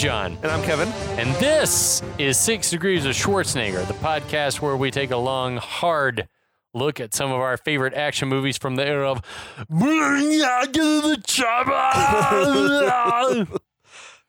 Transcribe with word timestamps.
John, 0.00 0.38
And 0.42 0.50
I'm 0.50 0.62
Kevin. 0.62 0.88
and 1.18 1.28
this 1.36 2.02
is 2.16 2.38
Six 2.38 2.70
Degrees 2.70 3.04
of 3.04 3.12
Schwarzenegger, 3.12 3.86
the 3.86 3.92
podcast 3.92 4.62
where 4.62 4.74
we 4.74 4.90
take 4.90 5.10
a 5.10 5.16
long, 5.18 5.58
hard 5.58 6.26
look 6.72 7.00
at 7.00 7.12
some 7.12 7.30
of 7.30 7.38
our 7.38 7.58
favorite 7.58 7.92
action 7.92 8.26
movies 8.26 8.56
from 8.56 8.76
the 8.76 8.86
era 8.86 9.10
of 9.10 9.20
the 9.68 11.20
chopper. 11.26 11.70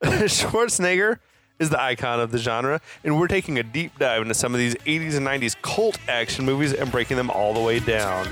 Schwarzenegger 0.04 1.20
is 1.58 1.70
the 1.70 1.82
icon 1.82 2.20
of 2.20 2.34
the 2.34 2.38
genre, 2.38 2.82
and 3.06 3.18
we're 3.18 3.30
taking 3.30 3.58
a 3.58 3.64
deep 3.64 3.98
dive 3.98 4.24
into 4.24 4.34
some 4.34 4.54
of 4.54 4.60
these 4.60 4.76
80s 4.76 5.16
and 5.16 5.26
90s 5.26 5.56
cult 5.62 5.98
action 6.10 6.44
movies 6.44 6.74
and 6.74 6.92
breaking 6.92 7.16
them 7.16 7.30
all 7.30 7.54
the 7.54 7.62
way 7.62 7.80
down. 7.80 8.28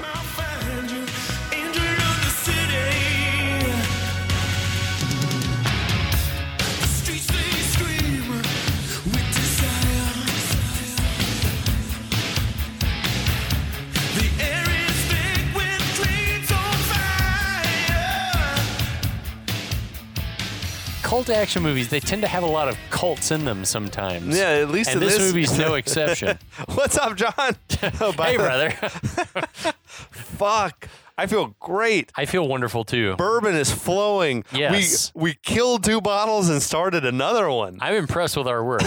Cult 21.09 21.29
action 21.31 21.63
movies, 21.63 21.89
they 21.89 21.99
tend 21.99 22.21
to 22.21 22.27
have 22.27 22.43
a 22.43 22.47
lot 22.47 22.67
of 22.67 22.77
cults 22.91 23.31
in 23.31 23.43
them 23.43 23.65
sometimes. 23.65 24.37
Yeah, 24.37 24.49
at 24.49 24.69
least 24.69 24.91
And 24.91 25.01
in 25.01 25.07
this, 25.07 25.17
this 25.17 25.27
movie's 25.27 25.57
no 25.57 25.73
exception. 25.81 26.37
What's 26.75 26.97
up, 26.99 27.15
John? 27.17 27.33
Oh, 28.01 28.11
hey, 28.11 28.35
brother. 28.35 28.71
Fuck. 30.11 30.87
I 31.17 31.25
feel 31.27 31.55
great. 31.59 32.11
I 32.15 32.25
feel 32.25 32.45
wonderful 32.47 32.83
too. 32.83 33.15
Bourbon 33.15 33.55
is 33.55 33.71
flowing. 33.71 34.43
Yes. 34.53 35.11
We 35.15 35.21
we 35.23 35.33
killed 35.41 35.83
two 35.85 36.01
bottles 36.01 36.49
and 36.49 36.61
started 36.61 37.05
another 37.05 37.49
one. 37.49 37.77
I'm 37.81 37.95
impressed 37.95 38.35
with 38.37 38.47
our 38.47 38.63
work. 38.63 38.81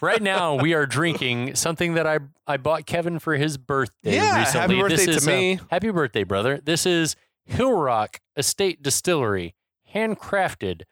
right 0.00 0.20
now, 0.20 0.56
we 0.56 0.74
are 0.74 0.84
drinking 0.84 1.54
something 1.54 1.94
that 1.94 2.06
I 2.08 2.18
I 2.46 2.56
bought 2.58 2.86
Kevin 2.86 3.20
for 3.20 3.36
his 3.36 3.56
birthday 3.56 4.16
Yeah, 4.16 4.38
recently. 4.40 4.60
happy 4.76 4.80
birthday 4.88 5.06
this 5.06 5.24
to 5.24 5.32
uh, 5.32 5.36
me. 5.36 5.60
happy 5.70 5.90
birthday, 5.90 6.24
brother. 6.24 6.60
This 6.62 6.84
is 6.86 7.14
Hill 7.46 7.72
Rock 7.72 8.20
Estate 8.36 8.82
Distillery, 8.82 9.54
handcrafted, 9.94 10.82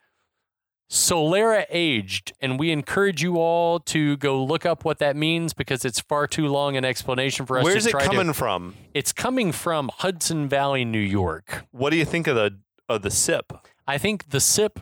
Solera 0.89 1.65
aged, 1.69 2.31
and 2.39 2.57
we 2.57 2.71
encourage 2.71 3.21
you 3.21 3.37
all 3.37 3.79
to 3.81 4.15
go 4.17 4.41
look 4.43 4.65
up 4.65 4.85
what 4.85 4.99
that 4.99 5.17
means 5.17 5.53
because 5.53 5.83
it's 5.83 5.99
far 5.99 6.27
too 6.27 6.47
long 6.47 6.77
an 6.77 6.85
explanation 6.85 7.45
for 7.45 7.57
us 7.59 7.65
Where's 7.65 7.85
it 7.85 7.93
coming 7.93 8.27
to. 8.27 8.33
from? 8.33 8.75
It's 8.93 9.11
coming 9.11 9.51
from 9.51 9.89
Hudson 9.93 10.47
Valley, 10.47 10.85
New 10.85 10.99
York. 10.99 11.65
What 11.71 11.89
do 11.89 11.97
you 11.97 12.05
think 12.05 12.27
of 12.27 12.35
the 12.35 12.57
of 12.87 13.01
the 13.01 13.11
sip? 13.11 13.51
I 13.85 13.97
think 13.97 14.29
the 14.29 14.39
sip 14.39 14.79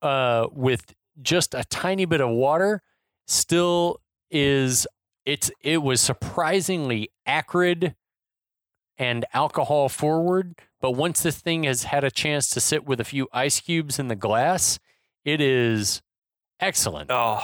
uh, 0.00 0.46
with 0.50 0.94
just 1.20 1.52
a 1.54 1.64
tiny 1.64 2.06
bit 2.06 2.22
of 2.22 2.30
water 2.30 2.82
still 3.26 4.00
is 4.30 4.86
it's 5.26 5.50
it 5.62 5.82
was 5.82 6.00
surprisingly 6.00 7.10
acrid 7.26 7.94
and 8.96 9.26
alcohol 9.34 9.90
forward, 9.90 10.54
but 10.80 10.92
once 10.92 11.22
this 11.22 11.38
thing 11.38 11.64
has 11.64 11.84
had 11.84 12.02
a 12.02 12.10
chance 12.10 12.48
to 12.50 12.60
sit 12.60 12.86
with 12.86 12.98
a 12.98 13.04
few 13.04 13.28
ice 13.32 13.60
cubes 13.60 13.98
in 13.98 14.08
the 14.08 14.16
glass, 14.16 14.78
it 15.24 15.40
is 15.40 16.02
excellent. 16.60 17.10
Oh, 17.10 17.40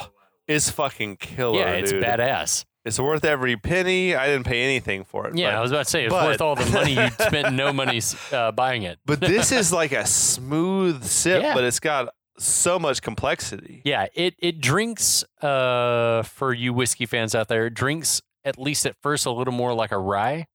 it's 0.47 0.69
fucking 0.69 1.17
killer. 1.17 1.59
yeah, 1.59 1.71
it's 1.73 1.91
dude. 1.91 2.03
badass. 2.03 2.65
It's 2.83 2.99
worth 2.99 3.25
every 3.25 3.57
penny. 3.57 4.15
I 4.15 4.27
didn't 4.27 4.45
pay 4.45 4.61
anything 4.63 5.05
for 5.05 5.27
it. 5.27 5.35
Yeah, 5.35 5.51
but- 5.51 5.57
I 5.57 5.61
was 5.61 5.71
about 5.71 5.85
to 5.85 5.89
say 5.89 6.03
it's 6.05 6.13
but- 6.13 6.25
worth 6.27 6.41
all 6.41 6.55
the 6.55 6.69
money 6.69 6.93
you 6.93 7.09
spent 7.19 7.53
no 7.55 7.73
money 7.73 7.99
uh, 8.31 8.51
buying 8.51 8.83
it. 8.83 8.99
But 9.05 9.19
this 9.19 9.51
is 9.59 9.73
like 9.73 9.91
a 9.91 10.05
smooth 10.05 11.03
sip, 11.03 11.41
Yeah. 11.41 11.53
but 11.55 11.63
it's 11.63 11.79
got 11.79 12.09
so 12.37 12.77
much 12.77 13.01
complexity. 13.01 13.81
Yeah, 13.85 14.07
it 14.13 14.35
it 14.39 14.59
drinks 14.61 15.23
uh 15.41 16.21
for 16.23 16.53
you 16.53 16.73
whiskey 16.73 17.05
fans 17.07 17.33
out 17.33 17.47
there, 17.47 17.65
it 17.67 17.73
drinks 17.73 18.21
at 18.43 18.59
least 18.59 18.85
at 18.85 18.95
first 19.01 19.25
a 19.25 19.31
little 19.31 19.53
more 19.53 19.73
like 19.73 19.91
a 19.91 19.97
rye. 19.97 20.45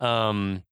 Um 0.00 0.64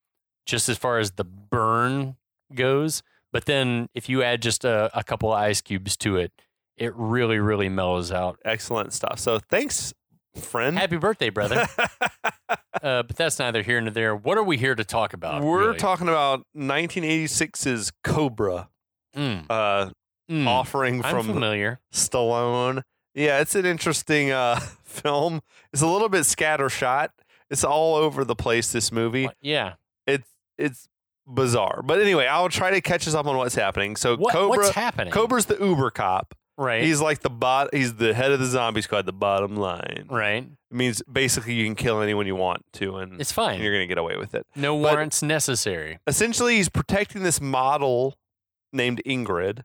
just 0.46 0.68
as 0.68 0.76
far 0.78 0.98
as 0.98 1.12
the 1.12 1.24
burn 1.24 2.16
goes, 2.54 3.02
but 3.32 3.46
then 3.46 3.88
if 3.94 4.08
you 4.08 4.22
add 4.22 4.42
just 4.42 4.64
a, 4.64 4.90
a 4.96 5.02
couple 5.02 5.32
of 5.32 5.38
ice 5.38 5.60
cubes 5.60 5.96
to 5.98 6.16
it, 6.16 6.32
it 6.76 6.92
really 6.94 7.38
really 7.38 7.68
mellows 7.68 8.12
out. 8.12 8.38
Excellent 8.44 8.92
stuff. 8.92 9.18
So 9.18 9.38
thanks, 9.38 9.92
friend. 10.40 10.78
Happy 10.78 10.96
birthday, 10.96 11.30
brother. 11.30 11.66
uh, 12.82 13.02
but 13.02 13.16
that's 13.16 13.38
neither 13.38 13.62
here 13.62 13.80
nor 13.80 13.90
there. 13.90 14.14
What 14.14 14.38
are 14.38 14.42
we 14.42 14.56
here 14.56 14.74
to 14.74 14.84
talk 14.84 15.12
about? 15.12 15.42
We're 15.42 15.66
really? 15.66 15.78
talking 15.78 16.08
about 16.08 16.46
1986's 16.56 17.92
Cobra, 18.04 18.68
Mm, 19.16 19.44
uh, 19.50 19.90
mm. 20.30 20.46
offering 20.46 21.04
I'm 21.04 21.10
from 21.10 21.26
familiar. 21.26 21.80
Stallone. 21.92 22.82
Yeah, 23.14 23.40
it's 23.40 23.54
an 23.54 23.66
interesting 23.66 24.30
uh, 24.30 24.58
film. 24.84 25.42
It's 25.72 25.82
a 25.82 25.86
little 25.86 26.08
bit 26.08 26.22
scattershot. 26.22 27.08
It's 27.50 27.62
all 27.64 27.94
over 27.94 28.24
the 28.24 28.34
place. 28.34 28.72
This 28.72 28.90
movie. 28.90 29.28
Yeah. 29.42 29.74
It's 30.06 30.28
it's 30.56 30.88
bizarre. 31.26 31.82
But 31.84 32.00
anyway, 32.00 32.26
I'll 32.26 32.48
try 32.48 32.70
to 32.72 32.80
catch 32.80 33.06
us 33.08 33.14
up 33.14 33.26
on 33.26 33.36
what's 33.36 33.54
happening. 33.54 33.96
So 33.96 34.16
What, 34.16 34.32
Cobra, 34.32 34.58
what's 34.58 34.70
happening? 34.70 35.12
Cobra's 35.12 35.46
the 35.46 35.56
Uber 35.58 35.90
cop. 35.90 36.34
right. 36.58 36.82
He's 36.82 37.00
like 37.00 37.20
the 37.20 37.30
bot. 37.30 37.74
He's 37.74 37.94
the 37.94 38.12
head 38.14 38.32
of 38.32 38.40
the 38.40 38.46
zombie 38.46 38.82
squad. 38.82 39.06
The 39.06 39.12
bottom 39.12 39.56
line. 39.56 40.06
right. 40.10 40.44
It 40.44 40.74
means 40.74 41.02
basically 41.10 41.54
you 41.54 41.64
can 41.66 41.74
kill 41.74 42.00
anyone 42.00 42.26
you 42.26 42.34
want 42.36 42.62
to, 42.74 42.96
and 42.96 43.20
It's 43.20 43.30
fine. 43.32 43.60
you're 43.60 43.72
gonna 43.74 43.86
get 43.86 43.98
away 43.98 44.16
with 44.16 44.34
it. 44.34 44.46
No 44.56 44.74
but- 44.80 44.92
warrants 44.92 45.22
necessary. 45.22 45.98
Essentially, 46.06 46.56
he's 46.56 46.68
protecting 46.70 47.22
this 47.22 47.40
model 47.40 48.16
named 48.72 49.02
Ingrid, 49.06 49.62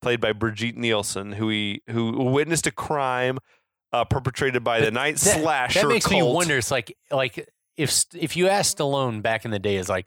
played 0.00 0.20
by 0.20 0.32
Brigitte 0.32 0.76
Nielsen, 0.76 1.32
who 1.32 1.48
he 1.50 1.82
who 1.90 2.10
witnessed 2.12 2.66
a 2.66 2.70
crime 2.72 3.38
uh, 3.92 4.04
perpetrated 4.06 4.64
by 4.64 4.80
the 4.80 4.90
night 4.90 5.16
That- 5.18 5.40
slasher. 5.42 5.80
That 5.82 5.88
makes 5.88 6.10
me 6.10 6.22
wonder. 6.22 6.56
It's 6.56 6.70
like 6.70 6.96
like 7.10 7.48
if 7.76 8.04
if 8.14 8.34
you 8.36 8.48
asked 8.48 8.78
Stallone 8.78 9.20
back 9.20 9.44
in 9.44 9.50
the 9.50 9.58
day, 9.58 9.76
is 9.76 9.88
like 9.90 10.06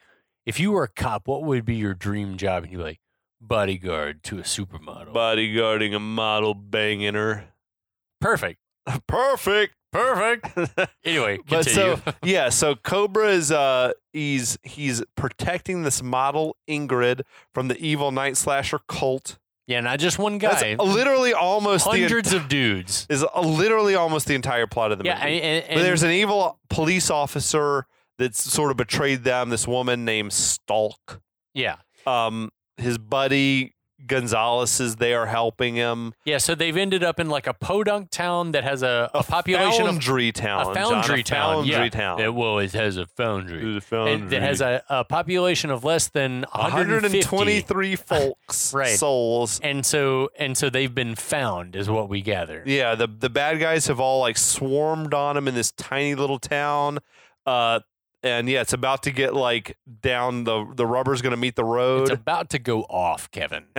if 0.50 0.60
you 0.60 0.72
were 0.72 0.84
a 0.84 0.88
cop, 0.90 1.28
what 1.28 1.44
would 1.44 1.64
be 1.66 1.76
your 1.76 1.94
dream 1.94 2.38
job? 2.38 2.64
And 2.64 2.72
you're 2.74 2.82
like 2.84 3.00
bodyguard 3.42 4.24
to 4.24 4.40
a 4.40 4.44
supermodel. 4.44 5.14
bodyguarding 5.14 5.96
a 5.96 6.00
model 6.00 6.54
banging 6.54 7.14
her. 7.16 7.46
Perfect. 8.22 8.60
Perfect. 9.08 9.76
Perfect. 9.92 10.48
Anyway, 11.06 11.38
But 11.50 11.66
continue. 11.66 11.96
so 11.98 12.14
yeah, 12.24 12.50
so 12.50 12.76
Cobra 12.76 13.30
is 13.30 13.52
uh 13.52 13.94
he's 14.14 14.58
he's 14.64 15.02
protecting 15.16 15.82
this 15.84 16.04
model 16.04 16.56
Ingrid 16.70 17.22
from 17.54 17.68
the 17.70 17.78
evil 17.80 18.12
night 18.12 18.38
slasher 18.38 18.80
cult. 18.88 19.40
yeah, 19.66 19.80
not 19.80 19.98
just 20.00 20.20
one 20.20 20.38
guy. 20.38 20.76
That's 20.76 20.84
literally 20.84 21.34
almost 21.34 21.88
hundreds 21.88 22.34
of 22.34 22.48
dudes. 22.50 23.08
is 23.10 23.26
literally 23.42 23.96
almost 23.96 24.28
the 24.28 24.36
entire 24.36 24.68
plot 24.68 24.92
of 24.92 25.00
the 25.00 25.06
Yeah, 25.06 25.16
movie. 25.24 25.42
and, 25.42 25.64
and, 25.66 25.76
but 25.78 25.82
there's 25.84 26.04
an 26.04 26.12
evil 26.12 26.60
police 26.70 27.10
officer 27.10 27.88
that's 28.20 28.44
sort 28.44 28.70
of 28.70 28.78
betrayed 28.78 29.24
them. 29.24 29.50
This 29.50 29.68
woman 29.68 30.06
named 30.06 30.34
Stalk. 30.34 31.22
yeah, 31.56 31.78
Um, 32.06 32.52
his 32.78 33.00
buddy 33.00 33.74
Gonzalez 34.08 34.80
is 34.80 34.96
there 34.96 35.26
helping 35.26 35.76
him. 35.76 36.14
yeah. 36.24 36.38
So 36.38 36.56
they've 36.56 36.78
ended 36.78 37.04
up 37.04 37.20
in 37.20 37.28
like 37.30 37.48
a 37.48 37.54
podunk 37.54 38.12
town 38.12 38.54
that 38.54 38.64
has 38.64 38.82
a, 38.82 39.12
a, 39.14 39.24
population 39.24 39.82
of 39.88 39.96
foundry 39.96 40.32
town. 40.32 40.72
a 40.72 40.74
foundry 40.74 41.22
town. 41.22 41.56
Foundry 41.66 41.74
yeah. 41.74 41.90
town. 41.90 42.22
It, 42.22 42.34
well, 42.34 42.60
it 42.60 42.72
has 42.72 42.96
a 42.96 43.08
foundry. 43.08 43.74
The 43.74 43.82
foundry. 43.82 44.14
And 44.14 44.32
it 44.32 44.42
has 44.42 44.62
a, 44.62 44.82
a 44.90 45.04
population 45.04 45.70
of 45.70 45.84
less 45.84 46.08
than 46.08 46.46
123 46.54 47.96
folks, 47.98 48.74
Right. 48.74 48.98
souls. 48.98 49.60
And 49.62 49.86
so 49.86 50.30
and 50.38 50.58
so 50.58 50.70
they've 50.70 50.94
been 50.96 51.16
found, 51.16 51.76
is 51.76 51.90
what 51.90 52.08
we 52.08 52.22
gather. 52.22 52.64
Yeah, 52.66 52.96
the 52.96 53.08
the 53.08 53.30
bad 53.30 53.60
guys 53.60 53.88
have 53.88 54.00
all 54.00 54.22
like 54.22 54.38
swarmed 54.38 55.14
on 55.14 55.36
him 55.36 55.48
in 55.48 55.56
this 55.56 55.72
tiny 55.74 56.16
little 56.16 56.40
town. 56.40 57.00
Uh, 57.46 57.80
and 58.24 58.50
yeah, 58.50 58.62
it's 58.62 58.74
about 58.74 59.04
to 59.04 59.12
get 59.12 59.34
like 59.34 59.78
down 60.02 60.44
the 60.44 60.66
the 60.76 60.86
rubber's 60.86 61.22
going 61.22 61.32
to 61.32 61.38
meet 61.38 61.56
the 61.56 61.64
road. 61.64 62.04
It's 62.04 62.12
about 62.12 62.50
to 62.52 62.60
go 62.60 62.82
off, 62.84 63.30
Kevin. 63.32 63.66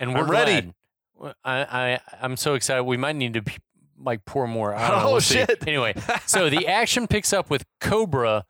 And 0.00 0.12
we're 0.12 0.20
I'm 0.24 0.30
ready. 0.30 0.72
glad. 1.18 1.34
I, 1.44 1.60
I 1.60 2.00
I'm 2.20 2.36
so 2.36 2.54
excited. 2.54 2.82
We 2.82 2.96
might 2.96 3.16
need 3.16 3.34
to 3.34 3.42
p- 3.42 3.58
like 3.98 4.24
pour 4.24 4.46
more. 4.46 4.74
I 4.74 4.88
don't 4.88 4.98
know. 4.98 5.06
Oh, 5.08 5.12
We'll 5.12 5.20
see. 5.20 5.34
shit. 5.36 5.66
Anyway, 5.66 5.94
so 6.26 6.50
the 6.50 6.66
action 6.66 7.06
picks 7.06 7.32
up 7.32 7.48
with 7.48 7.64
Cobra 7.80 8.44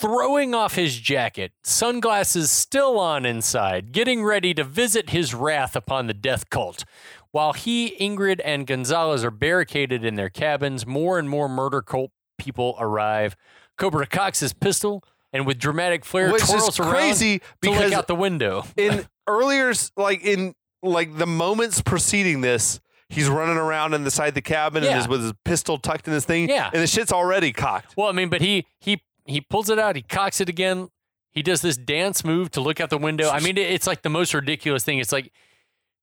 throwing 0.00 0.54
off 0.54 0.76
his 0.76 0.96
jacket, 0.98 1.52
sunglasses 1.64 2.50
still 2.52 2.98
on 3.00 3.26
inside, 3.26 3.90
getting 3.92 4.22
ready 4.24 4.54
to 4.54 4.62
visit 4.62 5.10
his 5.10 5.34
wrath 5.34 5.74
upon 5.74 6.06
the 6.06 6.14
death 6.14 6.48
cult. 6.48 6.84
While 7.32 7.52
he, 7.52 7.96
Ingrid, 8.00 8.40
and 8.44 8.64
Gonzalez 8.66 9.24
are 9.24 9.32
barricaded 9.32 10.04
in 10.04 10.14
their 10.14 10.30
cabins, 10.30 10.86
more 10.86 11.18
and 11.18 11.28
more 11.28 11.48
murder 11.48 11.82
cult 11.82 12.12
people 12.38 12.76
arrive. 12.78 13.36
Cobra 13.78 14.06
cocks 14.06 14.40
his 14.40 14.52
pistol 14.52 15.02
and 15.32 15.46
with 15.46 15.58
dramatic 15.58 16.04
flair 16.04 16.30
Which 16.32 16.42
twirls 16.44 16.78
around 16.80 16.90
crazy 16.90 17.40
to 17.62 17.70
look 17.70 17.92
out 17.92 18.06
the 18.08 18.14
window. 18.14 18.64
in 18.76 19.06
earlier, 19.26 19.72
like 19.96 20.24
in 20.24 20.54
like 20.82 21.16
the 21.16 21.26
moments 21.26 21.80
preceding 21.82 22.40
this, 22.40 22.80
he's 23.08 23.28
running 23.28 23.56
around 23.56 23.94
in 23.94 24.04
the 24.04 24.10
side 24.10 24.28
of 24.28 24.34
the 24.34 24.42
cabin 24.42 24.82
Yeah. 24.82 24.90
and 24.90 24.98
is 25.00 25.08
with 25.08 25.22
his 25.22 25.32
pistol 25.44 25.78
tucked 25.78 26.06
in 26.08 26.14
his 26.14 26.24
thing. 26.24 26.48
Yeah. 26.48 26.70
and 26.72 26.82
the 26.82 26.86
shit's 26.86 27.12
already 27.12 27.52
cocked. 27.52 27.96
Well, 27.96 28.08
I 28.08 28.12
mean, 28.12 28.28
but 28.28 28.40
he 28.40 28.66
he 28.80 29.02
he 29.26 29.40
pulls 29.40 29.70
it 29.70 29.78
out, 29.78 29.96
he 29.96 30.02
cocks 30.02 30.40
it 30.40 30.48
again. 30.48 30.88
He 31.30 31.42
does 31.42 31.60
this 31.62 31.76
dance 31.76 32.24
move 32.24 32.50
to 32.52 32.60
look 32.60 32.80
out 32.80 32.90
the 32.90 32.98
window. 32.98 33.28
I 33.30 33.40
mean, 33.40 33.58
it- 33.58 33.70
it's 33.70 33.86
like 33.86 34.02
the 34.02 34.08
most 34.08 34.34
ridiculous 34.34 34.82
thing. 34.82 34.98
It's 34.98 35.12
like, 35.12 35.30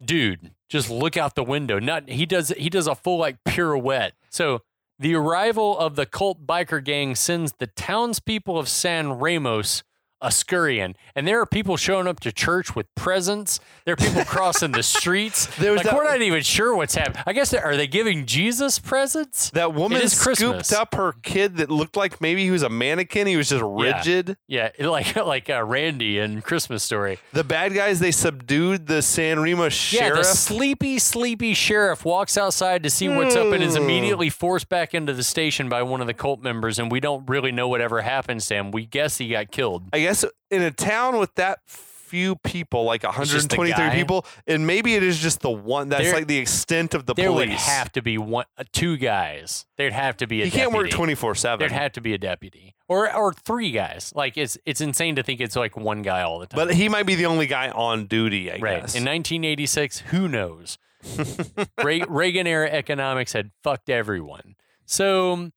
dude, 0.04 0.51
just 0.69 0.89
look 0.89 1.18
out 1.18 1.36
the 1.36 1.44
window. 1.44 1.80
Not 1.80 2.10
he 2.10 2.25
does 2.25 2.50
he 2.50 2.69
does 2.69 2.88
a 2.88 2.95
full 2.95 3.18
like 3.18 3.38
pirouette. 3.44 4.12
So 4.30 4.62
the 4.97 5.15
arrival 5.15 5.77
of 5.77 5.95
the 5.95 6.06
cult 6.06 6.45
biker 6.45 6.83
gang 6.83 7.15
sends 7.15 7.53
the 7.53 7.68
townspeople 7.68 8.57
of 8.57 8.69
San 8.69 9.13
Ramos 9.13 9.83
a 10.25 10.31
scurrying, 10.31 10.95
and 11.16 11.27
there 11.27 11.39
are 11.39 11.45
people 11.45 11.77
showing 11.77 12.07
up 12.07 12.19
to 12.22 12.31
church 12.31 12.75
with 12.75 12.94
presents. 12.95 13.60
There 13.86 13.94
are 13.94 13.98
people 13.98 14.24
crossing 14.25 14.72
the 14.72 14.83
streets. 14.83 15.45
There 15.57 15.72
was 15.72 15.77
like 15.80 15.86
that- 15.86 15.95
we're 15.95 16.04
not 16.04 16.22
even 16.22 16.42
sure 16.44 16.75
what's 16.75 16.95
happening. 16.95 17.24
I 17.25 17.33
guess 17.33 17.54
are 17.54 17.75
they 17.77 17.88
giving 17.88 18.25
Jesus 18.25 18.80
presents? 18.80 19.50
That 19.51 19.74
woman 19.74 20.01
is 20.01 20.19
Christmas. 20.22 20.68
scooped 20.68 20.81
up 20.81 20.95
her 20.95 21.13
kid 21.24 21.57
that 21.57 21.69
looked 21.72 21.95
like 21.95 22.19
maybe 22.22 22.44
he 22.44 22.51
was 22.51 22.63
a 22.63 22.69
mannequin. 22.69 23.27
He 23.27 23.38
was 23.38 23.50
just 23.50 23.63
rigid. 23.66 24.38
Yeah, 24.48 24.69
like 24.80 25.16
like 25.16 25.50
uh, 25.50 25.63
Randy 25.63 26.19
in 26.19 26.42
Christmas 26.42 26.83
Story. 26.83 27.19
The 27.33 27.44
bad 27.44 27.74
guys 27.74 28.00
they 28.00 28.12
subdued 28.12 28.88
the 28.88 29.01
San 29.01 29.39
Remo 29.39 29.69
sheriff. 29.69 30.10
Yeah, 30.16 30.16
the 30.18 30.24
sleepy, 30.24 31.00
sleepy 31.00 31.54
sheriff 31.54 32.04
walks 32.06 32.38
outside 32.38 32.83
to 32.83 32.89
see 32.89 33.07
what's 33.10 33.36
up 33.36 33.54
and 33.54 33.63
is 33.63 33.75
Hmm. 33.75 33.83
immediately 33.83 34.30
forced 34.30 34.69
back 34.69 34.94
into 34.94 35.13
the 35.13 35.24
station 35.24 35.69
by 35.69 35.83
one 35.83 36.01
of 36.01 36.07
the 36.07 36.13
cult 36.13 36.42
members, 36.42 36.80
and 36.80 36.92
we 36.92 37.00
don't 37.00 37.27
really 37.30 37.51
know 37.51 37.68
whatever 37.68 38.01
happens 38.01 38.45
to 38.48 38.56
him. 38.56 38.72
We 38.72 38.86
guess 38.86 39.18
he 39.18 39.30
got 39.30 39.51
killed. 39.51 39.83
I 39.94 40.00
guess 40.00 40.14
in 40.51 40.62
a 40.62 40.71
town 40.71 41.17
with 41.17 41.33
that 41.35 41.59
few 41.65 42.35
people, 42.38 42.83
like 42.83 43.03
123 43.03 43.89
people, 43.89 44.25
and 44.47 44.65
maybe 44.67 44.94
it 44.95 45.01
is 45.03 45.17
just 45.19 45.41
the 45.41 45.50
one. 45.50 45.89
That's 45.89 46.03
There- 46.03 46.13
like 46.13 46.27
the 46.27 46.38
extent 46.38 46.94
of 46.94 47.07
the 47.07 47.15
There 47.15 47.29
police. 47.29 47.50
would 47.50 47.57
have 47.57 47.91
to 47.94 48.01
be 48.03 48.17
one, 48.19 48.45
uh, 48.57 48.63
two 48.71 48.95
guys. 48.95 49.65
There'd 49.77 49.91
have 49.91 50.15
to 50.17 50.27
be 50.27 50.44
a 50.44 50.45
he 50.45 50.51
can't 50.51 50.71
work 50.71 50.85
deputy. 50.85 50.95
24 51.15 51.33
There'd 51.57 51.71
have 51.71 51.91
to 51.94 52.01
be 52.01 52.13
a 52.13 52.17
deputy, 52.19 52.75
or 52.88 53.13
or 53.13 53.33
three 53.33 53.71
guys. 53.71 54.13
Like 54.15 54.38
it's 54.38 54.56
it's 54.65 54.81
insane 54.81 55.15
to 55.15 55.23
think 55.23 55.41
it's 55.41 55.56
like 55.56 55.75
one 55.75 56.03
guy 56.03 56.21
all 56.21 56.38
the 56.39 56.45
time. 56.45 56.56
But 56.67 56.75
he 56.75 56.88
might 56.89 57.07
be 57.07 57.15
the 57.15 57.25
only 57.25 57.47
guy 57.47 57.69
on 57.71 58.06
duty. 58.06 58.51
I 58.51 58.57
Right. 58.59 58.81
guess. 58.81 58.95
In 58.95 59.03
1986, 59.03 60.00
who 60.12 60.27
knows? 60.27 60.77
Re- 61.83 62.06
Reagan 62.07 62.47
era 62.47 62.69
economics 62.69 63.33
had 63.33 63.51
fucked 63.63 63.89
everyone. 63.89 64.56
So 64.85 65.50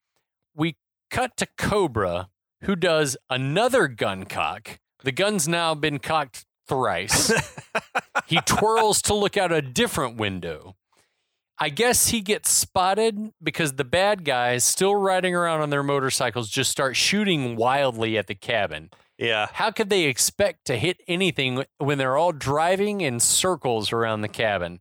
we 0.54 0.76
cut 1.10 1.36
to 1.36 1.46
Cobra, 1.58 2.28
who 2.62 2.76
does 2.76 3.16
another 3.30 3.88
gun 3.88 4.24
cock. 4.24 4.78
The 5.04 5.12
gun's 5.12 5.46
now 5.48 5.74
been 5.74 5.98
cocked 5.98 6.44
thrice. 6.66 7.32
he 8.26 8.40
twirls 8.46 9.00
to 9.02 9.14
look 9.14 9.36
out 9.36 9.52
a 9.52 9.62
different 9.62 10.16
window. 10.16 10.74
I 11.60 11.70
guess 11.70 12.08
he 12.08 12.20
gets 12.20 12.50
spotted 12.50 13.32
because 13.42 13.72
the 13.72 13.84
bad 13.84 14.24
guys, 14.24 14.62
still 14.62 14.94
riding 14.94 15.34
around 15.34 15.60
on 15.60 15.70
their 15.70 15.82
motorcycles, 15.82 16.48
just 16.48 16.70
start 16.70 16.94
shooting 16.94 17.56
wildly 17.56 18.16
at 18.16 18.28
the 18.28 18.34
cabin. 18.36 18.90
yeah. 19.18 19.48
How 19.54 19.72
could 19.72 19.90
they 19.90 20.04
expect 20.04 20.66
to 20.66 20.76
hit 20.76 21.00
anything 21.08 21.64
when 21.78 21.98
they're 21.98 22.16
all 22.16 22.30
driving 22.30 23.00
in 23.00 23.18
circles 23.18 23.92
around 23.92 24.20
the 24.20 24.28
cabin? 24.28 24.78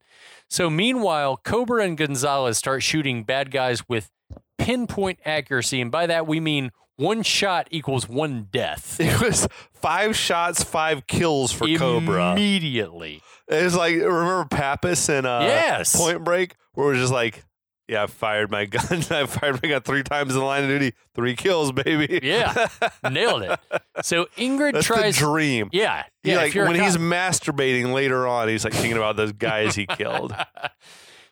So, 0.49 0.69
meanwhile, 0.69 1.37
Cobra 1.37 1.83
and 1.83 1.97
Gonzalez 1.97 2.57
start 2.59 2.83
shooting 2.83 3.23
bad 3.23 3.49
guys 3.51 3.89
with 3.89 4.11
pinpoint 4.59 5.19
accuracy. 5.25 5.81
And 5.81 5.91
by 5.91 6.05
that, 6.05 6.27
we 6.27 6.39
mean 6.39 6.71
one 6.97 7.23
shot 7.23 7.67
equals 7.71 8.07
one 8.09 8.47
death. 8.51 8.99
It 8.99 9.21
was 9.21 9.47
five 9.73 10.15
shots, 10.15 10.63
five 10.63 11.07
kills 11.07 11.51
for 11.51 11.67
Cobra. 11.77 12.33
Immediately. 12.33 13.21
It 13.47 13.63
was 13.63 13.75
like 13.75 13.95
remember 13.95 14.45
Pappas 14.45 15.07
and 15.09 15.25
uh, 15.25 15.39
Yes. 15.43 15.95
Point 15.95 16.23
Break, 16.23 16.55
where 16.73 16.87
it 16.87 16.91
was 16.91 16.99
just 16.99 17.13
like, 17.13 17.45
yeah, 17.87 18.03
I 18.03 18.07
fired 18.07 18.51
my 18.51 18.65
gun. 18.65 19.03
I 19.09 19.25
fired 19.25 19.63
my 19.63 19.69
gun 19.69 19.81
three 19.81 20.03
times 20.03 20.33
in 20.33 20.39
the 20.39 20.45
line 20.45 20.63
of 20.63 20.69
duty. 20.69 20.93
Three 21.15 21.35
kills, 21.37 21.71
baby. 21.71 22.19
Yeah. 22.21 22.67
Nailed 23.09 23.43
it. 23.43 23.59
So, 24.01 24.25
Ingrid 24.37 24.73
That's 24.73 24.85
tries. 24.87 25.15
the 25.17 25.25
dream. 25.25 25.69
Yeah. 25.71 26.03
He, 26.23 26.31
yeah. 26.31 26.37
like 26.37 26.47
if 26.49 26.55
you're 26.55 26.65
a 26.65 26.67
when 26.67 26.81
he's 26.81 26.97
masturbating 26.97 27.93
later 27.93 28.27
on, 28.27 28.49
he's 28.49 28.65
like 28.65 28.73
thinking 28.73 28.97
about 28.97 29.15
those 29.15 29.31
guys 29.31 29.75
he 29.75 29.85
killed. 29.85 30.35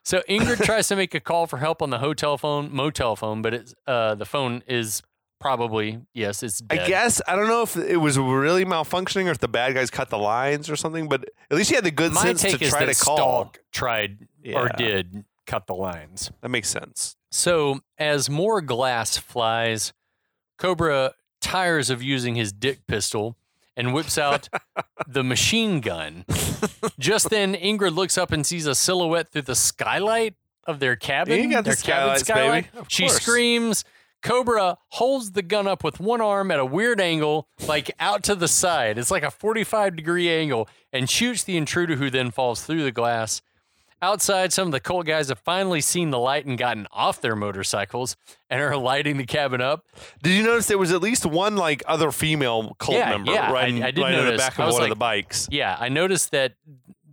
So 0.03 0.21
Ingrid 0.29 0.63
tries 0.63 0.87
to 0.89 0.95
make 0.95 1.15
a 1.15 1.19
call 1.19 1.47
for 1.47 1.57
help 1.57 1.81
on 1.81 1.89
the 1.89 1.97
hotel 1.97 2.37
phone, 2.37 2.71
motel 2.71 3.15
phone, 3.15 3.41
but 3.41 3.55
it's 3.55 3.73
uh, 3.87 4.13
the 4.13 4.23
phone 4.25 4.61
is 4.67 5.01
probably 5.45 5.99
yes, 6.15 6.41
it's 6.41 6.63
I 6.71 6.77
guess 6.87 7.21
I 7.27 7.35
don't 7.35 7.47
know 7.47 7.61
if 7.61 7.77
it 7.77 7.97
was 7.97 8.17
really 8.17 8.65
malfunctioning 8.65 9.27
or 9.27 9.29
if 9.29 9.37
the 9.37 9.47
bad 9.47 9.75
guys 9.75 9.91
cut 9.91 10.09
the 10.09 10.17
lines 10.17 10.71
or 10.71 10.75
something, 10.75 11.07
but 11.07 11.29
at 11.51 11.55
least 11.55 11.69
he 11.69 11.75
had 11.75 11.83
the 11.83 11.91
good 11.91 12.13
My 12.13 12.23
sense 12.23 12.41
to 12.41 12.57
try 12.57 12.85
to 12.85 12.95
call. 12.95 13.17
Stalk 13.17 13.59
tried 13.71 14.27
or 14.55 14.69
did 14.69 15.23
cut 15.45 15.67
the 15.67 15.75
lines. 15.75 16.31
That 16.41 16.49
makes 16.49 16.67
sense. 16.67 17.15
So 17.29 17.81
as 17.99 18.27
more 18.27 18.59
glass 18.59 19.19
flies, 19.19 19.93
Cobra 20.57 21.13
tires 21.41 21.91
of 21.91 22.01
using 22.01 22.33
his 22.33 22.51
dick 22.51 22.87
pistol 22.87 23.37
and 23.77 23.93
whips 23.93 24.17
out 24.17 24.49
the 25.07 25.23
machine 25.23 25.79
gun. 25.79 26.25
Just 26.97 27.29
then, 27.29 27.53
Ingrid 27.53 27.93
looks 27.93 28.17
up 28.17 28.31
and 28.31 28.43
sees 28.43 28.65
a 28.65 28.73
silhouette 28.73 29.29
through 29.29 29.43
the 29.43 29.53
skylight 29.53 30.33
of 30.65 30.79
their 30.79 30.95
cabin. 30.95 31.39
You 31.39 31.51
got 31.51 31.65
the 31.65 31.69
their 31.69 31.75
cabin 31.75 32.17
skylight. 32.17 32.65
she 32.87 33.03
course. 33.03 33.21
screams. 33.21 33.85
Cobra 34.25 34.77
holds 34.89 35.31
the 35.33 35.43
gun 35.43 35.67
up 35.67 35.83
with 35.83 35.99
one 35.99 36.19
arm 36.19 36.49
at 36.49 36.59
a 36.59 36.65
weird 36.65 36.99
angle, 36.99 37.47
like 37.67 37.91
out 37.99 38.23
to 38.23 38.33
the 38.33 38.47
side. 38.47 38.97
It's 38.97 39.11
like 39.11 39.21
a 39.23 39.29
45 39.29 39.95
degree 39.95 40.29
angle, 40.29 40.67
and 40.91 41.07
shoots 41.07 41.43
the 41.43 41.57
intruder 41.57 41.95
who 41.95 42.09
then 42.09 42.31
falls 42.31 42.63
through 42.65 42.83
the 42.83 42.91
glass. 42.91 43.43
Outside, 44.01 44.51
some 44.51 44.67
of 44.67 44.71
the 44.71 44.79
cult 44.79 45.05
guys 45.05 45.29
have 45.29 45.37
finally 45.39 45.79
seen 45.79 46.09
the 46.09 46.17
light 46.19 46.45
and 46.45 46.57
gotten 46.57 46.87
off 46.91 47.21
their 47.21 47.35
motorcycles 47.35 48.15
and 48.49 48.61
are 48.61 48.75
lighting 48.75 49.17
the 49.17 49.25
cabin 49.25 49.61
up. 49.61 49.85
Did 50.23 50.31
you 50.33 50.43
notice 50.43 50.65
there 50.67 50.77
was 50.77 50.91
at 50.91 51.01
least 51.01 51.25
one 51.25 51.55
like 51.55 51.83
other 51.87 52.11
female 52.11 52.75
cult 52.79 52.97
Yeah, 52.97 53.09
member 53.11 53.31
yeah, 53.31 53.49
I- 53.49 53.53
riding, 53.53 53.83
I 53.83 53.91
did 53.91 54.01
riding 54.01 54.25
the 54.25 54.37
back 54.37 54.57
of 54.59 54.73
one 54.73 54.83
of 54.83 54.89
the 54.89 54.95
bikes? 54.95 55.47
Yeah, 55.51 55.77
I 55.79 55.89
noticed 55.89 56.31
that 56.31 56.53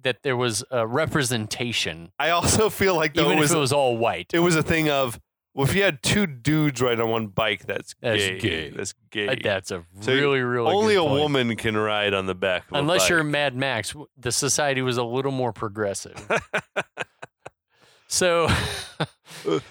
that 0.02 0.22
there 0.24 0.36
was 0.36 0.64
a 0.70 0.84
representation, 0.86 2.10
I 2.18 2.30
also 2.30 2.68
feel 2.70 2.96
like 2.96 3.14
though 3.14 3.26
even 3.26 3.36
it 3.36 3.40
was 3.40 3.50
if 3.52 3.56
it 3.56 3.60
was 3.60 3.72
all 3.72 3.96
white. 3.96 4.30
it 4.34 4.40
was 4.40 4.56
a 4.56 4.62
thing 4.62 4.88
of 4.90 5.20
well, 5.54 5.66
if 5.68 5.74
you 5.74 5.82
had 5.82 6.02
two 6.02 6.26
dudes 6.26 6.80
riding 6.80 7.00
on 7.00 7.08
one 7.10 7.26
bike, 7.26 7.66
that's, 7.66 7.94
That's 8.00 8.22
gay. 8.26 8.38
gay. 8.38 8.70
That's 8.70 8.94
gay. 9.10 9.34
That's 9.42 9.70
a 9.70 9.84
So 10.00 10.12
really, 10.14 10.40
really 10.40 10.72
Only 10.72 10.94
a 10.94 11.00
point. 11.00 11.12
woman 11.20 11.56
can 11.56 11.76
ride 11.76 12.14
on 12.14 12.26
the 12.26 12.34
back. 12.34 12.64
Of 12.70 12.78
Unless 12.78 13.08
you're. 13.10 13.22
Mad 13.22 13.54
Max, 13.54 13.94
the 14.16 14.32
society 14.32 14.80
was 14.82 14.96
a 14.96 15.04
little 15.04 15.32
more 15.32 15.52
progressive. 15.52 16.16
so, 18.08 18.48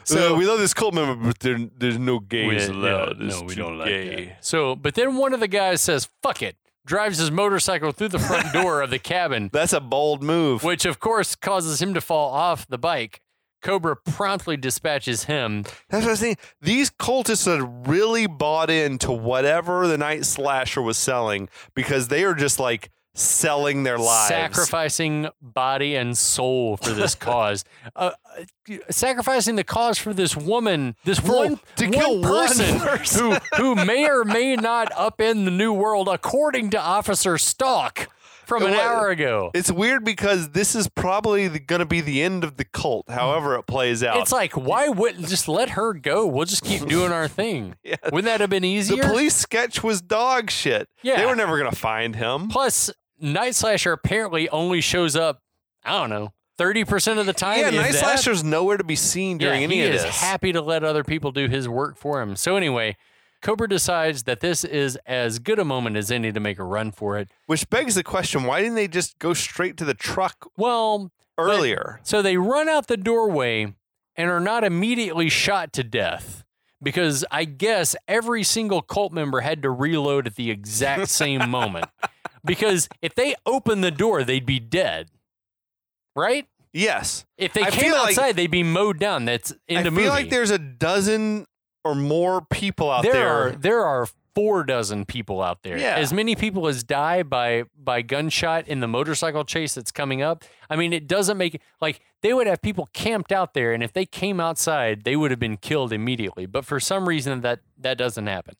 So- 0.03 0.33
uh, 0.33 0.37
we 0.37 0.45
love 0.45 0.59
this 0.59 0.73
cult 0.73 0.93
member, 0.93 1.15
but 1.27 1.39
there, 1.39 1.57
there's 1.77 1.97
no 1.97 2.19
gays 2.19 2.67
we- 2.69 2.75
allowed. 2.75 3.19
no, 3.19 3.27
no, 3.27 3.41
we 3.43 3.55
don't 3.55 3.77
like 3.77 3.87
gay. 3.89 4.25
that. 4.25 4.45
So, 4.45 4.75
but 4.75 4.95
then 4.95 5.15
one 5.17 5.33
of 5.33 5.39
the 5.39 5.47
guys 5.47 5.81
says, 5.81 6.09
"Fuck 6.23 6.41
it," 6.41 6.57
drives 6.85 7.17
his 7.19 7.31
motorcycle 7.31 7.91
through 7.91 8.09
the 8.09 8.19
front 8.19 8.51
door 8.53 8.81
of 8.81 8.89
the 8.89 8.99
cabin, 8.99 9.49
That's 9.53 9.73
a 9.73 9.79
bold 9.79 10.23
move. 10.23 10.63
which 10.63 10.85
of 10.85 10.99
course 10.99 11.35
causes 11.35 11.81
him 11.81 11.93
to 11.93 12.01
fall 12.01 12.31
off 12.33 12.67
the 12.67 12.77
bike. 12.79 13.21
Cobra 13.61 13.95
promptly 13.95 14.57
dispatches 14.57 15.25
him. 15.25 15.63
That's 15.89 16.03
what 16.03 16.07
I 16.07 16.09
was 16.11 16.19
saying. 16.19 16.37
These 16.61 16.89
cultists 16.91 17.45
had 17.45 17.87
really 17.87 18.27
bought 18.27 18.69
into 18.69 19.11
whatever 19.11 19.87
the 19.87 19.97
night 19.97 20.25
slasher 20.25 20.81
was 20.81 20.97
selling 20.97 21.49
because 21.75 22.07
they 22.07 22.23
are 22.23 22.33
just 22.33 22.59
like 22.59 22.89
selling 23.13 23.83
their 23.83 23.97
lives. 23.97 24.29
sacrificing 24.29 25.27
body 25.41 25.95
and 25.95 26.17
soul 26.17 26.77
for 26.77 26.91
this 26.91 27.13
cause. 27.29 27.65
Uh, 27.95 28.11
sacrificing 28.89 29.55
the 29.57 29.63
cause 29.63 29.97
for 29.97 30.13
this 30.13 30.35
woman, 30.35 30.95
this 31.03 31.19
For- 31.19 31.35
one 31.35 31.59
to 31.75 31.85
one 31.85 31.91
kill 31.93 32.21
one 32.21 32.47
person, 32.47 32.79
person. 32.79 33.31
who 33.57 33.75
who 33.75 33.85
may 33.85 34.09
or 34.09 34.23
may 34.23 34.55
not 34.55 34.91
upend 34.93 35.45
the 35.45 35.51
new 35.51 35.73
world, 35.73 36.07
according 36.07 36.69
to 36.71 36.79
Officer 36.79 37.37
Stalk 37.37 38.07
from 38.59 38.63
an 38.67 38.73
hour 38.73 39.09
ago. 39.09 39.51
It's 39.53 39.71
weird 39.71 40.03
because 40.03 40.49
this 40.49 40.75
is 40.75 40.87
probably 40.89 41.47
going 41.47 41.79
to 41.79 41.85
be 41.85 42.01
the 42.01 42.21
end 42.21 42.43
of 42.43 42.57
the 42.57 42.65
cult, 42.65 43.09
however 43.09 43.55
it 43.55 43.65
plays 43.67 44.03
out. 44.03 44.17
It's 44.17 44.31
like, 44.31 44.57
why 44.57 44.89
wouldn't 44.89 45.27
just 45.27 45.47
let 45.47 45.71
her 45.71 45.93
go? 45.93 46.27
We'll 46.27 46.45
just 46.45 46.63
keep 46.63 46.85
doing 46.87 47.11
our 47.11 47.27
thing. 47.27 47.75
Yeah. 47.83 47.95
Wouldn't 48.05 48.25
that 48.25 48.41
have 48.41 48.49
been 48.49 48.63
easier? 48.63 49.01
the 49.01 49.09
police 49.09 49.35
sketch 49.35 49.83
was 49.83 50.01
dog 50.01 50.49
shit. 50.51 50.87
Yeah. 51.01 51.17
They 51.17 51.25
were 51.25 51.35
never 51.35 51.57
going 51.57 51.69
to 51.69 51.75
find 51.75 52.15
him. 52.15 52.47
Plus, 52.47 52.91
Night 53.19 53.55
Slasher 53.55 53.91
apparently 53.91 54.47
only 54.49 54.81
shows 54.81 55.15
up, 55.15 55.41
I 55.83 55.99
don't 55.99 56.09
know, 56.09 56.31
30% 56.59 57.19
of 57.19 57.25
the 57.25 57.33
time. 57.33 57.59
Yeah, 57.59 57.69
Night 57.71 57.93
that. 57.93 57.99
Slasher's 57.99 58.43
nowhere 58.43 58.77
to 58.77 58.83
be 58.83 58.95
seen 58.95 59.37
during 59.39 59.61
yeah, 59.61 59.65
any 59.65 59.75
he 59.77 59.83
of 59.87 59.95
is 59.95 60.03
this. 60.03 60.15
happy 60.21 60.53
to 60.53 60.61
let 60.61 60.83
other 60.83 61.03
people 61.03 61.31
do 61.31 61.47
his 61.47 61.67
work 61.67 61.97
for 61.97 62.21
him. 62.21 62.35
So 62.35 62.55
anyway, 62.55 62.95
Cobra 63.41 63.67
decides 63.67 64.23
that 64.23 64.39
this 64.39 64.63
is 64.63 64.97
as 65.05 65.39
good 65.39 65.57
a 65.59 65.65
moment 65.65 65.97
as 65.97 66.11
any 66.11 66.31
to 66.31 66.39
make 66.39 66.59
a 66.59 66.63
run 66.63 66.91
for 66.91 67.17
it. 67.17 67.29
Which 67.47 67.69
begs 67.69 67.95
the 67.95 68.03
question 68.03 68.43
why 68.43 68.61
didn't 68.61 68.75
they 68.75 68.87
just 68.87 69.17
go 69.19 69.33
straight 69.33 69.77
to 69.77 69.85
the 69.85 69.93
truck 69.95 70.49
Well, 70.57 71.11
earlier? 71.37 71.99
so 72.03 72.21
they 72.21 72.37
run 72.37 72.69
out 72.69 72.87
the 72.87 72.97
doorway 72.97 73.73
and 74.15 74.29
are 74.29 74.39
not 74.39 74.63
immediately 74.63 75.27
shot 75.29 75.73
to 75.73 75.83
death 75.83 76.43
because 76.83 77.25
I 77.31 77.45
guess 77.45 77.95
every 78.07 78.43
single 78.43 78.81
cult 78.81 79.11
member 79.13 79.41
had 79.41 79.61
to 79.63 79.69
reload 79.71 80.27
at 80.27 80.35
the 80.35 80.51
exact 80.51 81.09
same 81.21 81.49
moment. 81.49 81.85
Because 82.45 82.89
if 83.01 83.15
they 83.15 83.35
opened 83.45 83.83
the 83.83 83.91
door, 83.91 84.23
they'd 84.23 84.45
be 84.45 84.59
dead. 84.59 85.09
Right? 86.15 86.47
Yes. 86.73 87.25
If 87.37 87.53
they 87.53 87.61
I 87.63 87.69
came 87.69 87.81
feel 87.91 87.93
like- 87.97 88.09
outside, 88.09 88.35
they'd 88.35 88.47
be 88.51 88.63
mowed 88.63 88.99
down. 88.99 89.25
That's 89.25 89.53
in 89.67 89.77
I 89.77 89.83
the 89.83 89.91
feel 89.91 90.09
like 90.09 90.29
there's 90.29 90.51
a 90.51 90.57
dozen 90.59 91.45
or 91.83 91.95
more 91.95 92.45
people 92.49 92.91
out 92.91 93.03
there 93.03 93.13
there. 93.13 93.29
are 93.29 93.51
there 93.51 93.83
are 93.83 94.07
four 94.33 94.63
dozen 94.63 95.05
people 95.05 95.41
out 95.41 95.63
there. 95.63 95.77
Yeah. 95.77 95.95
As 95.95 96.13
many 96.13 96.35
people 96.35 96.67
as 96.67 96.83
die 96.83 97.23
by 97.23 97.63
by 97.77 98.01
gunshot 98.01 98.67
in 98.67 98.79
the 98.79 98.87
motorcycle 98.87 99.43
chase 99.43 99.73
that's 99.75 99.91
coming 99.91 100.21
up. 100.21 100.43
I 100.69 100.75
mean, 100.75 100.93
it 100.93 101.07
doesn't 101.07 101.37
make 101.37 101.61
like 101.81 102.01
they 102.21 102.33
would 102.33 102.47
have 102.47 102.61
people 102.61 102.87
camped 102.93 103.31
out 103.31 103.53
there, 103.53 103.73
and 103.73 103.83
if 103.83 103.93
they 103.93 104.05
came 104.05 104.39
outside, 104.39 105.03
they 105.03 105.15
would 105.15 105.31
have 105.31 105.39
been 105.39 105.57
killed 105.57 105.91
immediately. 105.91 106.45
But 106.45 106.65
for 106.65 106.79
some 106.79 107.07
reason, 107.07 107.41
that 107.41 107.59
that 107.77 107.97
doesn't 107.97 108.27
happen. 108.27 108.55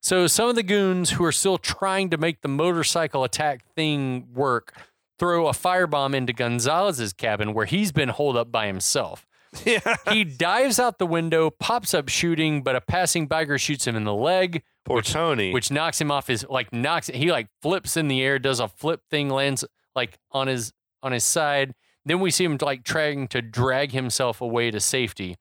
So 0.00 0.26
some 0.26 0.48
of 0.48 0.54
the 0.54 0.62
goons 0.62 1.10
who 1.10 1.24
are 1.24 1.32
still 1.32 1.58
trying 1.58 2.10
to 2.10 2.18
make 2.18 2.42
the 2.42 2.48
motorcycle 2.48 3.24
attack 3.24 3.64
thing 3.74 4.28
work 4.32 4.74
throw 5.18 5.48
a 5.48 5.52
firebomb 5.52 6.14
into 6.14 6.32
Gonzalez's 6.32 7.12
cabin 7.14 7.54
where 7.54 7.64
he's 7.64 7.90
been 7.90 8.10
holed 8.10 8.36
up 8.36 8.52
by 8.52 8.66
himself 8.66 9.25
yeah. 9.64 9.96
he 10.10 10.24
dives 10.24 10.78
out 10.78 10.98
the 10.98 11.06
window, 11.06 11.50
pops 11.50 11.94
up 11.94 12.08
shooting, 12.08 12.62
but 12.62 12.76
a 12.76 12.80
passing 12.80 13.28
biker 13.28 13.60
shoots 13.60 13.86
him 13.86 13.96
in 13.96 14.04
the 14.04 14.14
leg, 14.14 14.62
Poor 14.84 15.02
Tony. 15.02 15.52
which 15.52 15.70
knocks 15.70 16.00
him 16.00 16.10
off 16.10 16.26
his 16.26 16.46
like 16.48 16.72
knocks 16.72 17.08
he 17.08 17.30
like 17.30 17.48
flips 17.62 17.96
in 17.96 18.08
the 18.08 18.22
air, 18.22 18.38
does 18.38 18.60
a 18.60 18.68
flip 18.68 19.02
thing, 19.10 19.28
lands 19.28 19.64
like 19.94 20.18
on 20.32 20.46
his 20.46 20.72
on 21.02 21.12
his 21.12 21.24
side. 21.24 21.74
Then 22.04 22.20
we 22.20 22.30
see 22.30 22.44
him 22.44 22.56
like 22.60 22.84
trying 22.84 23.28
to 23.28 23.42
drag 23.42 23.92
himself 23.92 24.40
away 24.40 24.70
to 24.70 24.80
safety. 24.80 25.36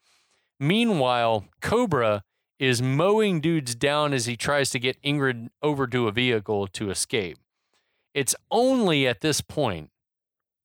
Meanwhile, 0.60 1.46
Cobra 1.62 2.24
is 2.58 2.82
mowing 2.82 3.42
dudes 3.42 3.76
down 3.76 4.14
as 4.14 4.26
he 4.26 4.38
tries 4.38 4.70
to 4.72 4.80
get 4.80 5.02
Ingrid 5.04 5.50
over 5.62 5.86
to 5.88 6.08
a 6.08 6.12
vehicle 6.12 6.68
to 6.68 6.90
escape. 6.90 7.38
It's 8.14 8.34
only 8.50 9.06
at 9.08 9.22
this 9.22 9.42
point 9.42 9.90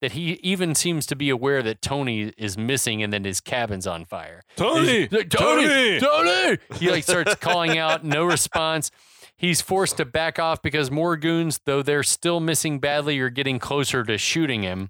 that 0.01 0.13
he 0.13 0.33
even 0.41 0.73
seems 0.75 1.05
to 1.05 1.15
be 1.15 1.29
aware 1.29 1.61
that 1.63 1.81
Tony 1.81 2.33
is 2.37 2.57
missing 2.57 3.03
and 3.03 3.13
then 3.13 3.23
his 3.23 3.39
cabin's 3.39 3.85
on 3.87 4.03
fire. 4.05 4.41
Tony! 4.55 5.07
He's- 5.07 5.25
Tony! 5.29 5.99
Tony! 5.99 6.57
He 6.79 6.89
like 6.89 7.03
starts 7.03 7.35
calling 7.35 7.77
out, 7.77 8.03
no 8.03 8.25
response. 8.25 8.89
He's 9.37 9.61
forced 9.61 9.97
to 9.97 10.05
back 10.05 10.37
off 10.39 10.61
because 10.61 10.91
more 10.91 11.17
goons, 11.17 11.59
though 11.65 11.81
they're 11.81 12.03
still 12.03 12.39
missing 12.39 12.79
badly, 12.79 13.19
are 13.19 13.29
getting 13.29 13.59
closer 13.59 14.03
to 14.03 14.17
shooting 14.17 14.63
him. 14.63 14.89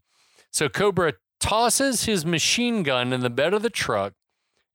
So 0.52 0.68
Cobra 0.70 1.14
tosses 1.40 2.04
his 2.06 2.26
machine 2.26 2.84
gun 2.84 3.14
in 3.14 3.22
the 3.22 3.30
bed 3.30 3.54
of 3.54 3.62
the 3.62 3.70
truck 3.70 4.14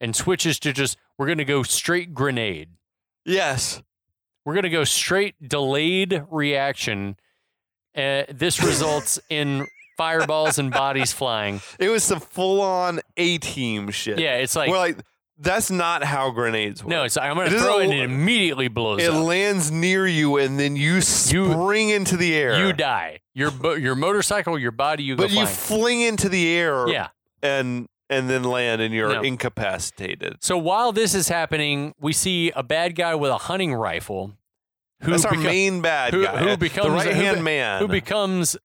and 0.00 0.14
switches 0.16 0.58
to 0.60 0.72
just, 0.72 0.96
we're 1.18 1.26
going 1.26 1.38
to 1.38 1.44
go 1.44 1.62
straight 1.62 2.12
grenade. 2.14 2.70
yes. 3.24 3.82
We're 4.44 4.54
going 4.54 4.62
to 4.62 4.70
go 4.70 4.84
straight 4.84 5.48
delayed 5.48 6.22
reaction. 6.30 7.16
Uh, 7.96 8.22
this 8.32 8.62
results 8.62 9.18
in 9.28 9.66
fireballs 9.96 10.58
and 10.58 10.70
bodies 10.70 11.12
flying. 11.12 11.60
It 11.78 11.88
was 11.88 12.04
some 12.04 12.20
full 12.20 12.60
on 12.60 13.00
A 13.16 13.38
team 13.38 13.90
shit. 13.90 14.18
Yeah, 14.18 14.36
it's 14.36 14.54
like, 14.56 14.70
We're 14.70 14.78
like, 14.78 14.98
that's 15.38 15.70
not 15.70 16.02
how 16.02 16.30
grenades 16.30 16.82
work. 16.82 16.90
no, 16.90 17.04
it's 17.04 17.16
I'm 17.18 17.34
going 17.34 17.48
It 17.48 17.50
to 17.50 17.58
throw 17.60 17.78
it 17.80 17.84
and 17.84 17.92
it 17.92 18.02
immediately 18.04 18.68
blows 18.68 19.02
it 19.02 19.10
up. 19.12 19.24
lands 19.26 19.70
near 19.70 20.06
you 20.06 20.38
and 20.38 20.58
then 20.58 20.76
you 20.76 21.00
spring 21.02 21.90
into 21.90 22.16
the 22.16 22.34
air. 22.34 22.58
You 22.66 22.72
die. 22.72 23.18
Your 23.34 23.76
your 23.78 23.94
motorcycle, 23.94 24.58
your 24.58 24.70
body, 24.70 25.02
you 25.02 25.14
go 25.16 25.24
But 25.24 25.32
you 25.32 25.44
fling 25.46 26.00
into 26.00 26.30
the 26.30 26.48
air 26.56 26.88
yeah. 26.88 27.08
and 27.42 27.86
and 28.08 28.30
then 28.30 28.44
land 28.44 28.80
and 28.80 28.94
you're 28.94 29.12
No. 29.12 29.20
incapacitated. 29.20 30.36
So 30.40 30.56
while 30.56 30.92
this 30.92 31.14
is 31.14 31.28
happening, 31.28 31.94
we 32.00 32.12
see 32.14 32.50
a 32.52 32.62
bad 32.62 32.94
guy 32.94 33.14
with 33.14 33.30
a 33.30 33.36
hunting 33.38 33.74
rifle. 33.74 34.32
Who 35.02 35.10
That's 35.10 35.26
our 35.26 35.32
beco- 35.32 35.42
main 35.44 35.82
bad 35.82 36.14
who- 36.14 36.24
guy. 36.24 36.38
who 36.38 36.56
becomes- 36.56 36.86
the 36.86 36.92
right 36.92 37.14
hand 37.14 37.44
man. 37.44 37.80
who 37.82 37.88
becomes 37.88 38.56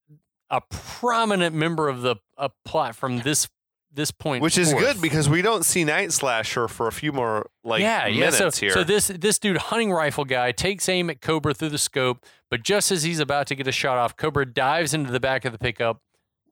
a 0.52 0.62
prominent 0.70 1.56
member 1.56 1.88
of 1.90 2.02
the 2.04 2.18
uh, 2.38 2.50
plot 2.66 2.96
from 2.96 3.20
this 3.22 3.48
this 3.94 4.12
point, 4.12 4.42
which 4.42 4.58
is 4.58 4.74
good 4.74 5.02
because 5.02 5.28
we 5.28 5.42
don't 5.42 5.66
see 5.66 5.84
Night 5.84 6.14
Slasher 6.14 6.70
for 6.70 6.88
a 6.88 6.94
few 6.94 7.12
more 7.12 7.50
like 7.64 7.82
yeah, 7.82 8.06
yeah. 8.08 8.20
minutes 8.32 8.38
So, 8.38 8.52
here. 8.52 8.70
so 8.72 8.84
this 8.84 9.08
this 9.08 9.38
dude 9.40 9.58
hunting 9.58 9.92
rifle 9.92 10.24
guy 10.24 10.52
takes 10.54 10.88
aim 10.88 11.10
at 11.10 11.20
Cobra 11.22 11.54
through 11.54 11.70
the 11.70 11.78
scope, 11.78 12.24
but 12.50 12.64
just 12.64 12.92
as 12.92 13.04
he's 13.04 13.20
about 13.20 13.48
to 13.48 13.56
get 13.56 13.68
a 13.68 13.72
shot 13.72 13.98
off, 13.98 14.16
Cobra 14.16 14.46
dives 14.46 14.94
into 14.94 15.12
the 15.12 15.20
back 15.20 15.44
of 15.44 15.52
the 15.52 15.58
pickup, 15.58 16.02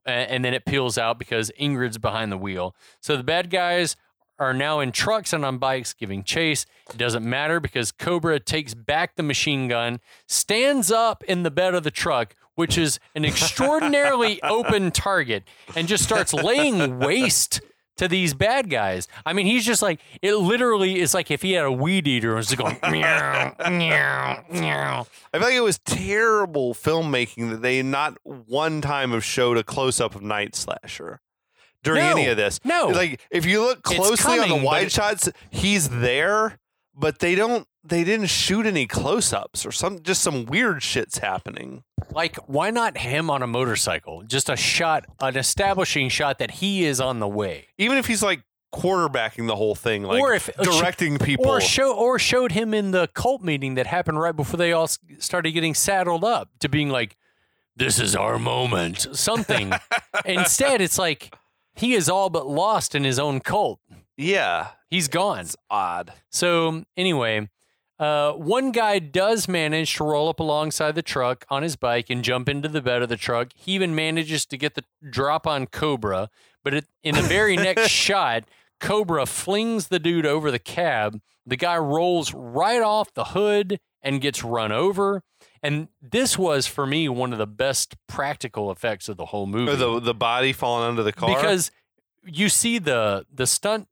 a- 0.06 0.10
and 0.12 0.44
then 0.44 0.54
it 0.54 0.66
peels 0.66 0.98
out 0.98 1.18
because 1.20 1.50
Ingrid's 1.60 1.98
behind 1.98 2.30
the 2.32 2.38
wheel. 2.38 2.76
So 3.00 3.16
the 3.16 3.24
bad 3.24 3.50
guys 3.50 3.96
are 4.38 4.54
now 4.54 4.80
in 4.82 4.92
trucks 4.92 5.32
and 5.34 5.44
on 5.46 5.58
bikes 5.60 5.94
giving 5.94 6.24
chase. 6.24 6.66
It 6.90 6.98
doesn't 6.98 7.24
matter 7.30 7.60
because 7.62 7.92
Cobra 7.94 8.40
takes 8.40 8.74
back 8.74 9.16
the 9.16 9.24
machine 9.24 9.68
gun, 9.70 10.00
stands 10.28 10.92
up 10.92 11.24
in 11.26 11.44
the 11.44 11.52
bed 11.52 11.74
of 11.76 11.84
the 11.84 11.92
truck, 11.92 12.36
which 12.60 12.78
is 12.78 13.00
an 13.16 13.24
extraordinarily 13.24 14.42
open 14.44 14.92
target, 14.92 15.46
and 15.78 15.88
just 15.88 16.04
starts 16.04 16.34
laying 16.34 17.00
waste 17.00 17.62
to 17.96 18.10
these 18.10 18.34
bad 18.34 18.70
guys. 18.70 19.08
I 19.26 19.32
mean, 19.32 19.46
he's 19.46 19.66
just 19.66 19.82
like 19.82 20.02
it. 20.22 20.36
Literally, 20.36 21.00
is 21.00 21.14
like 21.14 21.32
if 21.32 21.42
he 21.42 21.54
had 21.54 21.64
a 21.64 21.72
weed 21.72 22.06
eater 22.06 22.30
and 22.30 22.38
was 22.38 22.48
just 22.48 22.58
going 22.58 22.78
meow 22.92 23.56
meow 23.70 24.44
meow. 24.52 25.08
I 25.34 25.38
feel 25.38 25.48
like 25.48 25.56
it 25.56 25.62
was 25.62 25.80
terrible 25.80 26.74
filmmaking 26.74 27.50
that 27.52 27.62
they 27.62 27.82
not 27.82 28.18
one 28.24 28.82
time 28.82 29.12
have 29.12 29.24
showed 29.24 29.58
a 29.58 29.64
close 29.64 30.02
up 30.02 30.16
of 30.16 30.22
Night 30.22 30.54
Slasher 30.54 31.22
during 31.84 32.02
No, 32.02 32.12
any 32.12 32.28
of 32.28 32.36
this. 32.36 32.60
no. 32.66 32.88
like 32.88 33.22
if 33.32 33.46
you 33.46 33.62
look 33.62 33.84
closely 33.84 34.38
on 34.40 34.50
the 34.50 34.56
wide 34.66 34.92
shots, 34.92 35.30
he's 35.50 35.88
there, 35.88 36.58
but 36.94 37.20
they 37.20 37.36
don't. 37.36 37.66
They 37.82 38.04
didn't 38.04 38.28
shoot 38.28 38.66
any 38.66 38.86
close 38.88 39.32
ups 39.32 39.66
or 39.66 39.72
some. 39.72 40.04
Just 40.04 40.22
some 40.22 40.46
weird 40.46 40.84
shit's 40.84 41.20
happening. 41.20 41.84
Like, 42.12 42.38
why 42.48 42.72
not 42.72 42.98
him 42.98 43.30
on 43.30 43.42
a 43.44 43.48
motorcycle? 43.48 44.24
Just 44.24 44.50
a 44.50 44.56
shot, 44.56 45.06
an 45.22 45.38
establishing 45.38 46.10
shot 46.10 46.40
that 46.40 46.52
he 46.52 46.84
is 46.86 47.00
on 47.00 47.20
the 47.20 47.28
way, 47.28 47.68
Even 47.78 47.98
if 47.98 48.08
he's 48.08 48.24
like 48.24 48.42
quarterbacking 48.74 49.48
the 49.48 49.56
whole 49.56 49.76
thing, 49.76 50.04
like 50.04 50.22
Or 50.22 50.34
if- 50.34 50.50
uh, 50.58 50.64
directing 50.64 51.18
people. 51.18 51.48
or 51.48 51.60
show 51.62 51.96
or 51.96 52.20
showed 52.20 52.52
him 52.52 52.74
in 52.74 52.92
the 52.92 53.08
cult 53.14 53.42
meeting 53.42 53.76
that 53.76 53.88
happened 53.88 54.20
right 54.20 54.36
before 54.36 54.58
they 54.58 54.72
all 54.74 54.84
s- 54.84 55.00
started 55.20 55.52
getting 55.52 55.74
saddled 55.74 56.24
up 56.24 56.50
to 56.60 56.70
being 56.70 56.90
like, 56.90 57.18
"This 57.76 58.00
is 58.00 58.16
our 58.16 58.38
moment," 58.38 59.08
something. 59.18 59.74
Instead, 60.26 60.82
it's 60.82 60.98
like 61.00 61.36
he 61.74 61.94
is 61.94 62.10
all 62.10 62.30
but 62.30 62.46
lost 62.48 62.94
in 62.94 63.04
his 63.04 63.18
own 63.20 63.40
cult. 63.40 63.80
yeah, 64.18 64.68
He's 64.90 65.08
gone. 65.08 65.40
it's 65.40 65.56
odd. 65.70 66.14
So 66.30 66.84
anyway, 66.98 67.50
uh, 68.00 68.32
one 68.34 68.72
guy 68.72 69.00
does 69.00 69.48
manage 69.48 69.96
to 69.96 70.04
roll 70.06 70.30
up 70.30 70.40
alongside 70.40 70.96
the 70.96 71.02
truck 71.02 71.46
on 71.50 71.64
his 71.64 71.76
bike 71.76 72.10
and 72.10 72.24
jump 72.24 72.48
into 72.48 72.70
the 72.70 72.82
bed 72.82 73.02
of 73.02 73.10
the 73.10 73.18
truck. 73.18 73.50
He 73.56 73.74
even 73.74 73.94
manages 73.94 74.46
to 74.48 74.58
get 74.58 74.76
the 74.76 74.86
drop 75.10 75.46
on 75.46 75.68
Cobra, 75.68 76.30
but 76.64 76.74
it, 76.74 76.86
in 77.04 77.16
the 77.16 77.22
very 77.22 77.58
next 77.58 77.88
shot, 77.90 78.46
Cobra 78.80 79.26
flings 79.26 79.88
the 79.88 80.00
dude 80.00 80.26
over 80.26 80.50
the 80.50 80.60
cab. 80.60 81.20
The 81.46 81.58
guy 81.58 81.78
rolls 81.78 82.34
right 82.34 82.82
off 82.82 83.14
the 83.14 83.26
hood 83.26 83.80
and 84.02 84.22
gets 84.22 84.44
run 84.44 84.72
over. 84.72 85.24
And 85.62 85.90
this 86.02 86.38
was 86.38 86.68
for 86.68 86.88
me 86.88 87.10
one 87.10 87.34
of 87.34 87.40
the 87.40 87.48
best 87.48 87.96
practical 88.08 88.72
effects 88.72 89.10
of 89.10 89.18
the 89.18 89.26
whole 89.26 89.46
movie 89.46 89.72
Or 89.72 89.76
the 89.76 90.00
the 90.00 90.14
body 90.14 90.54
falling 90.54 90.88
under 90.88 91.04
the 91.04 91.12
car 91.12 91.36
because 91.36 91.72
you 92.26 92.48
see 92.48 92.80
the 92.80 93.26
the 93.34 93.46
stunt 93.46 93.90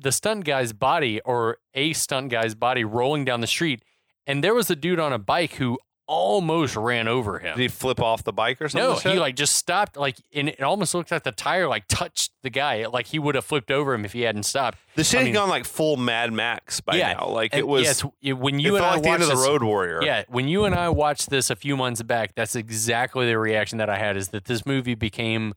the 0.00 0.12
stunt 0.12 0.44
guy's 0.44 0.72
body 0.72 1.20
or 1.22 1.58
a 1.74 1.92
stunt 1.92 2.30
guy's 2.30 2.54
body 2.54 2.84
rolling 2.84 3.24
down 3.24 3.40
the 3.40 3.46
street 3.46 3.82
and 4.26 4.42
there 4.44 4.54
was 4.54 4.70
a 4.70 4.76
dude 4.76 5.00
on 5.00 5.12
a 5.12 5.18
bike 5.18 5.54
who 5.54 5.78
almost 6.06 6.74
ran 6.74 7.06
over 7.06 7.38
him 7.38 7.56
Did 7.56 7.62
he 7.62 7.68
flip 7.68 8.00
off 8.00 8.24
the 8.24 8.32
bike 8.32 8.60
or 8.60 8.68
something? 8.68 8.90
no 9.06 9.12
he 9.12 9.20
like 9.20 9.36
just 9.36 9.54
stopped 9.54 9.96
like 9.96 10.16
and 10.34 10.48
it 10.48 10.60
almost 10.60 10.92
looked 10.92 11.12
like 11.12 11.22
the 11.22 11.30
tire 11.30 11.68
like 11.68 11.84
touched 11.86 12.32
the 12.42 12.50
guy 12.50 12.86
like 12.86 13.06
he 13.06 13.20
would 13.20 13.36
have 13.36 13.44
flipped 13.44 13.70
over 13.70 13.94
him 13.94 14.04
if 14.04 14.12
he 14.12 14.22
hadn't 14.22 14.42
stopped 14.42 14.76
the 14.96 15.04
shit 15.04 15.20
I 15.20 15.24
had 15.26 15.34
gone 15.34 15.48
like 15.48 15.64
full 15.64 15.96
Mad 15.96 16.32
Max 16.32 16.80
by 16.80 16.96
Yeah, 16.96 17.12
now. 17.12 17.28
Like 17.28 17.54
it 17.54 17.64
was. 17.68 17.84
yes 17.84 18.04
it- 18.22 18.32
when 18.32 18.58
you 18.58 18.74
and 18.74 18.84
i 18.84 18.94
like 18.94 19.02
the 19.04 19.08
watched 19.08 19.22
of 19.22 19.28
the 19.28 19.34
this- 19.36 19.46
Road 19.46 19.62
Warrior. 19.62 20.00
yeah, 20.02 20.24
when 20.28 20.48
you 20.48 20.64
and 20.64 20.74
I 20.74 20.88
watched 20.88 21.30
this 21.30 21.48
a 21.48 21.54
few 21.54 21.76
months 21.76 22.02
back, 22.02 22.34
that's 22.34 22.56
exactly 22.56 23.26
the 23.26 23.38
reaction 23.38 23.78
that 23.78 23.88
I 23.88 23.96
had 23.98 24.16
is 24.16 24.28
that 24.30 24.46
this 24.46 24.66
movie 24.66 24.96
became 24.96 25.54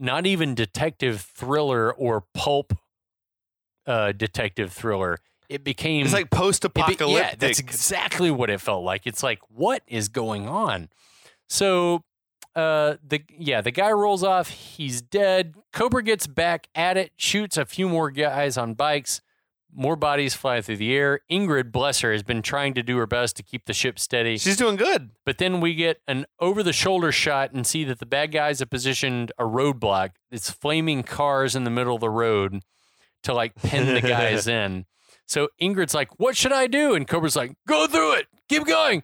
not 0.00 0.26
even 0.26 0.56
detective 0.56 1.20
thriller 1.20 1.92
or 1.94 2.24
pulp 2.34 2.72
uh, 3.86 4.12
detective 4.12 4.72
thriller. 4.72 5.18
It 5.48 5.62
became 5.62 6.04
It's 6.04 6.12
like 6.12 6.24
it 6.26 6.30
be- 6.30 6.36
post-apocalyptic. 6.36 7.30
Yeah, 7.30 7.34
that's 7.38 7.60
exactly 7.60 8.30
what 8.30 8.50
it 8.50 8.60
felt 8.60 8.84
like. 8.84 9.06
It's 9.06 9.22
like, 9.22 9.38
what 9.48 9.82
is 9.86 10.08
going 10.08 10.48
on? 10.48 10.88
So 11.48 12.02
uh 12.56 12.96
the 13.06 13.22
yeah, 13.38 13.60
the 13.60 13.70
guy 13.70 13.92
rolls 13.92 14.24
off, 14.24 14.48
he's 14.48 15.02
dead. 15.02 15.54
Cobra 15.72 16.02
gets 16.02 16.26
back 16.26 16.68
at 16.74 16.96
it, 16.96 17.12
shoots 17.16 17.56
a 17.56 17.64
few 17.66 17.88
more 17.88 18.10
guys 18.10 18.56
on 18.56 18.74
bikes. 18.74 19.20
More 19.78 19.94
bodies 19.94 20.32
fly 20.34 20.62
through 20.62 20.78
the 20.78 20.94
air. 20.94 21.20
Ingrid, 21.30 21.70
bless 21.70 22.00
her, 22.00 22.10
has 22.10 22.22
been 22.22 22.40
trying 22.40 22.72
to 22.74 22.82
do 22.82 22.96
her 22.96 23.06
best 23.06 23.36
to 23.36 23.42
keep 23.42 23.66
the 23.66 23.74
ship 23.74 23.98
steady. 23.98 24.38
She's 24.38 24.56
doing 24.56 24.76
good. 24.76 25.10
But 25.26 25.36
then 25.36 25.60
we 25.60 25.74
get 25.74 26.00
an 26.08 26.24
over 26.40 26.62
the 26.62 26.72
shoulder 26.72 27.12
shot 27.12 27.52
and 27.52 27.66
see 27.66 27.84
that 27.84 27.98
the 27.98 28.06
bad 28.06 28.32
guys 28.32 28.60
have 28.60 28.70
positioned 28.70 29.32
a 29.38 29.44
roadblock. 29.44 30.12
It's 30.30 30.50
flaming 30.50 31.02
cars 31.02 31.54
in 31.54 31.64
the 31.64 31.70
middle 31.70 31.96
of 31.96 32.00
the 32.00 32.08
road 32.10 32.62
to 33.26 33.34
like 33.34 33.54
pin 33.56 33.94
the 33.94 34.00
guys 34.00 34.48
in. 34.60 34.86
So 35.26 35.48
Ingrid's 35.60 35.94
like, 35.94 36.18
"What 36.18 36.36
should 36.36 36.52
I 36.52 36.66
do?" 36.66 36.94
And 36.94 37.06
Cobra's 37.06 37.36
like, 37.36 37.52
"Go 37.68 37.86
through 37.86 38.14
it. 38.14 38.26
Keep 38.48 38.66
going." 38.66 39.02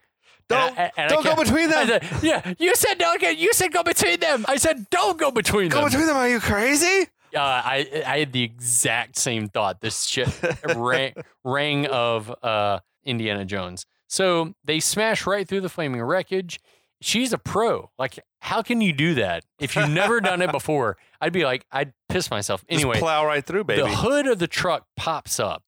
Don't, 0.48 0.76
And 0.76 0.92
I- 0.96 1.00
and 1.00 1.10
don't 1.10 1.24
go 1.24 1.36
between 1.36 1.70
them. 1.70 1.86
said, 1.86 2.04
yeah, 2.22 2.52
you 2.58 2.74
said 2.74 2.98
don't 2.98 3.20
get. 3.20 3.38
You 3.38 3.52
said 3.52 3.72
go 3.72 3.82
between 3.82 4.20
them. 4.20 4.44
I 4.48 4.56
said 4.56 4.88
don't 4.90 5.18
go 5.18 5.30
between 5.30 5.68
Go 5.68 5.76
them. 5.76 5.84
Go 5.84 5.90
between 5.90 6.06
them. 6.06 6.16
Are 6.16 6.28
you 6.28 6.40
crazy? 6.40 7.06
uh, 7.34 7.38
I 7.40 8.02
I 8.06 8.18
had 8.18 8.32
the 8.32 8.42
exact 8.42 9.16
same 9.16 9.48
thought. 9.48 9.80
This 9.80 10.04
shit 10.04 10.28
rang, 10.76 11.14
rang 11.44 11.86
of 11.86 12.34
uh, 12.42 12.80
Indiana 13.04 13.44
Jones. 13.44 13.86
So 14.08 14.52
they 14.64 14.78
smash 14.80 15.26
right 15.26 15.48
through 15.48 15.62
the 15.62 15.70
flaming 15.70 16.02
wreckage. 16.02 16.60
She's 17.02 17.32
a 17.32 17.38
pro. 17.38 17.90
Like, 17.98 18.18
how 18.40 18.62
can 18.62 18.80
you 18.80 18.92
do 18.92 19.14
that 19.14 19.44
if 19.60 19.76
you've 19.76 19.90
never 19.90 20.20
done 20.20 20.40
it 20.42 20.50
before? 20.52 20.96
I'd 21.20 21.32
be 21.32 21.44
like, 21.44 21.64
I'd 21.70 21.92
piss 22.08 22.30
myself. 22.30 22.64
Anyway, 22.68 22.94
Just 22.94 23.02
plow 23.02 23.26
right 23.26 23.44
through, 23.44 23.64
baby. 23.64 23.82
the 23.82 23.88
hood 23.88 24.26
of 24.26 24.38
the 24.38 24.46
truck 24.48 24.86
pops 24.96 25.38
up. 25.40 25.62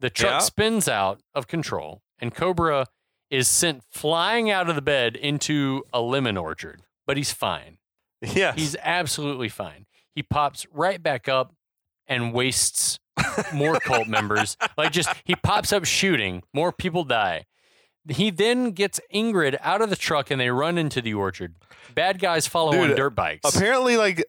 The 0.00 0.10
truck 0.10 0.32
Yeah. 0.32 0.38
spins 0.38 0.88
out 0.88 1.20
of 1.34 1.46
control, 1.46 2.00
and 2.18 2.34
Cobra 2.34 2.86
is 3.30 3.46
sent 3.48 3.82
flying 3.90 4.50
out 4.50 4.68
of 4.68 4.74
the 4.74 4.82
bed 4.82 5.14
into 5.16 5.84
a 5.92 6.00
lemon 6.00 6.36
orchard. 6.36 6.82
But 7.06 7.16
he's 7.16 7.32
fine. 7.32 7.78
Yeah, 8.22 8.52
He's 8.54 8.76
absolutely 8.82 9.48
fine. 9.48 9.86
He 10.14 10.22
pops 10.22 10.66
right 10.72 11.02
back 11.02 11.28
up 11.28 11.54
and 12.06 12.32
wastes 12.34 12.98
more 13.54 13.78
cult 13.80 14.08
members. 14.08 14.56
Like 14.76 14.92
just 14.92 15.08
he 15.24 15.34
pops 15.36 15.72
up 15.72 15.84
shooting, 15.84 16.42
more 16.52 16.72
people 16.72 17.04
die. 17.04 17.44
He 18.08 18.30
then 18.30 18.72
gets 18.72 19.00
Ingrid 19.14 19.58
out 19.60 19.82
of 19.82 19.90
the 19.90 19.96
truck 19.96 20.30
and 20.30 20.40
they 20.40 20.50
run 20.50 20.78
into 20.78 21.00
the 21.02 21.14
orchard. 21.14 21.54
Bad 21.94 22.18
guys 22.18 22.46
follow 22.46 22.78
on 22.78 22.94
dirt 22.94 23.10
bikes. 23.10 23.54
Apparently, 23.54 23.96
like 23.96 24.24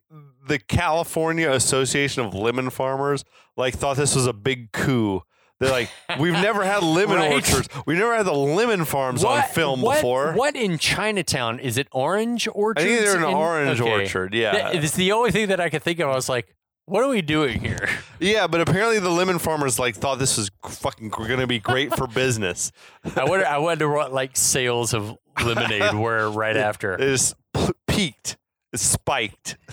the 0.48 0.60
California 0.60 1.50
Association 1.52 2.26
of 2.26 2.34
Lemon 2.34 2.70
Farmers, 2.70 3.24
like 3.56 3.76
thought 3.76 3.98
this 3.98 4.16
was 4.16 4.26
a 4.28 4.34
big 4.34 4.72
coup. 4.72 5.22
They're 5.60 5.70
like, 5.70 5.90
we've 6.20 6.34
never 6.34 6.66
had 6.66 6.82
lemon 6.82 7.18
Right. 7.18 7.34
orchards. 7.34 7.70
We've 7.86 8.00
never 8.00 8.16
had 8.18 8.26
the 8.26 8.34
lemon 8.34 8.84
farms 8.84 9.24
on 9.24 9.44
film 9.44 9.82
what, 9.82 9.98
before. 9.98 10.34
What 10.34 10.56
in 10.56 10.80
Chinatown 10.80 11.60
is 11.60 11.78
it? 11.78 11.88
Orange 11.92 12.48
I 12.48 12.52
orchards? 12.52 12.88
think 12.88 13.00
they're 13.02 13.18
an 13.18 13.24
in- 13.30 13.36
orange 13.36 13.80
okay. 13.80 13.92
orchard. 13.92 14.34
Yeah, 14.34 14.70
it's 14.70 14.96
the 14.96 15.12
only 15.12 15.30
thing 15.32 15.50
that 15.50 15.60
I 15.60 15.70
could 15.70 15.84
think 15.84 16.00
of. 16.00 16.10
I 16.10 16.16
was 16.16 16.28
like, 16.30 16.54
what 16.92 17.04
are 17.04 17.08
we 17.08 17.22
doing 17.22 17.62
here? 17.62 17.88
yeah, 18.20 18.48
but 18.48 18.60
apparently 18.60 19.00
the 19.00 19.10
lemon 19.10 19.40
farmers 19.40 19.80
like 19.80 19.96
thought 19.96 20.20
this 20.20 20.38
was 20.38 20.52
fucking 20.64 21.08
going 21.10 21.40
to 21.40 21.48
be 21.48 21.58
great 21.60 21.96
for 21.96 22.06
business. 22.06 22.72
I 23.16 23.24
wonder. 23.24 23.46
I 23.48 23.58
wonder 23.60 23.90
what 23.90 24.12
like 24.12 24.36
sales 24.36 24.94
of 24.94 25.18
lemonade 25.44 25.94
were 25.94 26.30
right 26.30 26.58
after. 26.70 26.94
It 26.94 27.02
is 27.02 27.34
p- 27.54 27.70
peaked, 27.88 28.38
it's 28.74 28.84
spiked. 28.84 29.58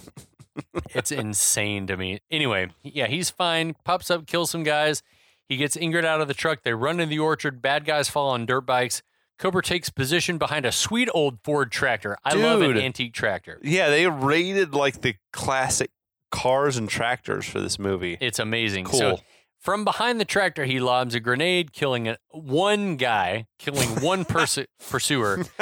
It's 0.91 1.13
insane 1.13 1.87
to 1.87 1.97
me. 1.97 2.19
Anyway, 2.33 2.71
yeah, 2.83 3.07
he's 3.07 3.31
fine. 3.31 3.77
Pops 3.85 4.11
up, 4.11 4.27
kills 4.27 4.51
some 4.51 4.65
guys. 4.65 5.05
He 5.49 5.57
gets 5.57 5.77
Ingrid 5.77 6.05
out 6.05 6.21
of 6.21 6.27
the 6.27 6.35
truck. 6.35 6.65
They 6.65 6.75
run 6.75 6.99
in 6.99 7.09
the 7.09 7.21
orchard. 7.21 7.63
Bad 7.63 7.85
guys 7.85 8.09
fall 8.09 8.31
on 8.31 8.45
dirt 8.45 8.63
bikes. 8.63 9.01
Cobra 9.39 9.63
takes 9.63 9.89
position 9.89 10.37
behind 10.37 10.67
a 10.67 10.73
sweet 10.73 11.09
old 11.15 11.39
Ford 11.45 11.71
tractor. 11.71 12.17
I 12.25 12.35
love 12.35 12.61
an 12.61 12.77
antique 12.77 13.15
tractor. 13.15 13.61
Yeah, 13.63 13.89
they 13.89 14.09
raided 14.09 14.75
like 14.75 15.01
the 15.03 15.15
classic 15.33 15.93
cars 16.31 16.77
and 16.77 16.89
tractors 16.89 17.47
for 17.47 17.61
this 17.61 17.79
movie. 17.79 18.17
It's 18.21 18.39
amazing. 18.39 18.85
Cool. 18.87 18.99
So 18.99 19.21
from 19.61 19.85
behind 19.85 20.21
the 20.21 20.25
tractor, 20.25 20.65
he 20.65 20.81
lobs 20.81 21.15
a 21.15 21.21
grenade, 21.21 21.73
killing 21.73 22.09
a, 22.09 22.19
one 22.31 22.97
guy, 22.97 23.47
killing 23.59 23.89
one 24.01 24.25
pursuer. 24.89 25.45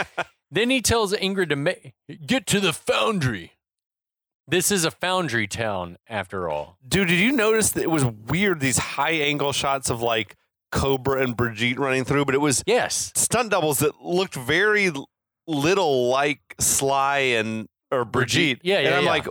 Then 0.49 0.71
he 0.71 0.81
tells 0.81 1.13
Ingrid 1.13 1.49
to 1.49 1.57
ma- 1.57 1.73
get 2.25 2.47
to 2.47 2.61
the 2.61 2.73
foundry. 2.73 3.53
This 4.47 4.71
is 4.71 4.85
a 4.85 4.93
foundry 4.93 5.49
town, 5.49 5.97
after 6.09 6.49
all. 6.49 6.79
Dude, 6.87 7.09
did 7.09 7.19
you 7.19 7.33
notice 7.33 7.73
that 7.73 7.83
it 7.83 7.91
was 7.91 8.05
weird? 8.05 8.61
These 8.61 8.79
high 8.79 9.11
angle 9.15 9.53
shots 9.53 9.91
of 9.91 10.03
like 10.03 10.37
Cobra 10.71 11.21
and 11.23 11.37
Brigitte 11.37 11.81
running 11.81 12.05
through, 12.05 12.27
but 12.27 12.35
it 12.37 12.41
was 12.41 12.63
Yes. 12.65 13.11
stunt 13.17 13.51
doubles 13.51 13.81
that 13.81 14.01
looked 14.01 14.37
very 14.37 14.93
little 15.49 16.09
like 16.11 16.41
Sly 16.61 17.19
and 17.19 17.67
or 17.91 18.05
Brigitte. 18.05 18.61
Brigitte. 18.61 18.61
Yeah, 18.63 18.79
yeah. 18.81 18.87
And 18.87 18.95
I'm 18.95 19.05
yeah. 19.05 19.11
like, 19.11 19.29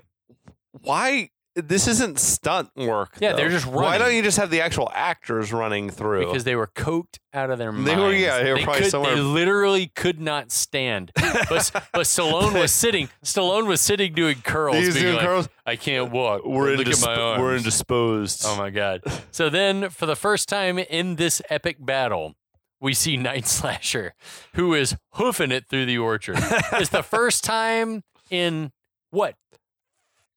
why? 0.82 1.30
This 1.56 1.88
isn't 1.88 2.20
stunt 2.20 2.70
work. 2.76 3.18
Yeah, 3.22 3.32
though. 3.32 3.38
they're 3.38 3.50
just 3.50 3.66
Why 3.66 3.98
don't 3.98 4.14
you 4.14 4.22
just 4.22 4.38
have 4.38 4.50
the 4.50 4.60
actual 4.62 4.92
actors 4.94 5.54
running 5.54 5.90
through? 5.90 6.26
because 6.26 6.44
they 6.44 6.56
were 6.56 6.68
coked 6.68 7.18
out 7.34 7.50
of 7.50 7.58
their 7.58 7.72
minds. 7.72 7.90
They 7.90 7.96
were- 7.96 8.14
yeah, 8.14 8.44
they 8.44 8.52
were 8.52 8.60
probably 8.60 8.82
could, 8.82 8.92
somewhere- 8.92 9.16
They 9.16 9.22
literally 9.22 9.88
could 9.96 10.20
not 10.20 10.52
stand. 10.52 11.12
But, 11.48 11.70
but 11.94 12.02
Stallone 12.04 12.60
was 12.60 12.72
sitting. 12.84 13.10
Stallone 13.24 13.68
was 13.68 13.80
sitting 13.80 14.14
doing 14.14 14.38
curls. 14.42 14.78
He's 14.78 14.96
doing 14.96 15.16
like, 15.16 15.26
curls. 15.26 15.48
I 15.66 15.76
can't 15.76 16.12
walk. 16.12 16.44
We're 16.46 16.72
Look 16.76 16.88
at 16.88 16.94
indisp- 16.94 17.06
my 17.06 17.16
arms. 17.16 17.42
we're 17.42 17.56
indisposed. 17.56 18.44
Oh 18.46 18.58
my 18.58 18.70
god! 18.70 19.02
So 19.32 19.50
then, 19.50 19.90
for 19.90 20.06
the 20.06 20.16
first 20.16 20.48
time 20.50 20.80
in 20.80 21.16
this 21.18 21.42
epic 21.50 21.78
battle, 21.80 22.34
we 22.82 22.94
see 22.94 23.16
Night 23.18 23.48
Slasher, 23.48 24.14
who 24.56 24.74
is 24.74 24.96
hoofing 25.14 25.52
it 25.52 25.68
through 25.70 25.86
the 25.86 25.98
orchard. 25.98 26.38
it's 26.74 26.90
the 26.90 27.04
first 27.04 27.44
time 27.44 28.04
in 28.30 28.72
what 29.12 29.36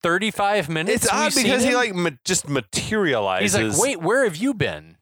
thirty-five 0.01 0.69
minutes. 0.69 1.03
It's 1.05 1.13
odd 1.13 1.33
because 1.35 1.63
he 1.63 1.75
like 1.75 1.93
ma- 1.95 2.09
just 2.25 2.47
materializes. 2.49 3.53
He's 3.55 3.73
like, 3.77 3.81
wait, 3.81 4.01
where 4.01 4.23
have 4.23 4.35
you 4.35 4.53
been? 4.53 4.97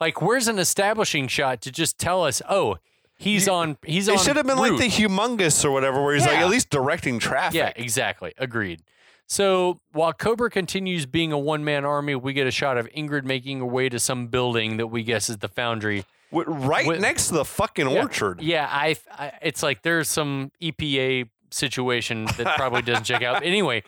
Like, 0.00 0.20
where's 0.20 0.46
an 0.48 0.58
establishing 0.58 1.26
shot 1.28 1.62
to 1.62 1.72
just 1.72 1.98
tell 1.98 2.22
us, 2.24 2.42
oh, 2.50 2.76
he's 3.16 3.46
You- 3.46 3.52
on, 3.52 3.78
he's 3.84 4.08
on. 4.08 4.16
It 4.16 4.20
should 4.20 4.36
have 4.36 4.46
been 4.46 4.58
like 4.58 4.76
the 4.78 4.88
Humungus 4.88 5.64
or 5.64 5.70
whatever, 5.70 6.02
where 6.04 6.14
he's 6.14 6.26
like 6.26 6.36
at 6.38 6.50
least 6.50 6.68
directing 6.70 7.18
traffic. 7.18 7.54
Yeah, 7.56 7.72
exactly. 7.76 8.32
Agreed. 8.38 8.82
So 9.28 9.80
while 9.92 10.12
Cobra 10.12 10.50
continues 10.50 11.04
being 11.06 11.32
a 11.32 11.38
one 11.38 11.64
man 11.64 11.84
army, 11.84 12.14
we 12.14 12.32
get 12.32 12.46
a 12.46 12.50
shot 12.52 12.76
of 12.78 12.88
Ingrid 12.90 13.24
making 13.24 13.58
her 13.60 13.64
way 13.66 13.88
to 13.88 13.98
some 13.98 14.28
building 14.28 14.76
that 14.76 14.86
we 14.88 15.02
guess 15.02 15.28
is 15.28 15.38
the 15.38 15.48
foundry. 15.48 16.04
Right 16.30 16.86
With- 16.86 17.00
next 17.00 17.28
to 17.28 17.34
the 17.34 17.44
fucking 17.44 17.88
Yeah. 17.90 18.02
orchard. 18.02 18.40
Yeah, 18.42 18.68
I, 18.70 18.96
I 19.10 19.32
it's 19.42 19.62
like 19.62 19.82
there's 19.82 20.08
some 20.10 20.52
EPA 20.62 21.28
situation 21.50 22.26
that 22.36 22.56
probably 22.56 22.82
doesn't 22.82 23.04
check 23.04 23.22
out. 23.22 23.42
Anyway, 23.46 23.82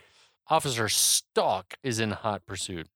Officer 0.50 0.88
Stalk 0.88 1.74
is 1.82 2.00
in 2.00 2.10
hot 2.12 2.46
pursuit. 2.46 2.88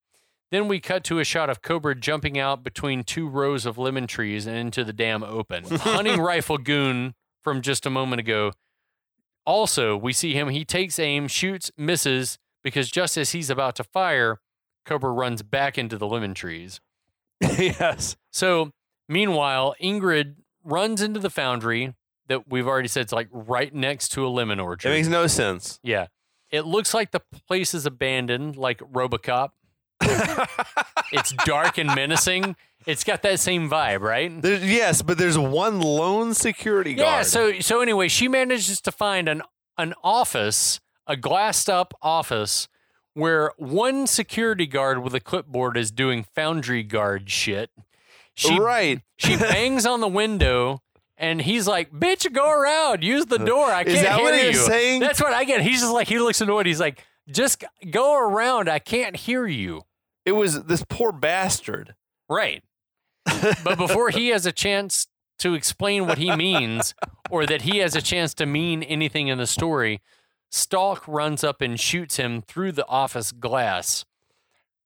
Then 0.51 0.69
we 0.69 0.81
cut 0.81 1.05
to 1.05 1.19
a 1.19 1.25
shot 1.25 1.49
of 1.49 1.63
Cobra 1.63 1.95
jumping 1.95 2.39
out 2.39 2.63
between 2.63 3.05
two 3.05 3.29
rows 3.29 3.65
of 3.65 3.79
lemon 3.79 4.07
trees 4.07 4.47
and 4.47 4.57
into 4.57 4.85
the 4.85 4.93
damn 4.93 5.23
open. 5.23 5.65
Hunting 5.65 6.21
rifle 6.21 6.59
goon 6.59 7.15
from 7.43 7.63
just 7.63 7.87
a 7.87 7.91
moment 7.91 8.21
ago. 8.21 8.53
Also, 9.47 9.97
we 9.97 10.13
see 10.13 10.35
him, 10.35 10.51
he 10.51 10.65
takes 10.65 10.99
aim, 10.99 11.27
shoots, 11.27 11.71
misses, 11.77 12.39
because 12.63 12.91
just 12.91 13.17
as 13.17 13.33
he's 13.33 13.51
about 13.51 13.77
to 13.77 13.85
fire, 13.85 14.41
Cobra 14.85 15.11
runs 15.11 15.43
back 15.43 15.77
into 15.79 15.97
the 15.99 16.07
lemon 16.07 16.35
trees. 16.35 16.81
yes. 17.41 18.17
So, 18.31 18.71
meanwhile, 19.09 19.75
Ingrid 19.83 20.37
runs 20.65 21.01
into 21.03 21.19
the 21.19 21.31
foundry 21.31 21.95
that 22.29 22.49
we've 22.49 22.69
already 22.69 22.89
said 22.89 23.07
is 23.07 23.13
like 23.13 23.29
right 23.33 23.75
next 23.75 24.11
to 24.11 24.27
a 24.27 24.29
lemon 24.29 24.61
orchard. 24.61 24.89
It 24.89 24.93
makes 24.93 25.09
no 25.09 25.27
sense. 25.27 25.81
yeah. 25.83 26.07
It 26.53 26.67
looks 26.67 26.95
like 26.95 27.11
the 27.11 27.23
place 27.49 27.75
is 27.75 27.87
abandoned, 27.87 28.57
like 28.57 28.79
Robocop. 28.79 29.51
It's 31.13 31.31
dark 31.45 31.77
and 31.79 31.95
menacing. 31.95 32.57
It's 32.87 33.05
got 33.05 33.23
that 33.23 33.39
same 33.39 33.69
vibe, 33.71 34.01
right? 34.01 34.41
There's, 34.41 34.65
yes, 34.65 35.03
but 35.03 35.19
there's 35.19 35.39
one 35.39 35.81
lone 35.81 36.35
security 36.35 36.95
guard. 36.95 37.07
Yeah. 37.07 37.23
So, 37.23 37.61
so 37.61 37.81
anyway, 37.81 38.09
she 38.09 38.29
manages 38.29 38.81
to 38.81 38.91
find 38.91 39.29
an 39.29 39.43
an 39.79 39.95
office, 40.03 40.81
a 41.07 41.17
glassed 41.17 41.69
up 41.71 41.95
office, 42.03 42.69
where 43.15 43.53
one 43.57 44.07
security 44.07 44.67
guard 44.67 45.03
with 45.03 45.15
a 45.15 45.21
clipboard 45.21 45.77
is 45.77 45.91
doing 45.91 46.25
foundry 46.35 46.83
guard 46.83 47.31
shit. 47.31 47.71
She 48.35 48.59
right. 48.59 49.01
She 49.17 49.37
bangs 49.39 49.87
on 49.87 50.01
the 50.01 50.09
window, 50.09 50.83
and 51.23 51.41
he's 51.41 51.67
like, 51.67 51.91
"Bitch, 51.93 52.31
go 52.33 52.51
around. 52.51 53.03
Use 53.03 53.25
the 53.27 53.39
door. 53.39 53.67
I 53.71 53.85
can't 53.85 53.97
Is 53.97 54.03
that 54.03 54.17
hear 54.21 54.25
what 54.25 54.45
you." 54.45 54.53
saying? 54.55 55.01
That's 55.01 55.21
what 55.21 55.33
I 55.33 55.45
get. 55.45 55.63
He's 55.63 55.81
just 55.81 55.93
like 55.93 56.09
he 56.09 56.19
looks 56.19 56.41
annoyed. 56.41 56.67
He's 56.67 56.81
like, 56.81 57.03
"Just 57.31 57.65
go 57.91 58.15
around. 58.19 58.69
I 58.69 58.79
can't 58.81 59.17
hear 59.17 59.47
you." 59.47 59.83
It 60.27 60.33
was 60.33 60.65
this 60.65 60.85
poor 60.89 61.13
bastard. 61.13 61.95
Right. 62.29 62.63
but 63.65 63.79
before 63.79 64.11
he 64.11 64.29
has 64.29 64.47
a 64.47 64.53
chance 64.53 65.07
to 65.39 65.55
explain 65.55 66.07
what 66.07 66.19
he 66.19 66.35
means, 66.37 66.95
or 67.31 67.47
that 67.47 67.63
he 67.63 67.79
has 67.79 67.95
a 67.97 68.03
chance 68.03 68.35
to 68.35 68.47
mean 68.47 68.83
anything 68.83 69.29
in 69.29 69.39
the 69.39 69.47
story, 69.47 70.01
Stalk 70.51 71.07
runs 71.09 71.43
up 71.45 71.61
and 71.61 71.79
shoots 71.79 72.17
him 72.17 72.43
through 72.43 72.73
the 72.73 72.87
office 72.89 73.33
glass. 73.33 74.05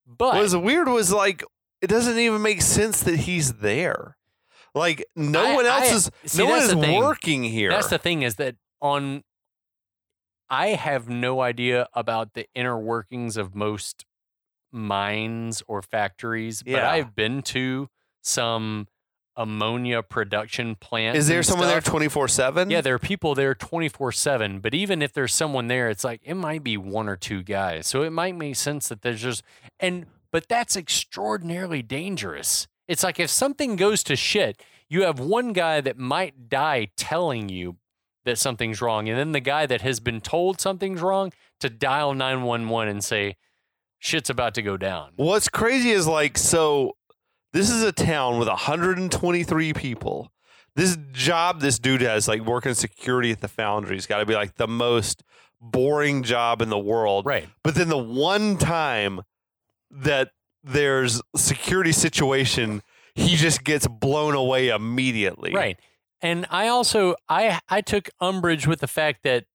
But 0.05 0.35
What 0.35 0.41
was 0.41 0.55
weird 0.55 0.87
was 0.87 1.11
like 1.11 1.43
it 1.81 1.87
doesn't 1.87 2.17
even 2.17 2.41
make 2.41 2.61
sense 2.61 3.01
that 3.03 3.17
he's 3.21 3.53
there. 3.55 4.16
Like 4.77 5.05
no 5.15 5.43
I- 5.45 5.55
one 5.55 5.65
else 5.65 5.91
I- 5.91 5.95
is 5.95 6.11
see, 6.25 6.37
no 6.43 6.49
one 6.49 6.59
is 6.61 6.75
working 6.75 7.43
here. 7.43 7.69
That's 7.71 7.89
the 7.89 7.97
thing 7.97 8.21
is 8.21 8.35
that 8.35 8.55
on 8.81 9.23
I 10.49 10.67
have 10.69 11.09
no 11.09 11.41
idea 11.41 11.87
about 11.93 12.33
the 12.33 12.47
inner 12.55 12.77
workings 12.79 13.35
of 13.37 13.53
most 13.53 14.05
mines 14.71 15.61
or 15.67 15.81
factories, 15.81 16.63
but 16.63 16.71
Yeah. 16.71 16.89
I've 16.91 17.15
been 17.15 17.41
to 17.43 17.89
some 18.21 18.87
ammonia 19.35 20.01
production 20.01 20.75
plant. 20.75 21.15
is 21.15 21.27
there 21.27 21.43
someone 21.43 21.67
there 21.67 21.81
twenty 21.81 22.07
four 22.09 22.27
seven? 22.27 22.69
Yeah, 22.69 22.81
there 22.81 22.95
are 22.95 22.99
people 22.99 23.35
there 23.35 23.53
24 23.53 24.11
7. 24.11 24.59
But 24.59 24.73
even 24.73 25.01
if 25.01 25.13
there's 25.13 25.33
someone 25.33 25.67
there, 25.67 25.89
it's 25.89 26.03
like 26.03 26.21
it 26.23 26.33
might 26.33 26.63
be 26.63 26.75
one 26.75 27.07
or 27.07 27.15
two 27.15 27.43
guys. 27.43 27.85
So 27.87 28.01
it 28.03 28.09
might 28.11 28.35
make 28.35 28.55
sense 28.55 28.87
that 28.89 29.03
there's 29.03 29.21
just, 29.21 29.43
and, 29.79 30.07
but 30.31 30.47
that's 30.49 30.75
extraordinarily 30.75 31.81
dangerous 31.83 32.67
It's 32.87 33.03
like 33.03 33.19
if 33.19 33.29
something 33.29 33.75
goes 33.75 34.03
to 34.03 34.15
shit, 34.15 34.61
you 34.89 35.03
have 35.03 35.19
one 35.19 35.53
guy 35.53 35.81
that 35.81 35.97
might 35.97 36.49
die 36.49 36.87
telling 36.95 37.49
you 37.49 37.77
that 38.25 38.37
something's 38.37 38.81
wrong, 38.81 39.07
and 39.07 39.17
then 39.17 39.31
the 39.31 39.39
guy 39.39 39.65
that 39.65 39.81
has 39.81 39.99
been 39.99 40.21
told 40.21 40.59
something's 40.59 41.01
wrong 41.01 41.31
to 41.59 41.69
dial 41.69 42.13
911 42.13 42.89
and 42.89 43.03
say, 43.03 43.35
shit's 43.99 44.29
about 44.29 44.53
to 44.55 44.61
go 44.61 44.77
down. 44.77 45.11
What's 45.15 45.49
crazy 45.49 45.91
is 45.91 46.07
like, 46.07 46.37
so 46.37 46.95
this 47.53 47.69
is 47.69 47.83
a 47.83 47.91
town 47.91 48.37
with 48.37 48.47
123 48.47 49.73
people. 49.73 50.31
This 50.75 50.97
job 51.11 51.61
this 51.61 51.79
dude 51.79 52.01
has, 52.01 52.27
like 52.27 52.41
working 52.41 52.73
security 52.73 53.31
at 53.31 53.41
the 53.41 53.47
foundry's 53.47 54.05
got 54.05 54.19
to 54.19 54.25
be 54.25 54.35
like 54.35 54.55
the 54.55 54.67
most 54.67 55.23
boring 55.59 56.21
job 56.23 56.61
in 56.61 56.69
the 56.69 56.77
world. 56.77 57.25
Right. 57.25 57.47
But 57.63 57.75
then 57.75 57.89
the 57.89 57.97
one 57.97 58.57
time 58.57 59.21
that 59.89 60.29
there's 60.67 61.21
security 61.35 61.91
situation, 61.91 62.81
he 63.15 63.35
just 63.35 63.63
gets 63.63 63.87
blown 63.87 64.35
away 64.35 64.69
immediately. 64.69 65.53
Right. 65.53 65.79
And 66.21 66.45
I 66.49 66.67
also 66.67 67.15
I 67.29 67.59
I 67.69 67.81
took 67.81 68.09
umbrage 68.19 68.67
with 68.67 68.79
the 68.79 68.87
fact 68.87 69.23
that 69.23 69.45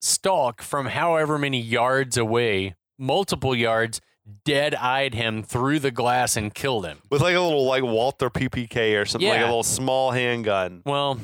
Stalk 0.00 0.62
from 0.62 0.86
however 0.86 1.38
many 1.38 1.60
yards 1.60 2.16
away, 2.16 2.74
multiple 2.98 3.54
yards, 3.54 4.00
dead 4.44 4.74
eyed 4.74 5.14
him 5.14 5.42
through 5.42 5.78
the 5.78 5.90
glass 5.90 6.36
and 6.36 6.54
killed 6.54 6.86
him. 6.86 6.98
With 7.10 7.22
like 7.22 7.36
a 7.36 7.40
little 7.40 7.66
like 7.66 7.82
Walther 7.82 8.30
PPK 8.30 9.00
or 9.00 9.04
something, 9.04 9.28
like 9.28 9.40
a 9.40 9.44
little 9.44 9.62
small 9.62 10.10
handgun. 10.10 10.82
Well, 10.84 11.20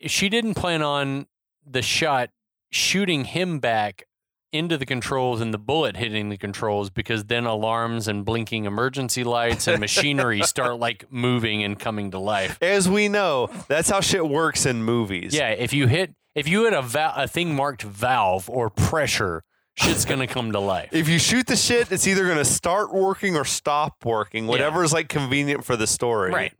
she 0.00 0.28
didn't 0.28 0.54
plan 0.54 0.82
on 0.82 1.26
the 1.66 1.82
shot 1.82 2.30
shooting 2.70 3.24
him 3.24 3.60
back 3.60 4.04
into 4.52 4.76
the 4.76 4.84
controls 4.86 5.40
and 5.40 5.52
the 5.52 5.58
bullet 5.58 5.96
hitting 5.96 6.28
the 6.28 6.36
controls 6.36 6.90
because 6.90 7.24
then 7.24 7.46
alarms 7.46 8.06
and 8.06 8.24
blinking 8.24 8.64
emergency 8.66 9.24
lights 9.24 9.66
and 9.66 9.80
machinery 9.80 10.42
start 10.44 10.78
like 10.78 11.10
moving 11.10 11.64
and 11.64 11.78
coming 11.78 12.10
to 12.10 12.18
life. 12.18 12.58
As 12.62 12.88
we 12.88 13.08
know, 13.08 13.48
that's 13.68 13.88
how 13.88 14.00
shit 14.00 14.28
works 14.28 14.66
in 14.66 14.82
movies. 14.84 15.34
Yeah, 15.34 15.48
if 15.50 15.72
you 15.72 15.86
hit 15.86 16.14
if 16.34 16.46
you 16.48 16.64
hit 16.64 16.72
a 16.74 16.82
val- 16.82 17.14
a 17.16 17.26
thing 17.26 17.54
marked 17.54 17.82
valve 17.82 18.48
or 18.50 18.68
pressure, 18.70 19.42
shit's 19.74 20.04
gonna 20.04 20.26
come 20.26 20.52
to 20.52 20.60
life. 20.60 20.90
If 20.92 21.08
you 21.08 21.18
shoot 21.18 21.46
the 21.46 21.56
shit, 21.56 21.90
it's 21.90 22.06
either 22.06 22.24
going 22.24 22.36
to 22.38 22.44
start 22.44 22.92
working 22.92 23.36
or 23.36 23.44
stop 23.44 24.04
working, 24.04 24.46
whatever 24.46 24.84
is 24.84 24.92
like 24.92 25.08
convenient 25.08 25.64
for 25.64 25.76
the 25.76 25.86
story. 25.86 26.30
Right. 26.30 26.52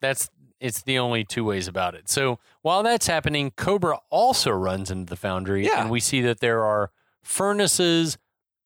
That's 0.00 0.28
it's 0.60 0.82
the 0.82 0.98
only 0.98 1.24
two 1.24 1.44
ways 1.44 1.66
about 1.66 1.94
it. 1.94 2.08
So 2.08 2.38
while 2.62 2.82
that's 2.84 3.06
happening, 3.06 3.50
Cobra 3.56 3.98
also 4.10 4.50
runs 4.52 4.90
into 4.90 5.10
the 5.10 5.16
foundry, 5.16 5.66
Yeah. 5.66 5.80
and 5.80 5.90
we 5.90 5.98
see 5.98 6.20
that 6.20 6.40
there 6.40 6.62
are 6.62 6.90
furnaces 7.22 8.18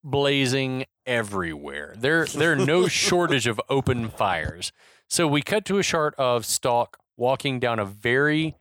blazing 0.02 0.84
everywhere. 1.04 1.94
There 1.96 2.26
there 2.26 2.52
are 2.52 2.56
no 2.56 2.88
shortage 2.88 3.46
of 3.46 3.60
open 3.68 4.08
fires. 4.08 4.72
So 5.08 5.26
we 5.26 5.42
cut 5.42 5.64
to 5.66 5.78
a 5.78 5.82
shot 5.82 6.14
of 6.18 6.44
Stalk 6.44 6.98
walking 7.16 7.60
down 7.60 7.78
a 7.78 7.84
very 7.84 8.56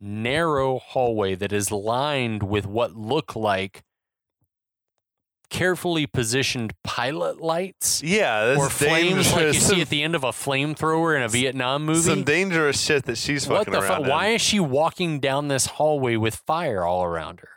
narrow 0.00 0.78
hallway 0.78 1.34
that 1.34 1.52
is 1.52 1.70
lined 1.72 2.42
with 2.44 2.66
what 2.66 2.94
look 2.94 3.34
like 3.34 3.82
carefully 5.50 6.06
positioned 6.06 6.74
pilot 6.84 7.40
lights 7.40 8.02
Yeah, 8.02 8.44
this 8.46 8.58
or 8.58 8.68
flames 8.68 9.32
like 9.32 9.46
you 9.46 9.52
see 9.54 9.80
at 9.80 9.88
the 9.88 10.02
end 10.02 10.14
of 10.14 10.22
a 10.22 10.28
flamethrower 10.28 11.16
in 11.16 11.22
a 11.22 11.28
Vietnam 11.28 11.86
movie. 11.86 12.00
Some 12.00 12.22
dangerous 12.22 12.80
shit 12.80 13.04
that 13.06 13.16
she's 13.16 13.48
what 13.48 13.60
fucking 13.60 13.72
the 13.72 13.80
around. 13.80 13.88
fuck? 13.88 14.00
in. 14.02 14.08
Why 14.08 14.26
is 14.28 14.42
she 14.42 14.60
walking 14.60 15.20
down 15.20 15.48
this 15.48 15.66
hallway 15.66 16.16
with 16.16 16.36
fire 16.36 16.84
all 16.84 17.02
around 17.02 17.40
her? 17.40 17.48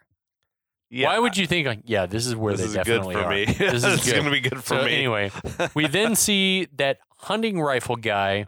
Yeah, 0.93 1.07
Why 1.07 1.19
would 1.19 1.37
you 1.37 1.47
think 1.47 1.65
like, 1.67 1.79
yeah, 1.85 2.05
this 2.05 2.27
is 2.27 2.35
where 2.35 2.53
this 2.53 2.73
they 2.73 2.79
is 2.81 2.85
good 2.85 3.01
definitely 3.01 3.15
for 3.15 3.21
are. 3.21 3.29
me. 3.29 3.45
This 3.71 3.83
is 3.85 4.03
good. 4.03 4.11
going 4.13 4.25
to 4.25 4.31
be 4.31 4.41
good 4.41 4.57
for 4.61 4.75
so 4.79 4.83
me. 4.83 4.93
anyway, 4.93 5.31
we 5.73 5.87
then 5.97 6.15
see 6.15 6.67
that 6.75 6.97
hunting 7.19 7.61
rifle 7.61 7.95
guy 7.95 8.45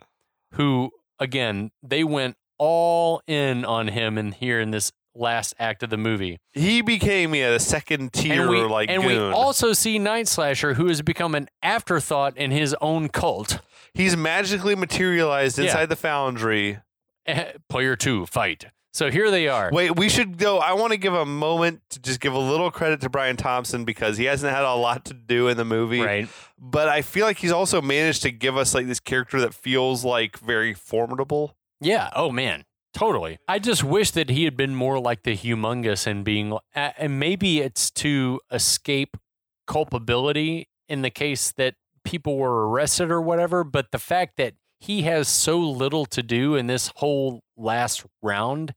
who 0.54 0.92
again, 1.20 1.72
they 1.82 2.04
went 2.04 2.36
all 2.58 3.22
in 3.28 3.64
on 3.66 3.88
him 3.88 4.18
and 4.18 4.34
here 4.34 4.60
in 4.60 4.72
this 4.72 4.92
last 5.16 5.54
act 5.60 5.84
of 5.84 5.90
the 5.92 5.98
movie. 5.98 6.40
he 6.54 6.82
became 6.82 7.36
yeah 7.36 7.52
the 7.52 7.60
second 7.60 8.12
tier 8.12 8.42
and 8.42 8.50
we, 8.50 8.62
like 8.64 8.90
and 8.90 9.06
we 9.06 9.16
also 9.18 9.72
see 9.72 10.00
Night 10.00 10.28
Slasher 10.28 10.74
who 10.74 10.88
has 10.88 11.02
become 11.04 11.36
an 11.36 11.48
afterthought 11.62 12.36
in 12.36 12.50
his 12.52 12.76
own 12.82 13.10
cult. 13.10 13.60
He's 13.94 14.18
magically 14.18 14.74
materialized 14.76 15.58
Yeah. 15.60 15.66
inside 15.66 15.86
the 15.90 15.96
foundry. 15.96 16.80
Eh, 17.28 17.52
Player 17.70 17.96
2, 17.96 18.26
fight. 18.26 18.66
So 18.94 19.10
here 19.10 19.32
they 19.32 19.48
are. 19.48 19.72
Wait, 19.74 19.98
we 19.98 20.08
should 20.08 20.38
go. 20.38 20.60
I 20.60 20.74
want 20.74 20.92
to 20.92 20.98
give 20.98 21.16
a 21.16 21.26
moment 21.26 21.82
to 21.90 22.00
just 22.00 22.20
give 22.20 22.34
a 22.34 22.40
little 22.40 22.70
credit 22.70 23.02
to 23.02 23.10
Brian 23.10 23.36
Thompson 23.36 23.86
because 23.86 24.18
he 24.18 24.26
hasn't 24.26 24.54
had 24.54 24.64
a 24.64 24.76
lot 24.76 25.06
to 25.06 25.16
do 25.16 25.48
in 25.48 25.58
the 25.58 25.66
movie. 25.66 26.02
Right. 26.02 26.30
But 26.60 26.90
I 26.90 27.02
feel 27.02 27.26
like 27.26 27.40
he's 27.40 27.52
also 27.52 27.82
managed 27.82 28.22
to 28.22 28.32
give 28.32 28.56
us 28.56 28.76
like 28.76 28.86
this 28.86 29.00
character 29.00 29.42
that 29.42 29.56
feels 29.56 30.06
like 30.06 30.38
very 30.38 30.76
formidable. 30.76 31.58
Yeah. 31.82 32.12
Oh 32.16 32.32
man. 32.32 32.66
Totally. 32.94 33.40
I 33.48 33.58
just 33.58 33.84
wish 33.84 34.12
that 34.12 34.30
he 34.30 34.44
had 34.44 34.56
been 34.56 34.76
more 34.76 35.00
like 35.00 35.24
the 35.24 35.36
Humungus 35.36 36.06
and 36.06 36.24
being, 36.24 36.56
and 36.76 37.20
maybe 37.20 37.62
it's 37.62 37.90
to 37.92 38.40
escape 38.52 39.18
culpability 39.66 40.70
in 40.88 41.02
the 41.02 41.10
case 41.10 41.52
that 41.54 41.74
people 42.04 42.38
were 42.38 42.70
arrested 42.70 43.10
or 43.10 43.20
whatever. 43.20 43.64
But 43.64 43.92
the 43.92 43.98
fact 43.98 44.38
that 44.38 44.54
he 44.80 45.02
has 45.04 45.28
so 45.28 45.58
little 45.60 46.06
to 46.06 46.22
do 46.22 46.56
in 46.56 46.68
this 46.68 46.92
whole 46.98 47.42
last 47.58 48.06
round 48.22 48.76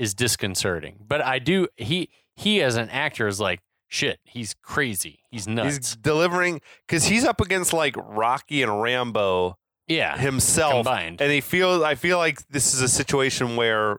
is 0.00 0.14
disconcerting. 0.14 0.96
But 1.06 1.20
I 1.20 1.38
do, 1.38 1.68
he, 1.76 2.08
he 2.34 2.62
as 2.62 2.76
an 2.76 2.88
actor 2.88 3.28
is 3.28 3.38
like, 3.38 3.60
shit, 3.88 4.18
he's 4.24 4.54
crazy. 4.62 5.20
He's 5.30 5.46
nuts. 5.46 5.76
He's 5.76 5.96
delivering 5.96 6.60
because 6.86 7.04
he's 7.04 7.24
up 7.24 7.40
against 7.40 7.72
like 7.72 7.94
Rocky 7.96 8.62
and 8.62 8.80
Rambo 8.80 9.58
yeah. 9.86 10.16
himself, 10.16 10.86
Combined. 10.86 11.20
and 11.20 11.30
he 11.30 11.40
feels. 11.40 11.82
I 11.82 11.96
feel 11.96 12.16
like 12.16 12.46
this 12.48 12.72
is 12.72 12.80
a 12.80 12.88
situation 12.88 13.56
where 13.56 13.98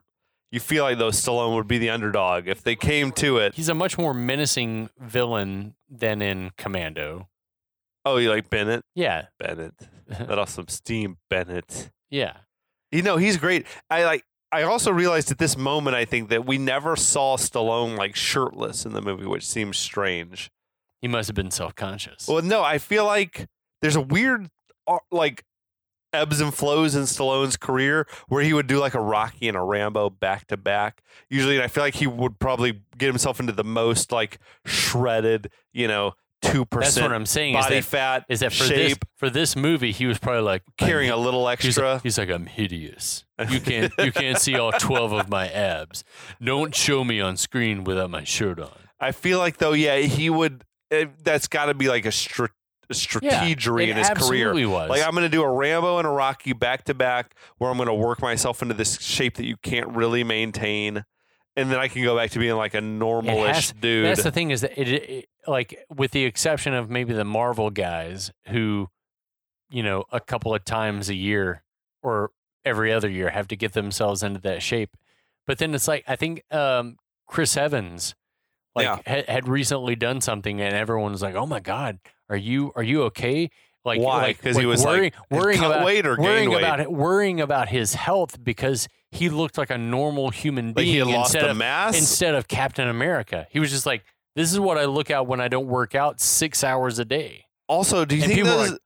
you 0.52 0.60
feel 0.60 0.84
like 0.84 0.98
though 0.98 1.10
Stallone 1.10 1.56
would 1.56 1.68
be 1.68 1.78
the 1.78 1.90
underdog 1.90 2.48
if 2.48 2.64
they 2.64 2.76
came 2.76 3.12
to 3.14 3.38
it. 3.38 3.54
He's 3.56 3.70
a 3.70 3.76
much 3.76 3.98
more 3.98 4.14
menacing 4.14 4.90
villain 5.00 5.76
than 5.90 6.22
in 6.22 6.52
Commando. 6.58 7.28
Oh, 8.04 8.18
you 8.18 8.30
like 8.32 8.50
Bennett? 8.50 8.84
Yeah. 8.96 9.28
Bennett, 9.38 9.76
that 10.08 10.40
awesome 10.40 10.68
some 10.68 10.68
steam, 10.70 11.18
Bennett. 11.30 11.92
Yeah. 12.10 12.38
You 12.92 13.04
know 13.04 13.18
he's 13.18 13.38
great. 13.38 13.68
I 13.90 14.06
like. 14.06 14.24
I 14.52 14.64
also 14.64 14.92
realized 14.92 15.32
at 15.32 15.38
this 15.38 15.58
moment, 15.58 15.96
I 15.96 16.06
think 16.06 16.30
that 16.30 16.46
we 16.46 16.58
never 16.58 16.96
saw 16.96 17.38
Stallone 17.38 17.98
like 17.98 18.16
shirtless 18.16 18.86
in 18.86 18.94
the 18.94 19.02
movie, 19.02 19.26
which 19.26 19.46
seems 19.48 19.78
strange. 19.78 20.52
He 21.02 21.08
must 21.08 21.28
have 21.28 21.36
been 21.36 21.52
self 21.52 21.76
conscious. 21.76 22.28
Well, 22.28 22.42
no, 22.42 22.62
I 22.62 22.78
feel 22.78 23.06
like 23.06 23.48
there's 23.82 23.96
a 23.96 24.02
weird 24.02 24.50
uh, 24.88 24.98
like 25.12 25.46
ebbs 26.14 26.42
and 26.42 26.54
flows 26.54 26.96
in 26.96 27.04
Stallone's 27.04 27.56
career 27.56 28.06
where 28.28 28.44
he 28.44 28.54
would 28.54 28.68
do 28.68 28.78
like 28.80 28.94
a 28.94 29.00
Rocky 29.00 29.48
and 29.48 29.58
a 29.58 29.62
Rambo 29.62 30.10
back 30.10 30.48
to 30.48 30.58
back. 30.58 31.02
Usually, 31.30 31.56
and 31.56 31.64
I 31.64 31.68
feel 31.68 31.84
like 31.84 31.96
he 31.96 32.08
would 32.08 32.40
probably 32.40 32.82
get 32.98 33.08
himself 33.08 33.40
into 33.40 33.54
the 33.54 33.64
most 33.64 34.12
like 34.12 34.40
shredded, 34.66 35.50
you 35.74 35.88
know, 35.88 36.14
two 36.42 36.66
percent. 36.66 36.96
That's 36.96 37.04
what 37.04 37.14
I'm 37.14 37.26
saying. 37.26 37.56
Is 37.56 37.66
body 37.66 37.76
that, 37.76 37.84
fat 37.84 38.26
is 38.30 38.40
that 38.42 38.54
for 38.54 38.64
this 38.66 38.90
shape, 38.90 39.06
for 39.18 39.30
this 39.30 39.56
movie, 39.56 39.92
he 39.92 40.06
was 40.06 40.20
probably 40.20 40.42
like 40.42 40.64
carrying 40.78 41.12
a 41.12 41.18
little 41.18 41.48
He's, 41.50 41.66
extra. 41.68 42.00
he's 42.04 42.18
like 42.18 42.30
I'm 42.30 42.46
hideous. 42.46 43.26
You 43.50 43.60
can't 43.62 43.94
you 44.00 44.12
can't 44.12 44.38
see 44.38 44.56
all 44.56 44.72
twelve 44.74 45.14
of 45.14 45.30
my 45.30 45.48
abs. 45.50 46.04
Don't 46.44 46.76
show 46.76 47.04
me 47.04 47.22
on 47.22 47.38
screen 47.38 47.84
without 47.84 48.10
my 48.10 48.24
shirt 48.24 48.60
on. 48.60 48.72
I 49.00 49.12
feel 49.12 49.40
like 49.40 49.58
though, 49.58 49.74
yeah, 49.74 49.98
he 49.98 50.30
would. 50.30 50.64
It, 50.90 51.24
that's 51.24 51.48
got 51.48 51.66
to 51.66 51.74
be 51.74 51.88
like 51.88 52.06
a, 52.06 52.12
str- 52.12 52.46
a 52.90 52.94
strategery 52.94 53.84
it 53.84 53.90
in 53.90 53.98
his 53.98 54.10
career. 54.10 54.54
was. 54.68 54.90
Like 54.90 55.02
I'm 55.02 55.12
going 55.12 55.24
to 55.24 55.30
do 55.30 55.42
a 55.42 55.50
Rambo 55.50 55.98
and 55.98 56.08
a 56.08 56.12
Rocky 56.12 56.54
back 56.54 56.84
to 56.86 56.94
back, 56.94 57.34
where 57.58 57.72
I'm 57.72 57.78
going 57.78 57.88
to 57.88 57.94
work 57.94 58.22
myself 58.22 58.62
into 58.62 58.74
this 58.74 59.00
shape 59.00 59.38
that 59.38 59.46
you 59.46 59.56
can't 59.58 59.88
really 59.88 60.24
maintain, 60.26 61.06
and 61.56 61.70
then 61.72 61.80
I 61.80 61.88
can 61.88 62.04
go 62.04 62.16
back 62.16 62.32
to 62.32 62.40
being 62.40 62.56
like 62.56 62.74
a 62.74 62.80
normalish 62.82 63.54
has- 63.54 63.74
dude. 63.74 64.06
That's 64.06 64.24
the 64.24 64.32
thing 64.32 64.52
is 64.52 64.62
that 64.62 64.78
it, 64.80 64.88
it 64.88 65.26
like 65.48 65.86
with 65.96 66.12
the 66.12 66.26
exception 66.26 66.74
of 66.74 66.90
maybe 66.90 67.14
the 67.14 67.26
Marvel 67.26 67.70
guys 67.70 68.32
who, 68.48 68.88
you 69.70 69.84
know, 69.84 70.06
a 70.12 70.20
couple 70.20 70.54
of 70.54 70.64
times 70.66 71.10
a 71.10 71.16
year 71.16 71.64
or 72.04 72.32
every 72.64 72.94
other 72.94 73.10
year 73.10 73.30
have 73.30 73.48
to 73.50 73.56
get 73.56 73.74
themselves 73.74 74.24
into 74.24 74.40
that 74.42 74.62
shape. 74.62 74.96
But 75.48 75.58
then 75.58 75.74
it's 75.74 75.88
like 75.88 76.04
I 76.08 76.16
think 76.16 76.44
um, 76.52 76.98
Chris 77.28 77.58
Evans, 77.58 78.16
like 78.76 78.86
Yeah. 78.86 79.00
had, 79.06 79.26
had 79.28 79.48
recently 79.48 79.96
done 79.96 80.22
something, 80.22 80.62
and 80.62 80.76
everyone 80.76 81.12
was 81.12 81.22
like, 81.22 81.36
"Oh 81.36 81.48
my 81.48 81.60
God, 81.60 82.00
are 82.30 82.38
you 82.38 82.72
are 82.76 82.84
you 82.84 83.04
okay?" 83.04 83.50
Like 83.84 84.00
Why? 84.00 84.22
like- 84.22 84.42
'Cause 84.42 84.56
he 84.56 84.62
like 84.64 84.68
was, 84.68 84.84
like, 84.84 84.94
worrying, 84.96 85.12
worrying 85.32 85.64
about 85.64 85.86
weight 85.86 86.06
or 86.06 86.16
worrying 86.18 86.50
weight? 86.52 86.60
about 86.60 86.80
it, 86.80 86.92
worrying 86.92 87.42
about 87.42 87.70
his 87.70 87.96
health 87.96 88.44
because 88.44 88.88
he 89.12 89.30
looked 89.30 89.58
like 89.58 89.70
a 89.72 89.78
normal 89.78 90.30
human 90.30 90.68
like 90.68 90.76
being 90.76 90.88
he 90.88 90.98
had 90.98 91.08
lost 91.08 91.34
instead 91.34 91.48
the 91.48 91.52
of 91.52 91.58
mass. 91.58 91.98
instead 91.98 92.36
of 92.36 92.48
Captain 92.48 92.88
America. 92.88 93.48
He 93.50 93.60
was 93.60 93.72
just 93.72 93.86
like, 93.86 94.04
"This 94.36 94.52
is 94.54 94.60
what 94.60 94.78
I 94.78 94.86
look 94.86 95.10
at 95.10 95.26
when 95.26 95.42
I 95.42 95.48
don't 95.48 95.68
work 95.68 95.96
out 95.96 96.22
six 96.22 96.64
hours 96.64 97.00
a 97.00 97.06
day." 97.06 97.46
also, 97.68 98.04
do 98.06 98.16
you 98.16 98.24
and 98.24 98.32
think 98.34 98.46
those? 98.46 98.78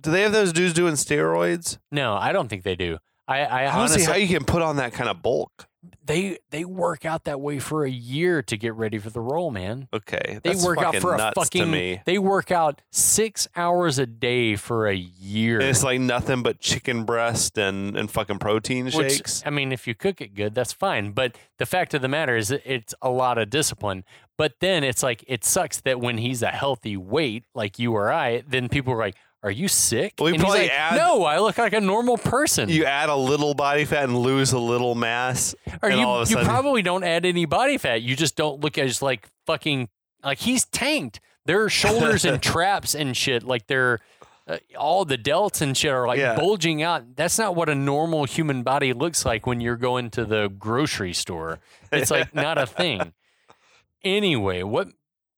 do 0.00 0.10
they 0.10 0.20
have 0.22 0.32
those 0.32 0.52
dudes 0.52 0.74
doing 0.74 0.94
steroids? 0.94 1.78
No, 1.90 2.14
I 2.14 2.30
don't 2.32 2.48
think 2.48 2.62
they 2.62 2.74
do. 2.76 2.98
I, 3.26 3.40
I, 3.40 3.60
I 3.60 3.64
don't 3.64 3.74
honestly, 3.76 4.00
see 4.02 4.10
how 4.10 4.16
you 4.16 4.28
can 4.28 4.44
put 4.44 4.60
on 4.60 4.76
that 4.76 4.92
kind 4.92 5.08
of 5.08 5.22
bulk. 5.22 5.66
They 6.04 6.38
they 6.50 6.64
work 6.64 7.04
out 7.04 7.24
that 7.24 7.40
way 7.40 7.58
for 7.58 7.84
a 7.84 7.90
year 7.90 8.42
to 8.42 8.56
get 8.56 8.74
ready 8.74 8.98
for 8.98 9.10
the 9.10 9.20
role, 9.20 9.50
man. 9.50 9.88
Okay, 9.92 10.38
They 10.42 10.54
work 10.54 10.78
out 10.78 10.96
for 10.96 11.14
a 11.14 11.32
fucking. 11.34 11.70
me. 11.70 12.00
They 12.04 12.18
work 12.18 12.50
out 12.50 12.82
six 12.90 13.48
hours 13.56 13.98
a 13.98 14.06
day 14.06 14.56
for 14.56 14.86
a 14.86 14.94
year. 14.94 15.60
And 15.60 15.68
it's 15.68 15.84
like 15.84 16.00
nothing 16.00 16.42
but 16.42 16.60
chicken 16.60 17.04
breast 17.04 17.58
and, 17.58 17.96
and 17.96 18.10
fucking 18.10 18.38
protein 18.38 18.86
Which, 18.86 18.94
shakes. 18.94 19.42
I 19.46 19.50
mean, 19.50 19.72
if 19.72 19.86
you 19.86 19.94
cook 19.94 20.20
it 20.20 20.34
good, 20.34 20.54
that's 20.54 20.72
fine. 20.72 21.12
But 21.12 21.36
the 21.58 21.66
fact 21.66 21.94
of 21.94 22.02
the 22.02 22.08
matter 22.08 22.36
is, 22.36 22.50
it's 22.50 22.94
a 23.00 23.10
lot 23.10 23.38
of 23.38 23.50
discipline. 23.50 24.04
But 24.36 24.54
then 24.60 24.82
it's 24.82 25.02
like 25.02 25.24
it 25.28 25.44
sucks 25.44 25.80
that 25.82 26.00
when 26.00 26.18
he's 26.18 26.42
a 26.42 26.48
healthy 26.48 26.96
weight, 26.96 27.44
like 27.54 27.78
you 27.78 27.92
or 27.92 28.12
I, 28.12 28.42
then 28.46 28.68
people 28.68 28.92
are 28.92 28.98
like, 28.98 29.14
"Are 29.44 29.50
you 29.52 29.68
sick?" 29.68 30.14
Well, 30.18 30.30
you 30.30 30.34
and 30.34 30.42
he's 30.42 30.50
probably 30.50 30.62
like, 30.68 30.70
add- 30.76 30.96
"No, 30.96 31.22
I 31.24 31.38
look 31.38 31.56
like 31.58 31.72
a 31.72 31.80
normal 31.80 32.18
person." 32.18 32.68
You 32.68 32.84
add 32.86 33.08
a 33.10 33.14
little 33.16 33.54
body 33.54 33.84
fat 33.84 34.04
and 34.04 34.18
lose 34.18 34.52
a 34.52 34.58
little 34.58 34.96
mass, 34.96 35.54
or 35.82 35.90
and 35.90 36.00
you, 36.00 36.04
all 36.06 36.20
of 36.22 36.26
a 36.26 36.30
you 36.30 36.34
sudden, 36.34 36.48
probably 36.48 36.82
don't 36.82 37.04
add 37.04 37.24
any 37.24 37.44
body 37.44 37.78
fat. 37.78 38.02
You 38.02 38.16
just 38.16 38.34
don't 38.34 38.60
look 38.60 38.76
as 38.78 39.00
like 39.02 39.28
fucking 39.46 39.88
like 40.24 40.38
he's 40.38 40.64
tanked. 40.64 41.20
Their 41.46 41.68
shoulders 41.68 42.24
and 42.24 42.42
traps 42.52 42.94
and 42.96 43.16
shit, 43.16 43.42
like 43.44 43.66
they're 43.68 44.00
uh, 44.48 44.56
all 44.78 45.04
the 45.04 45.18
delts 45.18 45.60
and 45.60 45.76
shit 45.76 45.90
are 45.92 46.06
like 46.06 46.18
Yeah. 46.18 46.36
bulging 46.36 46.82
out. 46.82 47.16
That's 47.16 47.38
not 47.38 47.54
what 47.54 47.68
a 47.68 47.74
normal 47.74 48.24
human 48.24 48.62
body 48.62 48.92
looks 48.94 49.24
like 49.26 49.46
when 49.46 49.60
you're 49.60 49.76
going 49.76 50.10
to 50.12 50.24
the 50.24 50.48
grocery 50.48 51.12
store. 51.12 51.60
It's 51.92 52.10
like 52.10 52.34
not 52.34 52.56
a 52.58 52.66
thing. 52.66 53.12
Anyway, 54.02 54.62
what 54.62 54.88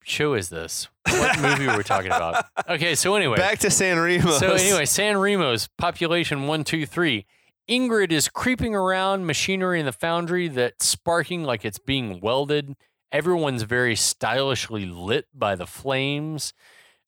show 0.07 0.35
is 0.35 0.49
this? 0.49 0.89
What 1.09 1.41
movie 1.41 1.67
were 1.67 1.77
we 1.77 1.83
talking 1.85 2.13
about? 2.13 2.47
Okay, 2.69 2.97
so 2.97 3.15
anyway, 3.15 3.37
back 3.37 3.61
to 3.61 3.71
San 3.71 3.97
Remo. 3.99 4.33
so 4.33 4.53
anyway, 4.55 4.87
San 4.87 5.17
Remo's 5.19 5.69
population 5.79 6.47
one 6.49 6.65
two 6.65 6.85
three. 6.85 7.27
Ingrid 7.69 8.11
is 8.11 8.29
creeping 8.29 8.75
around 8.75 9.25
machinery 9.27 9.79
in 9.79 9.87
the 9.87 9.93
foundry 9.93 10.49
that's 10.49 10.85
sparking 10.85 11.45
like 11.45 11.65
it's 11.65 11.79
being 11.79 12.21
welded. 12.21 12.75
Everyone's 13.13 13.63
very 13.63 13.95
stylishly 13.95 14.85
lit 14.85 15.27
by 15.33 15.55
the 15.55 15.67
flames. 15.67 16.55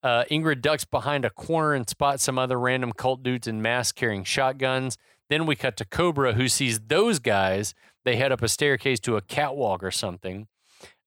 Uh, 0.03 0.25
Ingrid 0.31 0.61
ducks 0.61 0.85
behind 0.85 1.25
a 1.25 1.31
corner 1.31 1.75
and 1.75 1.89
spots 1.89 2.23
some 2.23 2.39
other 2.39 2.59
random 2.59 2.93
cult 2.93 3.23
dudes 3.25 3.49
in 3.49 3.61
masks 3.61 3.93
carrying 3.93 4.23
shotguns. 4.23 4.97
Then 5.29 5.45
we 5.45 5.57
cut 5.57 5.77
to 5.79 5.85
Cobra, 5.85 6.35
who 6.35 6.49
sees 6.49 6.79
those 6.87 7.19
guys. 7.19 7.75
They 8.05 8.17
head 8.17 8.31
up 8.31 8.43
a 8.43 8.49
staircase 8.49 9.01
to 9.01 9.17
a 9.17 9.21
catwalk 9.21 9.83
or 9.83 9.91
something. 9.91 10.47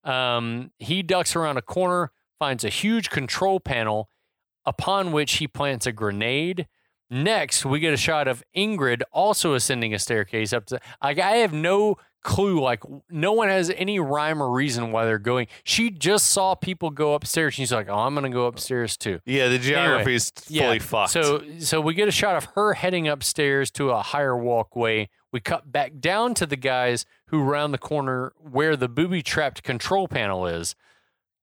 Um, 0.03 0.71
he 0.79 1.03
ducks 1.03 1.35
around 1.35 1.57
a 1.57 1.61
corner, 1.61 2.11
finds 2.39 2.63
a 2.63 2.69
huge 2.69 3.09
control 3.09 3.59
panel, 3.59 4.09
upon 4.65 5.11
which 5.11 5.33
he 5.33 5.47
plants 5.47 5.85
a 5.85 5.91
grenade. 5.91 6.67
Next, 7.09 7.65
we 7.65 7.79
get 7.79 7.93
a 7.93 7.97
shot 7.97 8.27
of 8.27 8.43
Ingrid 8.55 9.01
also 9.11 9.53
ascending 9.53 9.93
a 9.93 9.99
staircase 9.99 10.53
up 10.53 10.65
to. 10.67 10.79
Like, 11.03 11.19
I 11.19 11.37
have 11.37 11.51
no 11.51 11.97
clue. 12.23 12.61
Like, 12.61 12.83
no 13.09 13.33
one 13.33 13.49
has 13.49 13.69
any 13.71 13.99
rhyme 13.99 14.41
or 14.41 14.49
reason 14.49 14.93
why 14.93 15.03
they're 15.03 15.19
going. 15.19 15.47
She 15.65 15.89
just 15.89 16.27
saw 16.27 16.55
people 16.55 16.89
go 16.89 17.13
upstairs. 17.13 17.53
She's 17.53 17.73
like, 17.73 17.89
"Oh, 17.89 17.99
I'm 17.99 18.15
gonna 18.15 18.29
go 18.29 18.45
upstairs 18.45 18.95
too." 18.95 19.19
yeah, 19.25 19.49
the 19.49 19.57
geography 19.59 20.15
is 20.15 20.29
fully 20.29 20.79
fucked. 20.79 21.11
So 21.11 21.43
so 21.59 21.81
we 21.81 21.93
get 21.93 22.07
a 22.07 22.11
shot 22.11 22.37
of 22.37 22.45
her 22.55 22.73
heading 22.75 23.09
upstairs 23.09 23.69
to 23.71 23.89
a 23.89 24.01
higher 24.01 24.37
walkway. 24.37 25.09
We 25.33 25.41
cut 25.41 25.69
back 25.69 25.99
down 25.99 26.33
to 26.35 26.45
the 26.45 26.55
guys 26.57 27.05
who 27.31 27.41
round 27.41 27.73
the 27.73 27.77
corner 27.77 28.31
where 28.37 28.75
the 28.75 28.87
booby 28.87 29.21
trapped 29.23 29.63
control 29.63 30.07
panel 30.07 30.45
is. 30.45 30.75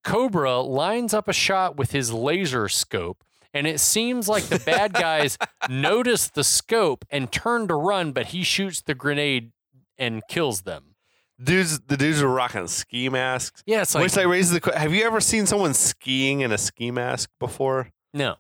Cobra 0.05 0.61
lines 0.61 1.12
up 1.12 1.29
a 1.29 1.33
shot 1.33 1.77
with 1.77 1.90
his 1.92 2.12
laser 2.12 2.68
scope, 2.68 3.24
and 3.53 3.66
it 3.66 3.81
seems 3.81 4.29
like 4.29 4.44
the 4.44 4.61
bad 4.61 4.92
guys 4.92 5.37
notice 5.68 6.29
the 6.29 6.44
scope 6.44 7.05
and 7.11 7.33
turn 7.33 7.66
to 7.68 7.74
run, 7.74 8.12
but 8.12 8.27
he 8.27 8.42
shoots 8.42 8.81
the 8.81 8.94
grenade 8.94 9.51
and 9.98 10.22
kills 10.29 10.62
them. 10.62 10.94
dudes, 11.42 11.81
the 11.81 11.96
dudes 11.96 12.22
are 12.22 12.29
rocking 12.29 12.68
ski 12.68 13.09
masks. 13.09 13.62
Yeah, 13.66 13.83
it's 13.83 13.94
like, 13.94 14.05
Which 14.05 14.16
like 14.16 14.27
raises 14.27 14.59
the. 14.61 14.72
Have 14.79 14.94
you 14.94 15.05
ever 15.05 15.20
seen 15.20 15.46
someone 15.46 15.74
skiing 15.74 16.40
in 16.40 16.53
a 16.53 16.59
ski 16.59 16.90
mask 16.90 17.31
before? 17.38 17.90
no. 18.14 18.37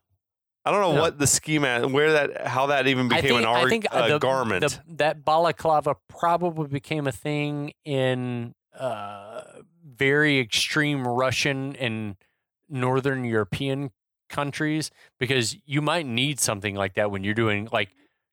I 0.68 0.70
don't 0.70 0.80
know 0.82 0.94
No. 0.96 1.00
what 1.00 1.18
the 1.18 1.26
ski 1.26 1.58
mask, 1.58 1.88
where 1.88 2.12
that, 2.12 2.46
how 2.46 2.66
that 2.66 2.86
even 2.86 3.06
I 3.06 3.16
became 3.22 3.22
think, 3.36 3.38
an 3.40 3.44
I 3.46 3.60
art 3.60 3.70
think 3.70 3.86
uh, 3.90 4.08
the, 4.08 4.18
garment. 4.18 4.60
the- 4.68 4.82
that 4.96 5.24
balaclava 5.24 5.96
probably 6.08 6.68
became 6.68 7.06
a 7.06 7.12
thing 7.12 7.72
in 7.86 8.54
uh, 8.78 9.40
very 9.82 10.38
extreme 10.38 11.08
Russian 11.08 11.74
and 11.76 12.16
Northern 12.68 13.24
European 13.24 13.92
countries 14.28 14.90
because 15.18 15.56
you 15.64 15.80
might 15.80 16.04
need 16.04 16.38
something 16.38 16.74
like 16.74 16.94
that 16.94 17.10
when 17.10 17.24
you're 17.24 17.32
doing 17.34 17.66
like 17.72 17.88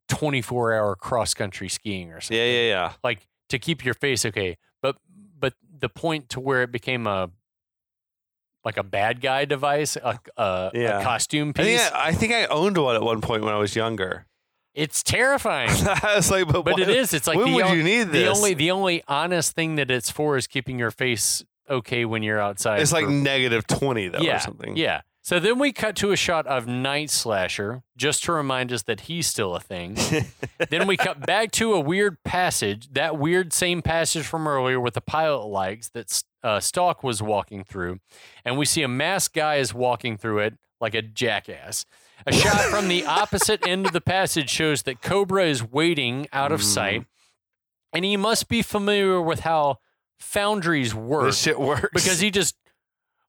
24 0.09 0.73
hour 0.73 0.95
cross 0.97 1.33
country 1.33 1.69
skiing 1.69 2.11
or 2.11 2.19
something. 2.19 2.37
yeah, 2.37 2.43
yeah, 2.51 2.67
yeah. 2.67 2.93
Like 3.01 3.27
to 3.49 3.57
keep 3.59 3.85
your 3.85 3.93
face 3.93 4.25
okay. 4.25 4.57
But 4.81 4.97
but 5.39 5.53
the 5.79 5.87
point 5.89 6.27
to 6.29 6.39
where 6.41 6.63
it 6.63 6.71
became 6.71 7.07
a 7.07 7.29
like 8.65 8.77
a 8.77 8.83
bad 8.83 9.21
guy 9.21 9.45
device, 9.45 9.95
a, 9.95 10.19
a, 10.37 10.71
Yeah. 10.73 10.99
a 10.99 11.03
costume 11.03 11.53
I 11.55 11.63
think 11.63 11.79
piece. 11.79 11.91
I, 11.91 12.07
I 12.07 12.11
think 12.13 12.33
I 12.33 12.45
owned 12.47 12.77
one 12.77 12.95
at 12.95 13.03
one 13.03 13.21
point 13.21 13.43
when 13.43 13.53
I 13.53 13.57
was 13.57 13.75
younger. 13.75 14.25
it's 14.73 15.03
terrifying. 15.03 15.69
I 16.03 16.13
was 16.17 16.29
like, 16.31 16.47
but, 16.47 16.65
but 16.65 16.79
it 16.79 16.89
is. 16.89 17.13
It's 17.13 17.27
like 17.27 17.37
when 17.37 17.47
the, 17.47 17.53
would 17.55 17.65
on- 17.65 17.77
you 17.77 17.83
need 17.83 18.09
this? 18.09 18.23
the 18.23 18.27
only 18.27 18.53
the 18.55 18.71
only 18.71 19.03
honest 19.07 19.53
thing 19.55 19.75
that 19.75 19.89
it's 19.91 20.09
for 20.11 20.35
is 20.35 20.47
keeping 20.47 20.77
your 20.79 20.91
face 20.91 21.43
okay 21.69 22.05
when 22.05 22.21
you're 22.23 22.39
outside. 22.41 22.81
it's 22.81 22.91
like 22.91 23.05
for- 23.05 23.11
negative 23.11 23.65
twenty 23.67 24.07
though, 24.09 24.19
yeah, 24.19 24.37
or 24.37 24.39
something. 24.39 24.75
yeah. 24.75 25.01
So 25.21 25.39
then 25.39 25.57
we 25.57 25.71
cut 25.73 25.95
to 25.95 26.11
a 26.11 26.15
shot 26.15 26.45
of 26.45 26.67
Night 26.67 27.09
Slasher, 27.09 27.81
just 27.97 28.23
to 28.25 28.31
remind 28.31 28.71
us 28.71 28.83
that 28.83 28.99
he's 29.01 29.25
still 29.25 29.55
a 29.55 29.59
thing. 29.59 29.97
then 30.69 30.85
we 30.85 30.97
cut 30.97 31.25
back 31.25 31.49
to 31.53 31.73
a 31.73 31.79
weird 31.79 32.23
passage, 32.23 32.89
that 32.93 33.17
weird 33.17 33.51
same 33.51 33.81
passage 33.81 34.23
from 34.23 34.47
earlier 34.47 34.79
with 34.79 34.93
the 34.93 35.01
pilot 35.01 35.45
lights 35.47 35.89
that 35.95 36.11
uh, 36.45 36.59
Stalk 36.59 37.03
was 37.03 37.21
walking 37.21 37.63
through, 37.63 37.99
and 38.45 38.57
we 38.57 38.65
see 38.65 38.83
a 38.83 38.87
masked 38.87 39.33
guy 39.35 39.55
is 39.55 39.73
walking 39.73 40.17
through 40.17 40.39
it 40.39 40.53
like 40.79 40.93
a 40.93 41.01
jackass. 41.01 41.85
A 42.27 42.31
shot 42.31 42.61
from 42.69 42.87
the 42.87 43.05
opposite 43.05 43.65
end 43.67 43.85
of 43.85 43.91
the 43.91 44.01
passage 44.01 44.49
shows 44.49 44.83
that 44.83 45.01
Cobra 45.01 45.45
is 45.45 45.63
waiting 45.63 46.27
out 46.31 46.51
of 46.51 46.61
Mm. 46.61 46.63
sight, 46.63 47.05
and 47.93 48.05
he 48.05 48.15
must 48.15 48.47
be 48.47 48.61
familiar 48.61 49.21
with 49.21 49.41
how 49.41 49.79
foundries 50.19 50.93
work 50.95 51.25
this 51.25 51.41
shit 51.41 51.59
works 51.59 51.89
because 51.93 52.19
he 52.19 52.31
just 52.31 52.55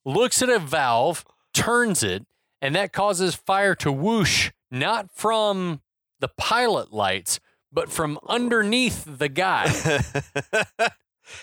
looks 0.05 0.41
at 0.43 0.49
a 0.49 0.59
valve, 0.59 1.25
turns 1.55 2.03
it, 2.03 2.25
and 2.63 2.75
that 2.77 2.93
causes 2.93 3.35
fire 3.35 3.75
to 3.77 3.91
whoosh 3.91 4.51
not 4.71 5.11
from 5.11 5.81
the 6.21 6.29
pilot 6.37 6.93
lights, 6.93 7.41
but 7.73 7.91
from 7.91 8.19
underneath 8.29 9.05
the 9.19 9.29
guy 9.29 9.65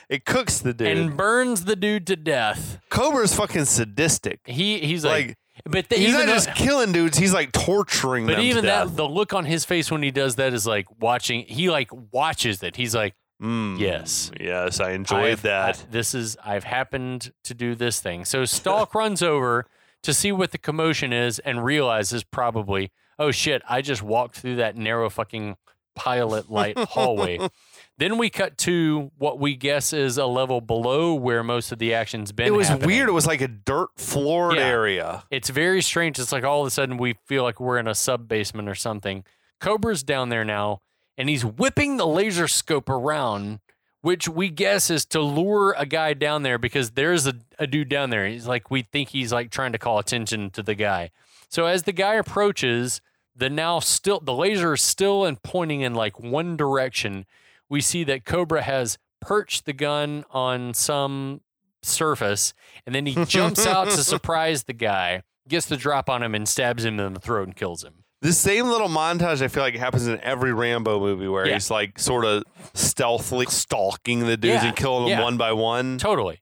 it 0.09 0.25
cooks 0.25 0.59
the 0.59 0.73
dude. 0.73 0.87
and 0.87 1.17
burns 1.17 1.65
the 1.65 1.75
dude 1.75 2.07
to 2.07 2.15
death. 2.15 2.79
Cobra's 2.89 3.35
fucking 3.35 3.65
sadistic. 3.65 4.39
He 4.45 4.79
he's 4.79 5.03
like, 5.05 5.27
Like, 5.27 5.37
but 5.65 5.89
the, 5.89 5.95
he's 5.95 6.13
not 6.13 6.25
though- 6.25 6.33
just 6.33 6.53
killing 6.55 6.91
dudes; 6.91 7.17
he's 7.17 7.33
like 7.33 7.51
torturing 7.51 8.25
but 8.27 8.39
even 8.39 8.65
that 8.65 8.95
the 8.95 9.07
look 9.07 9.33
on 9.33 9.45
his 9.45 9.65
face 9.65 9.91
when 9.91 10.01
he 10.03 10.11
does 10.11 10.35
that 10.35 10.53
is 10.53 10.65
like 10.67 10.85
watching. 10.99 11.45
He 11.47 11.69
like 11.69 11.89
watches 12.11 12.61
it. 12.63 12.75
He's 12.75 12.95
like, 12.95 13.13
Mm, 13.41 13.77
Yes. 13.79 14.31
yes, 14.39 14.79
I 14.79 14.91
enjoyed 14.91 15.23
I've- 15.33 15.41
that. 15.41 15.79
I- 15.79 15.91
this 15.91 16.13
is 16.15 16.37
I've 16.45 16.63
happened 16.63 17.31
to 17.43 17.53
do 17.53 17.75
this 17.75 17.99
thing. 17.99 18.23
So 18.25 18.45
Stalk 18.45 18.95
runs 18.95 19.21
over 19.21 19.65
to 20.03 20.13
see 20.13 20.31
what 20.31 20.51
the 20.51 20.57
commotion 20.57 21.11
is 21.11 21.39
and 21.39 21.63
realizes 21.63 22.23
probably, 22.23 22.91
oh 23.19 23.31
shit, 23.31 23.61
I 23.69 23.81
just 23.81 24.01
walked 24.03 24.37
through 24.37 24.57
that 24.57 24.75
narrow 24.77 25.09
fucking 25.09 25.57
pilot 25.95 26.49
light 26.51 26.77
hallway. 26.77 27.37
Then 27.97 28.17
we 28.17 28.29
cut 28.29 28.57
to 28.59 29.11
what 29.17 29.39
we 29.39 29.55
guess 29.55 29.93
is 29.93 30.17
a 30.17 30.25
level 30.25 30.61
below 30.61 31.13
where 31.13 31.43
most 31.43 31.71
of 31.71 31.77
the 31.77 31.93
action's 31.93 32.31
been. 32.31 32.47
it 32.47 32.51
was 32.53 32.67
happening. 32.67 32.87
weird. 32.87 33.09
It 33.09 33.13
was 33.13 33.27
like 33.27 33.41
a 33.41 33.47
dirt 33.47 33.89
floored 33.97 34.55
Yeah. 34.55 34.65
area. 34.65 35.23
It's 35.29 35.49
very 35.49 35.81
strange. 35.81 36.17
It's 36.17 36.31
like 36.31 36.43
all 36.43 36.61
of 36.61 36.67
a 36.67 36.71
sudden 36.71 36.97
we 36.97 37.15
feel 37.25 37.43
like 37.43 37.59
we're 37.59 37.77
in 37.77 37.87
a 37.87 37.93
sub 37.95 38.27
basement 38.27 38.67
or 38.67 38.75
something. 38.75 39.23
Cobra's 39.59 40.01
down 40.03 40.29
there 40.29 40.43
now, 40.43 40.81
and 41.17 41.29
he's 41.29 41.45
whipping 41.45 41.97
the 41.97 42.07
laser 42.07 42.47
scope 42.47 42.89
around, 42.89 43.59
which 44.01 44.27
we 44.27 44.49
guess 44.49 44.89
is 44.89 45.05
to 45.05 45.21
lure 45.21 45.75
a 45.77 45.85
guy 45.85 46.13
down 46.15 46.41
there 46.43 46.57
because 46.57 46.91
there's 46.91 47.27
a, 47.27 47.35
a 47.59 47.67
dude 47.67 47.89
down 47.89 48.09
there. 48.09 48.27
He's 48.27 48.47
like, 48.47 48.71
we 48.71 48.81
think 48.81 49.09
he's 49.09 49.31
like 49.31 49.51
trying 49.51 49.71
to 49.71 49.77
call 49.77 49.99
attention 49.99 50.49
to 50.49 50.63
the 50.63 50.75
guy. 50.75 51.11
So 51.47 51.67
as 51.67 51.83
the 51.83 51.93
guy 51.93 52.15
approaches, 52.15 52.99
the 53.35 53.49
now 53.49 53.79
still 53.79 54.19
the 54.19 54.33
laser 54.33 54.73
is 54.73 54.81
still 54.81 55.23
and 55.25 55.41
pointing 55.43 55.81
in 55.81 55.93
like 55.93 56.19
one 56.19 56.57
direction. 56.57 57.25
We 57.69 57.81
see 57.81 58.03
that 58.05 58.25
Cobra 58.25 58.61
has 58.61 58.97
perched 59.21 59.65
the 59.65 59.73
gun 59.73 60.25
on 60.31 60.73
some 60.73 61.41
surface, 61.81 62.53
and 62.85 62.93
then 62.93 63.05
he 63.05 63.25
jumps 63.25 63.65
out 63.65 63.85
to 63.89 63.97
surprise 64.03 64.63
the 64.63 64.73
guy, 64.73 65.23
gets 65.47 65.65
the 65.65 65.77
drop 65.77 66.09
on 66.09 66.23
him, 66.23 66.35
and 66.35 66.47
stabs 66.47 66.85
him 66.85 66.99
in 66.99 67.13
the 67.13 67.19
throat 67.19 67.43
and 67.47 67.55
kills 67.55 67.83
him. 67.83 68.03
The 68.21 68.31
same 68.31 68.67
little 68.67 68.87
montage 68.87 69.41
I 69.41 69.49
feel 69.49 69.63
like 69.63 69.75
happens 69.75 70.07
in 70.07 70.17
every 70.21 70.53
Rambo 70.53 70.99
movie 70.99 71.27
where 71.27 71.45
Yeah. 71.45 71.55
he's 71.55 71.69
like 71.69 71.99
sort 71.99 72.23
of 72.23 72.43
stealthily 72.73 73.45
stalking 73.47 74.21
the 74.21 74.37
dudes 74.37 74.61
Yeah, 74.63 74.67
and 74.69 74.77
killing 74.77 75.03
them 75.09 75.19
yeah. 75.19 75.23
one 75.23 75.35
by 75.37 75.51
one. 75.51 75.97
Totally. 75.97 76.39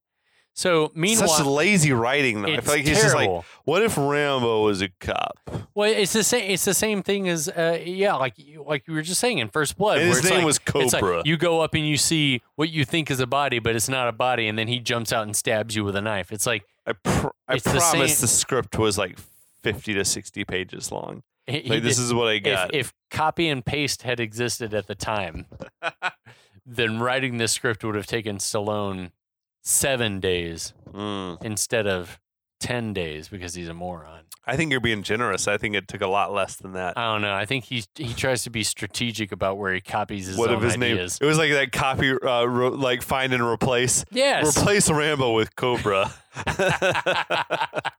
So 0.54 0.92
meanwhile, 0.94 1.30
Such 1.30 1.46
lazy 1.46 1.94
writing, 1.94 2.42
though. 2.42 2.50
I 2.50 2.52
it's 2.58 2.66
feel 2.68 2.76
like 2.76 2.86
he's 2.86 3.02
just 3.02 3.16
like, 3.16 3.24
terrible. 3.28 3.46
what 3.64 3.82
if 3.84 3.98
Rambo 3.98 4.64
was 4.66 4.82
a 4.82 4.90
cop? 5.00 5.38
well, 5.74 5.90
it's 5.92 6.12
the 6.14 6.24
same. 6.24 6.52
It's 6.52 6.66
the 6.66 6.74
same 6.74 7.02
thing 7.04 7.30
as 7.30 7.48
uh, 7.48 7.80
yeah, 7.84 8.16
like 8.16 8.34
you- 8.38 8.64
like 8.68 8.86
you 8.88 8.94
were 8.94 9.02
just 9.02 9.22
saying 9.22 9.38
in 9.40 9.48
First 9.48 9.78
Blood. 9.78 10.00
And 10.00 10.10
where 10.10 10.18
his 10.18 10.20
it's 10.20 10.30
name 10.30 10.38
like- 10.40 10.46
was 10.46 10.58
it's 10.84 10.94
like 10.94 11.02
Cobra. 11.02 11.22
you 11.26 11.38
go 11.38 11.62
up 11.62 11.74
and 11.74 11.88
you 11.88 11.96
see 11.98 12.42
what 12.56 12.70
you 12.70 12.84
think 12.86 13.10
is 13.10 13.20
a 13.22 13.28
body, 13.28 13.60
but 13.60 13.76
it's 13.76 13.88
not 13.90 14.08
a 14.10 14.12
body, 14.12 14.48
and 14.48 14.58
then 14.60 14.68
he 14.68 14.80
jumps 14.80 15.14
out 15.14 15.24
and 15.24 15.36
stabs 15.36 15.76
you 15.76 15.84
with 15.86 15.96
a 15.96 16.02
knife. 16.02 16.32
It's 16.34 16.46
like 16.46 16.64
I, 16.86 16.94
pr- 16.94 17.28
I 17.48 17.56
It's 17.56 17.64
the 17.64 17.70
promise 17.80 18.18
same- 18.18 18.22
the 18.22 18.28
script 18.28 18.78
was 18.78 18.98
like 18.98 19.18
50 19.64 19.94
to 19.94 20.04
60 20.04 20.44
pages 20.44 20.92
long. 20.92 21.24
he, 21.48 21.60
he 21.62 21.70
Like, 21.70 21.84
this 21.84 21.96
did- 21.96 22.04
is 22.04 22.14
what 22.14 22.28
I 22.28 22.34
if, 22.34 22.44
got. 22.44 22.76
if 22.76 22.94
copy 23.10 23.48
and 23.48 23.66
paste 23.66 24.02
had 24.02 24.20
existed 24.20 24.74
at 24.74 24.88
the 24.88 24.96
time, 24.96 25.46
then 26.66 27.00
writing 27.00 27.38
this 27.38 27.52
script 27.54 27.84
would 27.84 27.96
have 27.96 28.08
taken 28.08 28.38
Stallone 28.38 29.12
seven 29.62 30.20
days 30.20 30.74
Mm. 30.94 31.42
instead 31.44 31.88
of 31.88 32.20
ten 32.60 32.94
days 32.94 33.28
because 33.30 33.54
he's 33.56 33.68
a 33.70 33.74
moron. 33.74 34.26
I 34.46 34.58
think 34.58 34.72
you're 34.72 34.80
being 34.82 35.04
generous. 35.04 35.48
I 35.48 35.58
think 35.58 35.76
it 35.76 35.88
took 35.88 36.02
a 36.02 36.08
lot 36.08 36.34
less 36.34 36.56
than 36.56 36.74
that. 36.74 36.98
I 36.98 37.14
don't 37.14 37.22
know. 37.22 37.34
I 37.34 37.46
think 37.46 37.66
he 37.66 37.84
he 37.96 38.14
tries 38.14 38.44
to 38.44 38.50
be 38.50 38.64
strategic 38.64 39.32
about 39.32 39.58
where 39.58 39.74
he 39.74 39.82
copies 39.82 40.28
his 40.28 40.38
what 40.38 40.52
if 40.52 40.62
his 40.62 40.74
ideas. 40.76 41.22
name? 41.22 41.26
It 41.26 41.30
was 41.30 41.38
like 41.38 41.52
that 41.52 41.72
copy, 41.72 42.12
uh, 42.12 42.46
ro- 42.46 42.70
like 42.70 43.04
find 43.04 43.34
and 43.34 43.44
replace. 43.44 44.04
Yes. 44.12 44.58
Replace 44.58 44.90
Rambo 44.90 45.34
with 45.34 45.56
Cobra. 45.56 46.12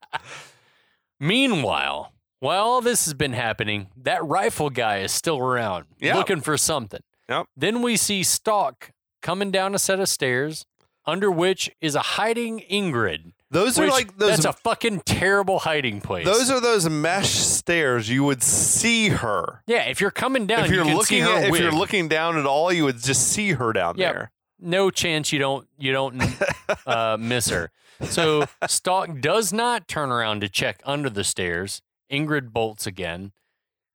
Meanwhile, 1.21 2.13
while 2.41 2.65
all 2.65 2.81
this 2.81 3.05
has 3.05 3.15
been 3.15 3.33
happening, 3.33 3.89
that 3.97 4.25
rifle 4.25 4.71
guy 4.71 4.99
is 4.99 5.13
still 5.13 5.39
around 5.39 5.87
Yep. 6.01 6.17
looking 6.17 6.41
for 6.41 6.57
something. 6.57 7.01
Yep. 7.29 7.47
Then 7.57 7.83
we 7.83 7.97
see 7.97 8.23
Stalk 8.25 8.91
coming 9.23 9.51
down 9.53 9.75
a 9.75 9.79
set 9.79 10.01
of 10.01 10.09
stairs, 10.09 10.67
under 11.07 11.31
which 11.31 11.71
is 11.81 11.95
a 11.95 12.01
hiding 12.01 12.61
Ingrid. 12.71 13.33
those 13.51 13.79
are 13.79 13.89
like 13.89 14.17
those. 14.19 14.31
that's 14.31 14.45
a 14.45 14.53
fucking 14.53 15.01
terrible 15.01 15.59
hiding 15.61 16.01
place. 16.01 16.25
those 16.25 16.51
are 16.51 16.61
those 16.61 16.89
mesh 16.89 17.31
stairs. 17.31 18.09
You 18.09 18.25
would 18.25 18.43
see 18.43 19.09
her. 19.09 19.63
yeah. 19.67 19.83
If 19.89 20.01
you're 20.01 20.11
coming 20.11 20.47
down, 20.47 20.65
if 20.65 20.71
you're 20.71 20.81
you 20.85 20.91
can 20.91 20.97
looking 20.97 21.19
see 21.25 21.31
her 21.31 21.37
at, 21.39 21.45
if 21.49 21.59
you're 21.59 21.73
looking 21.73 22.09
down 22.09 22.37
at 22.39 22.47
all, 22.47 22.73
you 22.73 22.85
would 22.85 23.03
just 23.03 23.29
see 23.33 23.53
her 23.53 23.73
down 23.73 23.97
Yep. 23.99 24.13
there. 24.15 24.31
no 24.61 24.91
chance 24.91 25.33
you 25.33 25.39
don't 25.39 25.67
you 25.79 25.93
don't 25.93 26.23
uh, 26.87 27.17
miss 27.19 27.49
her. 27.51 27.71
So 28.03 28.45
Stalk 28.67 29.21
does 29.21 29.53
not 29.53 29.87
turn 29.87 30.11
around 30.11 30.41
to 30.41 30.49
check 30.49 30.81
under 30.85 31.09
the 31.11 31.23
stairs. 31.25 31.83
Ingrid 32.11 32.53
bolts 32.53 32.87
again. 32.87 33.33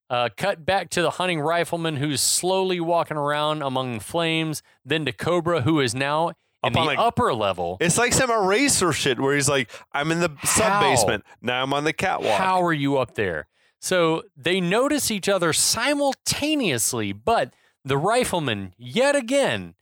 Uh, 0.09 0.29
cut 0.37 0.65
back 0.65 0.89
to 0.91 1.01
the 1.01 1.11
hunting 1.11 1.41
rifleman 1.41 1.97
who's 1.97 2.21
slowly 2.21 2.79
walking 2.79 3.17
around 3.17 3.61
among 3.61 3.99
flames. 3.99 4.63
Then 4.85 5.03
to 5.03 5.11
Cobra, 5.11 5.61
who 5.63 5.81
is 5.81 5.93
now 5.93 6.31
in 6.63 6.67
Up 6.69 6.73
the 6.73 6.79
on 6.79 6.95
a- 6.97 7.01
upper 7.01 7.33
level. 7.33 7.77
It's 7.79 7.97
like 7.97 8.13
some 8.13 8.31
eraser 8.31 8.91
shit 8.91 9.19
where 9.19 9.35
he's 9.35 9.47
like, 9.49 9.69
"I'm 9.93 10.11
in 10.11 10.19
the 10.19 10.31
sub 10.43 10.81
basement. 10.81 11.23
Now 11.41 11.61
I'm 11.63 11.73
on 11.73 11.83
the 11.83 11.93
catwalk." 11.93 12.37
How 12.39 12.61
are 12.63 12.73
you 12.73 12.97
up 12.97 13.15
there? 13.15 13.47
So 13.79 14.23
they 14.35 14.59
notice 14.59 15.11
each 15.11 15.29
other 15.29 15.53
simultaneously, 15.53 17.13
but 17.13 17.53
the 17.85 17.97
rifleman, 17.97 18.73
yet 18.77 19.15
again, 19.15 19.75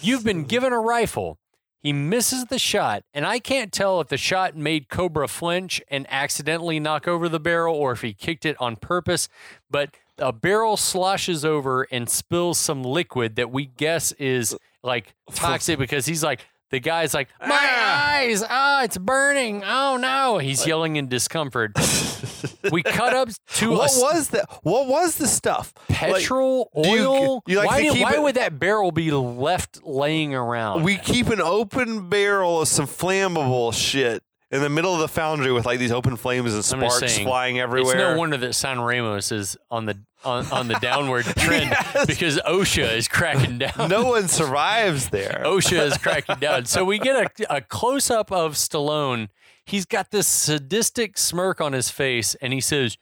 you've 0.00 0.24
been 0.24 0.44
given 0.54 0.72
a 0.72 0.80
rifle. 0.80 1.38
He 1.80 1.92
misses 1.92 2.44
the 2.46 2.60
shot, 2.60 3.02
and 3.12 3.26
I 3.26 3.40
can't 3.40 3.72
tell 3.72 4.00
if 4.00 4.06
the 4.08 4.16
shot 4.16 4.56
made 4.56 4.88
Cobra 4.88 5.26
flinch 5.26 5.82
and 5.88 6.06
accidentally 6.08 6.78
knock 6.78 7.08
over 7.08 7.28
the 7.28 7.40
barrel 7.40 7.74
or 7.74 7.90
if 7.90 8.02
he 8.02 8.14
kicked 8.14 8.46
it 8.46 8.56
on 8.60 8.76
purpose. 8.76 9.28
But 9.68 9.90
a 10.22 10.32
barrel 10.32 10.76
sloshes 10.76 11.44
over 11.44 11.82
and 11.90 12.08
spills 12.08 12.58
some 12.58 12.82
liquid 12.84 13.36
that 13.36 13.50
we 13.50 13.66
guess 13.66 14.12
is 14.12 14.56
like 14.82 15.14
toxic 15.34 15.78
because 15.78 16.06
he's 16.06 16.22
like, 16.24 16.46
the 16.70 16.80
guy's 16.80 17.12
like, 17.12 17.28
my 17.40 17.48
Ah. 17.60 18.14
eyes, 18.14 18.42
ah, 18.48 18.82
it's 18.84 18.96
burning. 18.96 19.62
Oh 19.64 19.98
no. 19.98 20.38
He's 20.38 20.66
yelling 20.66 20.96
in 20.96 21.08
discomfort. 21.08 21.72
we 22.72 22.82
cut 22.82 23.12
up 23.14 23.28
to 23.56 23.70
what 23.72 23.90
s- 23.90 24.00
was 24.00 24.28
that? 24.30 24.46
What 24.62 24.86
was 24.88 25.16
the 25.16 25.26
stuff? 25.28 25.74
Petrol 25.88 26.70
you- 26.74 26.82
oil. 27.08 27.42
you 27.46 27.56
like 27.58 27.68
why 27.68 27.82
did- 27.82 28.00
why 28.00 28.14
it- 28.14 28.22
would 28.22 28.36
that 28.36 28.58
barrel 28.58 28.90
be 28.90 29.10
left 29.10 29.84
laying 29.84 30.34
around? 30.34 30.82
we 30.84 30.96
keep 30.96 31.26
an 31.28 31.42
open 31.42 32.08
barrel 32.08 32.62
of 32.62 32.68
some 32.68 32.86
flammable 32.86 33.74
shit 33.74 34.22
in 34.52 34.60
the 34.60 34.68
middle 34.68 34.92
of 34.94 35.00
the 35.00 35.08
foundry 35.08 35.50
with 35.50 35.64
like 35.66 35.78
these 35.80 35.90
open 35.90 36.14
flames 36.16 36.54
and 36.54 36.64
sparks 36.64 36.98
saying, 36.98 37.26
flying 37.26 37.58
everywhere. 37.58 37.94
it's 37.94 37.98
no 38.00 38.16
wonder 38.16 38.36
that 38.36 38.52
San 38.54 38.78
Ramos 38.80 39.32
is 39.32 39.56
on 39.70 39.86
the 39.86 39.98
on, 40.24 40.46
on 40.52 40.68
the 40.68 40.74
downward 40.74 41.24
trend 41.38 41.70
Yes. 41.70 42.06
because 42.06 42.38
OSHA 42.46 42.96
is 42.96 43.08
cracking 43.08 43.58
down. 43.58 43.88
no 43.88 44.04
one 44.04 44.28
survives 44.28 45.08
there. 45.08 45.42
OSHA 45.46 45.86
is 45.86 45.98
cracking 46.02 46.36
down. 46.36 46.66
So 46.66 46.84
we 46.84 46.98
get 47.00 47.40
a, 47.40 47.56
a 47.56 47.60
close 47.60 48.08
up 48.10 48.30
of 48.30 48.54
Stallone. 48.54 49.28
He's 49.64 49.84
got 49.84 50.10
this 50.12 50.28
sadistic 50.28 51.18
smirk 51.18 51.60
on 51.60 51.72
his 51.72 51.88
face, 51.90 52.34
and 52.36 52.52
he 52.52 52.60
says, 52.60 52.98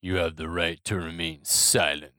You 0.00 0.16
have 0.16 0.36
the 0.36 0.48
right 0.48 0.82
to 0.84 0.96
remain 0.96 1.40
silent. 1.44 2.12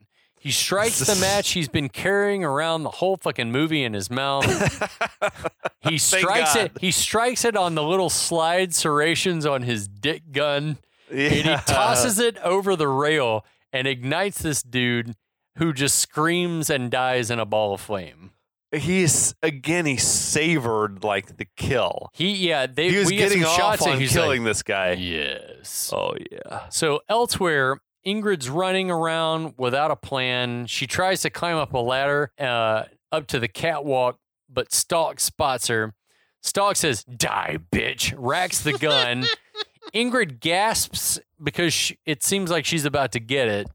He 0.44 0.50
strikes 0.50 0.98
the 0.98 1.18
match 1.22 1.52
he's 1.52 1.70
been 1.70 1.88
carrying 1.88 2.44
around 2.44 2.82
the 2.82 2.90
whole 2.90 3.16
fucking 3.16 3.50
movie 3.50 3.82
in 3.82 3.94
his 3.94 4.10
mouth. 4.10 4.44
He 5.80 5.98
strikes 5.98 6.54
God. 6.54 6.64
it. 6.64 6.72
He 6.80 6.90
strikes 6.90 7.44
it 7.44 7.56
on 7.56 7.74
the 7.74 7.82
little 7.82 8.08
slide 8.08 8.74
serrations 8.74 9.44
on 9.44 9.62
his 9.62 9.86
dick 9.86 10.32
gun, 10.32 10.78
and 11.10 11.32
he 11.32 11.42
tosses 11.42 12.18
it 12.18 12.38
over 12.38 12.74
the 12.74 12.88
rail 12.88 13.44
and 13.70 13.86
ignites 13.86 14.40
this 14.40 14.62
dude, 14.62 15.14
who 15.58 15.74
just 15.74 15.98
screams 15.98 16.70
and 16.70 16.90
dies 16.90 17.30
in 17.30 17.38
a 17.38 17.44
ball 17.44 17.74
of 17.74 17.82
flame. 17.82 18.30
He's 18.72 19.34
again. 19.42 19.84
He 19.84 19.98
savored 19.98 21.04
like 21.04 21.36
the 21.36 21.46
kill. 21.56 22.08
He 22.14 22.48
yeah, 22.48 22.66
they 22.66 22.90
He 22.90 22.96
was 22.96 23.08
we 23.08 23.16
get 23.16 23.28
getting 23.28 23.42
some 23.42 23.50
off 23.50 23.56
shots 23.56 23.86
on 23.86 24.00
he's 24.00 24.12
killing 24.12 24.42
like, 24.42 24.50
this 24.50 24.62
guy. 24.62 24.92
Yes. 24.92 25.92
Oh 25.94 26.14
yeah. 26.30 26.68
So 26.70 27.00
elsewhere, 27.08 27.80
Ingrid's 28.06 28.48
running 28.48 28.90
around 28.90 29.54
without 29.56 29.90
a 29.90 29.96
plan. 29.96 30.66
She 30.66 30.86
tries 30.86 31.22
to 31.22 31.30
climb 31.30 31.56
up 31.56 31.72
a 31.72 31.78
ladder 31.78 32.30
uh, 32.38 32.84
up 33.10 33.26
to 33.28 33.38
the 33.38 33.48
catwalk, 33.48 34.18
but 34.48 34.72
Stalk 34.72 35.20
spots 35.20 35.68
her. 35.68 35.94
Stalk 36.42 36.76
says, 36.76 37.04
"Die, 37.04 37.58
bitch!" 37.72 38.14
Racks 38.16 38.60
the 38.60 38.74
gun. 38.74 39.26
Ingrid 39.94 40.40
gasps 40.40 41.20
because 41.42 41.72
she, 41.72 41.98
it 42.04 42.22
seems 42.22 42.50
like 42.50 42.64
she's 42.64 42.84
about 42.84 43.12
to 43.12 43.20
get 43.20 43.48
it. 43.48 43.68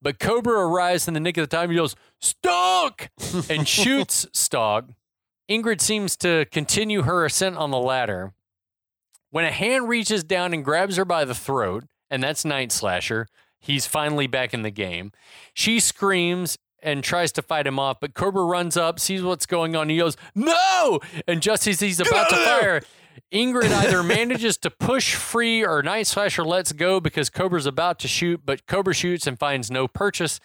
But 0.00 0.18
Cobra 0.18 0.58
arrives 0.60 1.08
in 1.08 1.14
the 1.14 1.20
nick 1.20 1.36
of 1.36 1.48
the 1.48 1.56
time. 1.56 1.70
He 1.70 1.76
goes, 1.76 1.96
Stalk! 2.20 3.10
and 3.50 3.66
shoots 3.68 4.26
Stalk. 4.32 4.90
Ingrid 5.50 5.80
seems 5.80 6.16
to 6.18 6.46
continue 6.46 7.02
her 7.02 7.24
ascent 7.24 7.56
on 7.56 7.70
the 7.70 7.78
ladder. 7.78 8.32
When 9.30 9.44
a 9.44 9.50
hand 9.50 9.88
reaches 9.88 10.24
down 10.24 10.54
and 10.54 10.64
grabs 10.64 10.96
her 10.96 11.04
by 11.04 11.24
the 11.24 11.34
throat, 11.34 11.84
and 12.10 12.22
that's 12.22 12.44
Night 12.44 12.72
Slasher, 12.72 13.26
he's 13.58 13.86
finally 13.86 14.26
back 14.26 14.54
in 14.54 14.62
the 14.62 14.70
game. 14.70 15.12
She 15.54 15.80
screams 15.80 16.58
and 16.82 17.02
tries 17.02 17.32
to 17.32 17.42
fight 17.42 17.66
him 17.66 17.78
off, 17.78 17.98
but 18.00 18.14
Cobra 18.14 18.44
runs 18.44 18.76
up, 18.76 19.00
sees 19.00 19.22
what's 19.22 19.46
going 19.46 19.74
on, 19.74 19.88
he 19.88 19.98
goes, 19.98 20.16
No! 20.34 21.00
And 21.26 21.42
just 21.42 21.66
as 21.66 21.80
he's 21.80 22.00
about 22.00 22.28
to 22.28 22.34
out 22.34 22.40
of 22.40 22.44
there! 22.44 22.60
fire, 22.60 22.82
Ingrid 23.32 23.70
either 23.72 24.02
manages 24.02 24.56
to 24.58 24.70
push 24.70 25.14
free 25.14 25.64
or 25.64 25.82
Night 25.82 26.06
Slasher 26.06 26.44
lets 26.44 26.72
go 26.72 27.00
because 27.00 27.30
Cobra's 27.30 27.66
about 27.66 27.98
to 28.00 28.08
shoot, 28.08 28.42
but 28.44 28.66
Cobra 28.66 28.94
shoots 28.94 29.26
and 29.26 29.38
finds 29.38 29.70
no 29.70 29.88
purchase. 29.88 30.38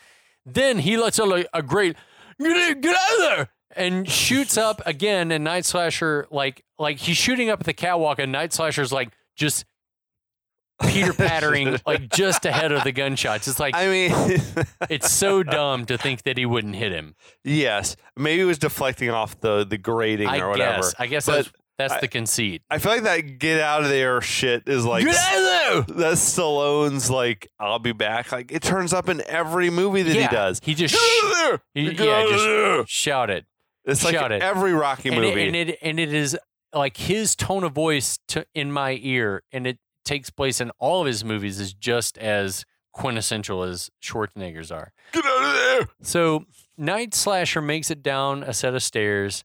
Then 0.45 0.79
he 0.79 0.97
lets 0.97 1.19
out 1.19 1.31
a, 1.31 1.47
a 1.53 1.61
great 1.61 1.95
get, 2.39 2.81
get 2.81 2.95
out 2.95 3.13
of 3.13 3.19
there 3.19 3.49
and 3.75 4.09
shoots 4.09 4.57
up 4.57 4.81
again. 4.85 5.31
And 5.31 5.43
Night 5.43 5.65
Slasher 5.65 6.27
like 6.31 6.63
like 6.79 6.97
he's 6.97 7.17
shooting 7.17 7.49
up 7.49 7.59
at 7.59 7.65
the 7.65 7.73
catwalk, 7.73 8.19
and 8.19 8.31
Night 8.31 8.53
Slasher's 8.53 8.91
like 8.91 9.11
just 9.35 9.65
Peter 10.87 11.13
pattering 11.17 11.77
like 11.85 12.09
just 12.09 12.45
ahead 12.45 12.71
of 12.71 12.83
the 12.83 12.91
gunshots. 12.91 13.47
It's 13.47 13.59
like 13.59 13.75
I 13.75 13.87
mean, 13.87 14.11
it's 14.89 15.11
so 15.11 15.43
dumb 15.43 15.85
to 15.85 15.97
think 15.97 16.23
that 16.23 16.37
he 16.37 16.45
wouldn't 16.45 16.75
hit 16.75 16.91
him. 16.91 17.15
yes. 17.43 17.95
Maybe 18.17 18.41
it 18.41 18.45
was 18.45 18.57
deflecting 18.59 19.09
off 19.09 19.39
the 19.39 19.65
the 19.65 19.77
grating 19.77 20.27
I 20.27 20.39
or 20.39 20.49
whatever. 20.49 20.77
guess. 20.81 20.95
I 20.99 21.07
guess 21.07 21.25
But 21.25 21.35
that's 21.35 21.51
that's 21.77 21.93
I- 21.93 21.99
the 22.01 22.07
conceit. 22.07 22.61
I 22.69 22.77
feel 22.77 22.91
like 22.91 23.03
that 23.03 23.39
get 23.39 23.59
out 23.59 23.83
of 23.83 23.89
there 23.89 24.21
shit 24.21 24.63
is 24.67 24.85
like 24.85 25.05
Get 25.05 25.15
out 25.15 25.35
of 25.79 25.87
there! 25.87 25.95
that's 25.97 26.21
Stallone's 26.37 27.09
like 27.09 27.47
I'll 27.59 27.79
be 27.79 27.93
back. 27.93 28.31
Like 28.31 28.51
it 28.51 28.61
turns 28.61 28.93
up 28.93 29.09
in 29.09 29.21
every 29.27 29.69
movie 29.69 30.03
that 30.03 30.15
Yeah, 30.15 30.29
he 30.29 30.35
does. 30.35 30.59
He 30.63 30.73
just 30.75 30.93
Get 30.93 30.99
sh- 31.01 31.23
out 31.23 31.31
of 31.31 31.37
there! 31.37 31.61
he- 31.73 31.93
Get 31.93 32.05
yeah, 32.07 32.13
out 32.13 32.31
of 32.31 32.39
there! 32.39 32.85
shout 32.87 33.29
it. 33.29 33.45
It's 33.85 34.03
like 34.03 34.13
shout 34.13 34.31
it. 34.31 34.43
every 34.43 34.73
Rocky 34.73 35.09
and 35.09 35.17
it, 35.17 35.21
movie. 35.21 35.47
and 35.47 35.55
it 35.55 35.77
and 35.81 35.99
it 35.99 36.13
is 36.13 36.37
like 36.73 36.97
his 36.97 37.35
tone 37.35 37.63
of 37.63 37.73
voice 37.73 38.19
to, 38.29 38.45
in 38.53 38.71
my 38.71 38.99
ear, 39.01 39.41
and 39.51 39.65
it 39.65 39.79
takes 40.03 40.29
place 40.29 40.61
in 40.61 40.71
all 40.79 41.01
of 41.01 41.07
his 41.07 41.23
movies 41.23 41.59
is 41.59 41.73
just 41.73 42.17
as 42.17 42.65
quintessential 42.93 43.63
as 43.63 43.89
Schwarzenegger's 44.01 44.71
are. 44.71 44.91
Get 45.13 45.25
out 45.25 45.43
of 45.43 45.53
there! 45.53 45.87
So 46.01 46.45
Night 46.77 47.13
Slasher 47.13 47.61
makes 47.61 47.89
it 47.89 48.03
down 48.03 48.43
a 48.43 48.53
set 48.53 48.75
of 48.75 48.83
stairs. 48.83 49.43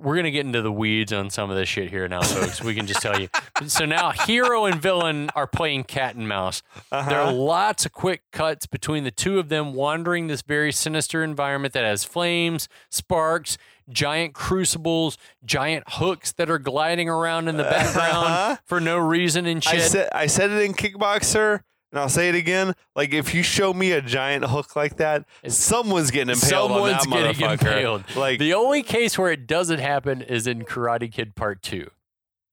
We're 0.00 0.16
gonna 0.16 0.30
get 0.30 0.46
into 0.46 0.62
the 0.62 0.72
weeds 0.72 1.12
on 1.12 1.30
some 1.30 1.50
of 1.50 1.56
this 1.56 1.68
shit 1.68 1.90
here 1.90 2.08
now, 2.08 2.22
folks. 2.22 2.62
We 2.62 2.74
can 2.74 2.86
just 2.86 3.02
tell 3.02 3.20
you. 3.20 3.28
So 3.66 3.84
now, 3.84 4.10
hero 4.12 4.64
and 4.64 4.80
villain 4.80 5.30
are 5.36 5.46
playing 5.46 5.84
cat 5.84 6.14
and 6.14 6.26
mouse. 6.28 6.62
There 6.90 7.00
are 7.00 7.04
Uh-huh. 7.28 7.32
lots 7.32 7.84
of 7.86 7.92
quick 7.92 8.22
cuts 8.32 8.66
between 8.66 9.04
the 9.04 9.10
two 9.10 9.38
of 9.38 9.48
them 9.50 9.74
wandering 9.74 10.26
this 10.28 10.42
very 10.42 10.72
sinister 10.72 11.22
environment 11.22 11.74
that 11.74 11.84
has 11.84 12.04
flames, 12.04 12.68
sparks, 12.90 13.58
giant 13.88 14.34
crucibles, 14.34 15.18
giant 15.44 15.84
hooks 15.88 16.32
that 16.32 16.48
are 16.48 16.58
gliding 16.58 17.08
around 17.08 17.48
in 17.48 17.56
the 17.56 17.64
background 17.64 18.16
Uh-huh. 18.26 18.56
for 18.64 18.80
no 18.80 18.96
reason 18.98 19.46
and 19.46 19.62
I 19.66 19.70
shit. 19.72 19.82
said 19.90 20.08
I 20.12 20.26
said 20.26 20.50
it 20.50 20.62
in 20.62 20.74
Kickboxer, 20.74 21.60
and 21.92 22.00
I'll 22.00 22.08
say 22.08 22.28
it 22.28 22.34
again. 22.34 22.74
Like 22.94 23.12
if 23.12 23.34
you 23.34 23.42
show 23.42 23.72
me 23.72 23.92
a 23.92 24.00
giant 24.00 24.44
hook 24.44 24.76
like 24.76 24.96
that, 24.98 25.22
It's- 25.42 25.56
someone's 25.56 26.10
getting 26.10 26.32
impaled 26.34 26.70
Someone's 26.70 27.04
on 27.06 27.10
that 27.10 27.36
getting 27.36 27.46
motherfucker. 27.46 27.76
impaled. 27.76 28.04
Like 28.16 28.38
the 28.38 28.54
only 28.54 28.82
case 28.82 29.18
where 29.18 29.30
it 29.32 29.46
doesn't 29.46 29.80
happen 29.80 30.22
is 30.22 30.46
in 30.46 30.62
Karate 30.64 31.10
Kid 31.12 31.34
Part 31.34 31.62
Two. 31.62 31.90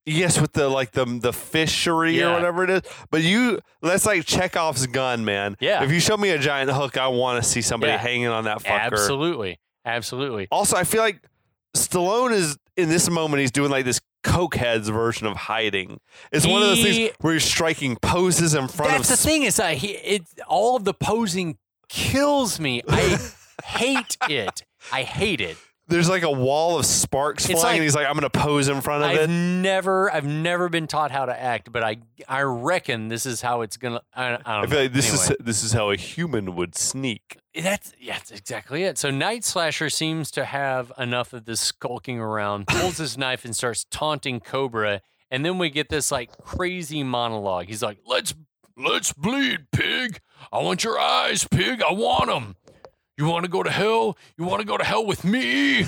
yes, 0.05 0.39
with 0.39 0.53
the 0.53 0.69
like 0.69 0.91
the 0.93 1.03
the 1.05 1.33
fishery 1.33 2.23
or 2.23 2.31
whatever 2.33 2.63
it 2.63 2.69
is. 2.69 2.81
But 3.11 3.21
you 3.23 3.59
that's 3.81 4.05
like 4.05 4.25
Chekhov's 4.25 4.87
gun, 4.87 5.25
man. 5.25 5.57
Yeah. 5.59 5.83
If 5.83 5.91
you 5.91 5.99
show 5.99 6.15
me 6.17 6.29
a 6.29 6.39
giant 6.39 6.71
hook, 6.71 6.97
I 6.97 7.07
want 7.07 7.43
to 7.43 7.49
see 7.49 7.61
somebody 7.61 7.91
Yeah. 7.91 7.97
hanging 7.99 8.27
on 8.27 8.45
that 8.45 8.59
fucker. 8.63 8.79
Absolutely, 8.91 9.59
absolutely. 9.85 10.47
Also, 10.49 10.77
I 10.77 10.83
feel 10.85 11.01
like 11.01 11.21
Stallone 11.75 12.31
is 12.31 12.57
in 12.77 12.89
this 12.89 13.09
moment. 13.09 13.41
He's 13.41 13.51
doing 13.51 13.69
like 13.69 13.85
this 13.85 13.99
cokeheads 14.23 14.91
version 14.91 15.27
of 15.27 15.35
hiding. 15.37 15.99
It's 16.31 16.45
one 16.45 16.61
of 16.61 16.69
those 16.69 16.81
things 16.81 17.11
where 17.21 17.33
he's 17.33 17.43
striking 17.43 17.95
poses 17.97 18.53
in 18.53 18.67
front 18.67 18.91
That's 18.91 19.01
of 19.03 19.07
That's 19.09 19.21
the 19.21 19.29
thing 19.29 19.43
is 19.43 19.55
that 19.57 19.77
he 19.77 19.89
it 19.89 20.23
all 20.47 20.75
of 20.75 20.83
the 20.83 20.93
posing 20.93 21.57
kills 21.89 22.59
me. 22.59 22.81
I 22.87 23.17
hate 23.63 24.17
it. 24.29 24.63
I 24.91 25.03
hate 25.03 25.41
it. 25.41 25.57
There's 25.87 26.09
like 26.09 26.23
a 26.23 26.31
wall 26.31 26.77
of 26.79 26.85
sparks 26.85 27.45
It's 27.49 27.53
flying, 27.59 27.65
like- 27.65 27.75
and 27.75 27.83
he's 27.83 27.95
like, 27.95 28.07
"I'm 28.07 28.13
gonna 28.13 28.29
pose 28.29 28.67
in 28.67 28.81
front 28.81 29.03
of 29.03 29.09
I've 29.11 29.17
it." 29.17 29.27
never 29.29 30.11
I've 30.11 30.25
never 30.25 30.69
been 30.69 30.87
taught 30.87 31.11
how 31.11 31.25
to 31.25 31.39
act, 31.39 31.71
but 31.71 31.83
I 31.83 31.97
I 32.27 32.41
reckon 32.41 33.07
this 33.07 33.25
is 33.25 33.41
how 33.41 33.61
it's 33.61 33.77
gonna. 33.77 34.01
I, 34.13 34.25
I 34.25 34.29
don't 34.31 34.47
I 34.47 34.61
know. 34.61 34.67
feel 34.67 34.79
like 34.81 34.93
this 34.93 35.09
Anyway. 35.09 35.35
is 35.39 35.45
this 35.45 35.63
is 35.63 35.73
how 35.73 35.89
a 35.91 35.95
human 35.95 36.55
would 36.55 36.75
sneak. 36.75 37.37
That's 37.55 37.93
yeah, 37.99 38.13
that's 38.15 38.31
exactly 38.31 38.83
it. 38.83 38.97
So 38.97 39.09
Night 39.09 39.43
Slasher 39.43 39.89
seems 39.89 40.29
to 40.31 40.45
have 40.45 40.91
enough 40.97 41.33
of 41.33 41.45
this 41.45 41.59
skulking 41.61 42.19
around, 42.19 42.67
pulls 42.67 42.97
his 42.97 43.17
knife 43.17 43.45
and 43.45 43.55
starts 43.55 43.85
taunting 43.89 44.39
Cobra, 44.39 45.01
and 45.31 45.43
then 45.43 45.57
we 45.57 45.69
get 45.71 45.89
this 45.89 46.11
like 46.11 46.37
crazy 46.37 47.01
monologue. 47.01 47.65
He's 47.67 47.81
like, 47.81 47.97
"Let's 48.05 48.35
let's 48.77 49.11
bleed, 49.13 49.71
pig. 49.71 50.19
I 50.53 50.59
want 50.59 50.83
your 50.83 50.99
eyes, 50.99 51.45
pig. 51.49 51.81
I 51.81 51.91
want 51.93 52.27
them. 52.27 52.56
You 53.17 53.25
want 53.25 53.45
to 53.45 53.49
go 53.49 53.63
to 53.63 53.71
hell? 53.71 54.17
You 54.37 54.45
want 54.45 54.61
to 54.61 54.67
go 54.67 54.77
to 54.77 54.83
hell 54.83 55.05
with 55.05 55.23
me? 55.23 55.79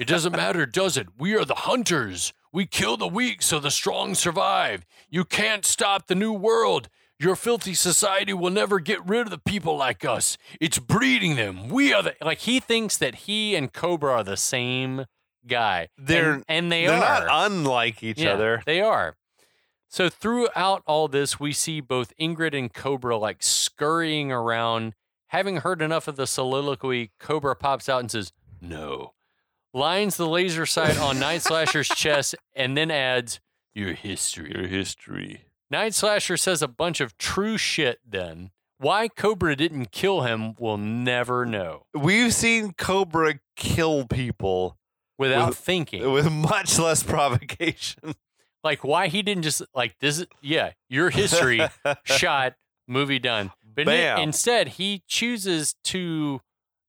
it 0.00 0.06
doesn't 0.06 0.32
matter, 0.32 0.66
does 0.66 0.96
it? 0.96 1.06
We 1.16 1.36
are 1.36 1.44
the 1.44 1.54
hunters. 1.54 2.32
We 2.52 2.66
kill 2.66 2.96
the 2.96 3.06
weak 3.06 3.42
so 3.42 3.60
the 3.60 3.70
strong 3.70 4.14
survive. 4.14 4.84
You 5.08 5.24
can't 5.24 5.64
stop 5.64 6.06
the 6.08 6.14
new 6.16 6.32
world. 6.32 6.88
Your 7.20 7.36
filthy 7.36 7.74
society 7.74 8.32
will 8.32 8.50
never 8.50 8.80
get 8.80 9.04
rid 9.06 9.20
of 9.22 9.30
the 9.30 9.38
people 9.38 9.76
like 9.76 10.04
us. 10.04 10.36
It's 10.60 10.80
breeding 10.80 11.36
them. 11.36 11.68
We 11.68 11.92
are 11.92 12.02
the 12.02 12.14
like 12.20 12.40
he 12.40 12.58
thinks 12.58 12.96
that 12.96 13.14
he 13.14 13.54
and 13.54 13.72
Cobra 13.72 14.12
are 14.14 14.24
the 14.24 14.36
same 14.36 15.06
guy. 15.46 15.88
They're- 15.96 16.32
and, 16.32 16.44
and 16.48 16.72
they 16.72 16.86
They're 16.86 16.96
are. 16.96 17.26
not 17.26 17.46
unlike 17.52 18.02
each 18.02 18.20
Yeah, 18.20 18.32
other. 18.32 18.62
They 18.66 18.80
are. 18.80 19.16
So 19.88 20.08
throughout 20.08 20.82
all 20.86 21.06
this, 21.06 21.38
we 21.38 21.52
see 21.52 21.80
both 21.80 22.12
Ingrid 22.20 22.58
and 22.58 22.72
Cobra 22.74 23.16
like 23.16 23.44
scurrying 23.44 24.32
around. 24.32 24.94
Having 25.34 25.56
heard 25.56 25.82
enough 25.82 26.06
of 26.06 26.14
the 26.14 26.28
soliloquy, 26.28 27.10
Cobra 27.18 27.56
pops 27.56 27.88
out 27.88 27.98
and 27.98 28.08
says, 28.08 28.32
No. 28.60 29.14
Lines 29.72 30.16
the 30.16 30.28
laser 30.28 30.64
sight 30.64 30.96
on 30.96 31.18
Night 31.18 31.42
Slasher's 31.48 31.88
chest 31.88 32.36
and 32.54 32.76
then 32.76 32.88
adds, 32.88 33.40
Your 33.74 33.94
history. 33.94 34.52
Your 34.54 34.68
history. 34.68 35.46
Night 35.72 35.92
Slasher 35.92 36.36
says 36.36 36.62
a 36.62 36.68
bunch 36.68 37.00
of 37.00 37.18
true 37.18 37.58
shit 37.58 37.98
then. 38.08 38.52
Why 38.78 39.08
Cobra 39.08 39.56
didn't 39.56 39.90
kill 39.90 40.20
him, 40.20 40.54
we'll 40.56 40.76
never 40.78 41.44
know 41.44 41.86
We've 41.94 42.32
seen 42.32 42.72
Cobra 42.74 43.40
kill 43.56 44.06
people 44.06 44.78
without 45.18 45.48
With- 45.48 45.58
thinking. 45.58 46.12
with 46.12 46.30
much 46.30 46.78
less 46.78 47.02
provocation. 47.02 48.14
like, 48.62 48.84
why 48.84 49.08
he 49.08 49.22
didn't 49.22 49.42
just, 49.42 49.62
like, 49.74 49.98
this, 49.98 50.20
is- 50.20 50.26
yeah, 50.42 50.74
your 50.88 51.10
history 51.10 51.60
shot, 52.04 52.54
movie 52.86 53.18
done. 53.18 53.50
But 53.74 53.86
Bam. 53.86 54.18
instead, 54.20 54.68
he 54.68 55.02
chooses 55.08 55.74
to 55.84 56.40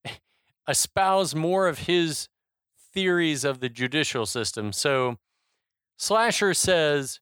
espouse 0.67 1.35
more 1.35 1.67
of 1.67 1.79
his 1.79 2.27
theories 2.93 3.43
of 3.43 3.59
the 3.59 3.69
judicial 3.69 4.25
system. 4.25 4.71
So 4.71 5.17
Slasher 5.97 6.53
says, 6.53 7.19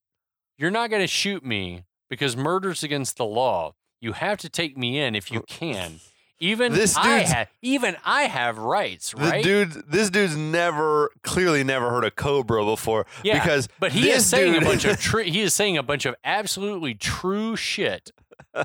You're 0.57 0.71
not 0.71 0.89
going 0.89 1.01
to 1.01 1.07
shoot 1.07 1.43
me 1.45 1.83
because 2.09 2.35
murder's 2.37 2.83
against 2.83 3.17
the 3.17 3.25
law. 3.25 3.73
You 3.99 4.13
have 4.13 4.37
to 4.39 4.49
take 4.49 4.77
me 4.77 4.99
in 4.99 5.15
if 5.15 5.31
you 5.31 5.43
can. 5.47 5.99
Even 6.39 6.73
This 6.73 6.97
I 6.97 7.19
dude's- 7.19 7.31
ha- 7.31 7.45
even 7.61 7.95
I 8.03 8.23
have 8.23 8.57
rights, 8.57 9.13
right? 9.13 9.41
dude, 9.43 9.71
this 9.89 10.09
dude's 10.09 10.35
never 10.35 11.09
clearly 11.23 11.63
never 11.63 11.89
heard 11.89 12.03
of 12.03 12.17
Cobra 12.17 12.65
before. 12.65 13.05
Yeah, 13.23 13.35
because 13.41 13.69
but 13.79 13.93
he 13.93 14.09
is 14.09 14.25
saying 14.25 14.51
dude, 14.53 14.63
a 14.63 14.65
bunch 14.65 14.83
of 14.83 14.99
tr- 14.99 15.21
he 15.21 15.39
is 15.41 15.53
saying 15.53 15.77
a 15.77 15.83
bunch 15.83 16.05
of 16.05 16.15
absolutely 16.25 16.95
true 16.95 17.55
shit. 17.55 18.11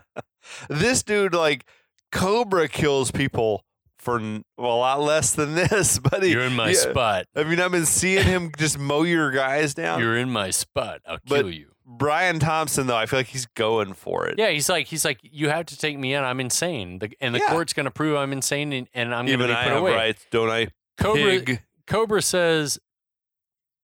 this 0.69 1.03
dude 1.03 1.35
like 1.35 1.67
Cobra 2.13 2.69
kills 2.69 3.11
people 3.11 3.65
for 3.99 4.19
well, 4.21 4.43
a 4.59 4.79
lot 4.79 5.01
less 5.01 5.35
than 5.35 5.55
this, 5.57 5.99
buddy. 5.99 6.31
You're 6.31 6.43
in 6.43 6.55
my 6.55 6.69
Yeah. 6.69 6.75
spot. 6.91 7.27
mean, 7.35 7.61
I've 7.61 7.73
been 7.73 7.85
seeing 7.87 8.25
him 8.25 8.51
just 8.57 8.79
mow 8.79 9.03
your 9.03 9.31
guys 9.31 9.75
down? 9.75 10.01
You're 10.01 10.17
in 10.17 10.31
my 10.31 10.51
spot. 10.51 11.01
I'll 11.07 11.19
But- 11.27 11.41
kill 11.43 11.51
you. 11.53 11.73
Brian 11.91 12.39
Thompson, 12.39 12.87
though, 12.87 12.97
I 12.99 13.07
feel 13.07 13.21
like 13.21 13.29
he's 13.29 13.47
going 13.47 13.95
for 13.95 14.27
it. 14.27 14.35
Yeah, 14.39 14.51
he's 14.51 14.69
like 14.69 14.87
he's 14.89 15.07
like 15.07 15.21
you 15.23 15.49
have 15.49 15.65
to 15.67 15.77
take 15.79 15.99
me 15.99 16.13
in. 16.13 16.23
I'm 16.23 16.39
insane, 16.39 16.99
the, 16.99 17.11
and 17.19 17.35
the 17.35 17.39
Yeah. 17.39 17.49
court's 17.51 17.73
going 17.73 17.85
to 17.85 17.91
prove 17.91 18.15
I'm 18.19 18.31
insane, 18.31 18.75
and, 18.75 18.89
and 18.93 19.15
I'm 19.15 19.25
going 19.25 19.39
to 19.39 19.47
be 19.47 19.53
I 19.55 19.65
put 19.65 19.73
have 19.73 19.81
away. 19.81 19.95
rights, 19.95 20.27
don't 20.31 20.51
I? 20.51 20.69
Cobra 20.99 21.23
Pig. 21.41 21.63
Cobra 21.87 22.21
says, 22.21 22.79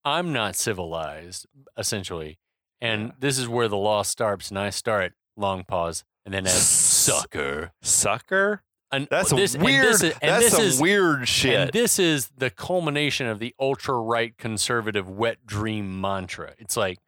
"I'm 0.04 0.34
not 0.34 0.54
civilized," 0.54 1.46
essentially, 1.78 2.38
and 2.78 3.12
this 3.18 3.38
is 3.38 3.48
where 3.48 3.68
the 3.68 3.78
law 3.78 4.02
starts. 4.02 4.50
And 4.50 4.58
I 4.58 4.68
start 4.68 5.14
long 5.34 5.64
pause, 5.64 6.04
and 6.24 6.32
then 6.34 6.46
as 6.46 6.66
sucker. 6.66 7.72
Sucker? 7.82 8.62
And 8.92 9.08
That's 9.10 9.30
this, 9.30 9.54
and 9.54 9.64
weird. 9.64 9.86
this 9.86 10.02
is, 10.04 10.12
and 10.22 10.30
That's 10.30 10.44
this 10.44 10.52
some 10.54 10.64
is, 10.64 10.80
weird 10.80 11.26
shit. 11.26 11.54
And 11.54 11.72
this 11.72 11.98
is 11.98 12.30
the 12.38 12.48
culmination 12.50 13.26
of 13.26 13.40
the 13.40 13.52
ultra 13.58 13.96
right 13.98 14.36
conservative 14.38 15.08
wet 15.10 15.44
dream 15.46 16.00
mantra. 16.00 16.52
It's 16.58 16.76
like 16.76 16.98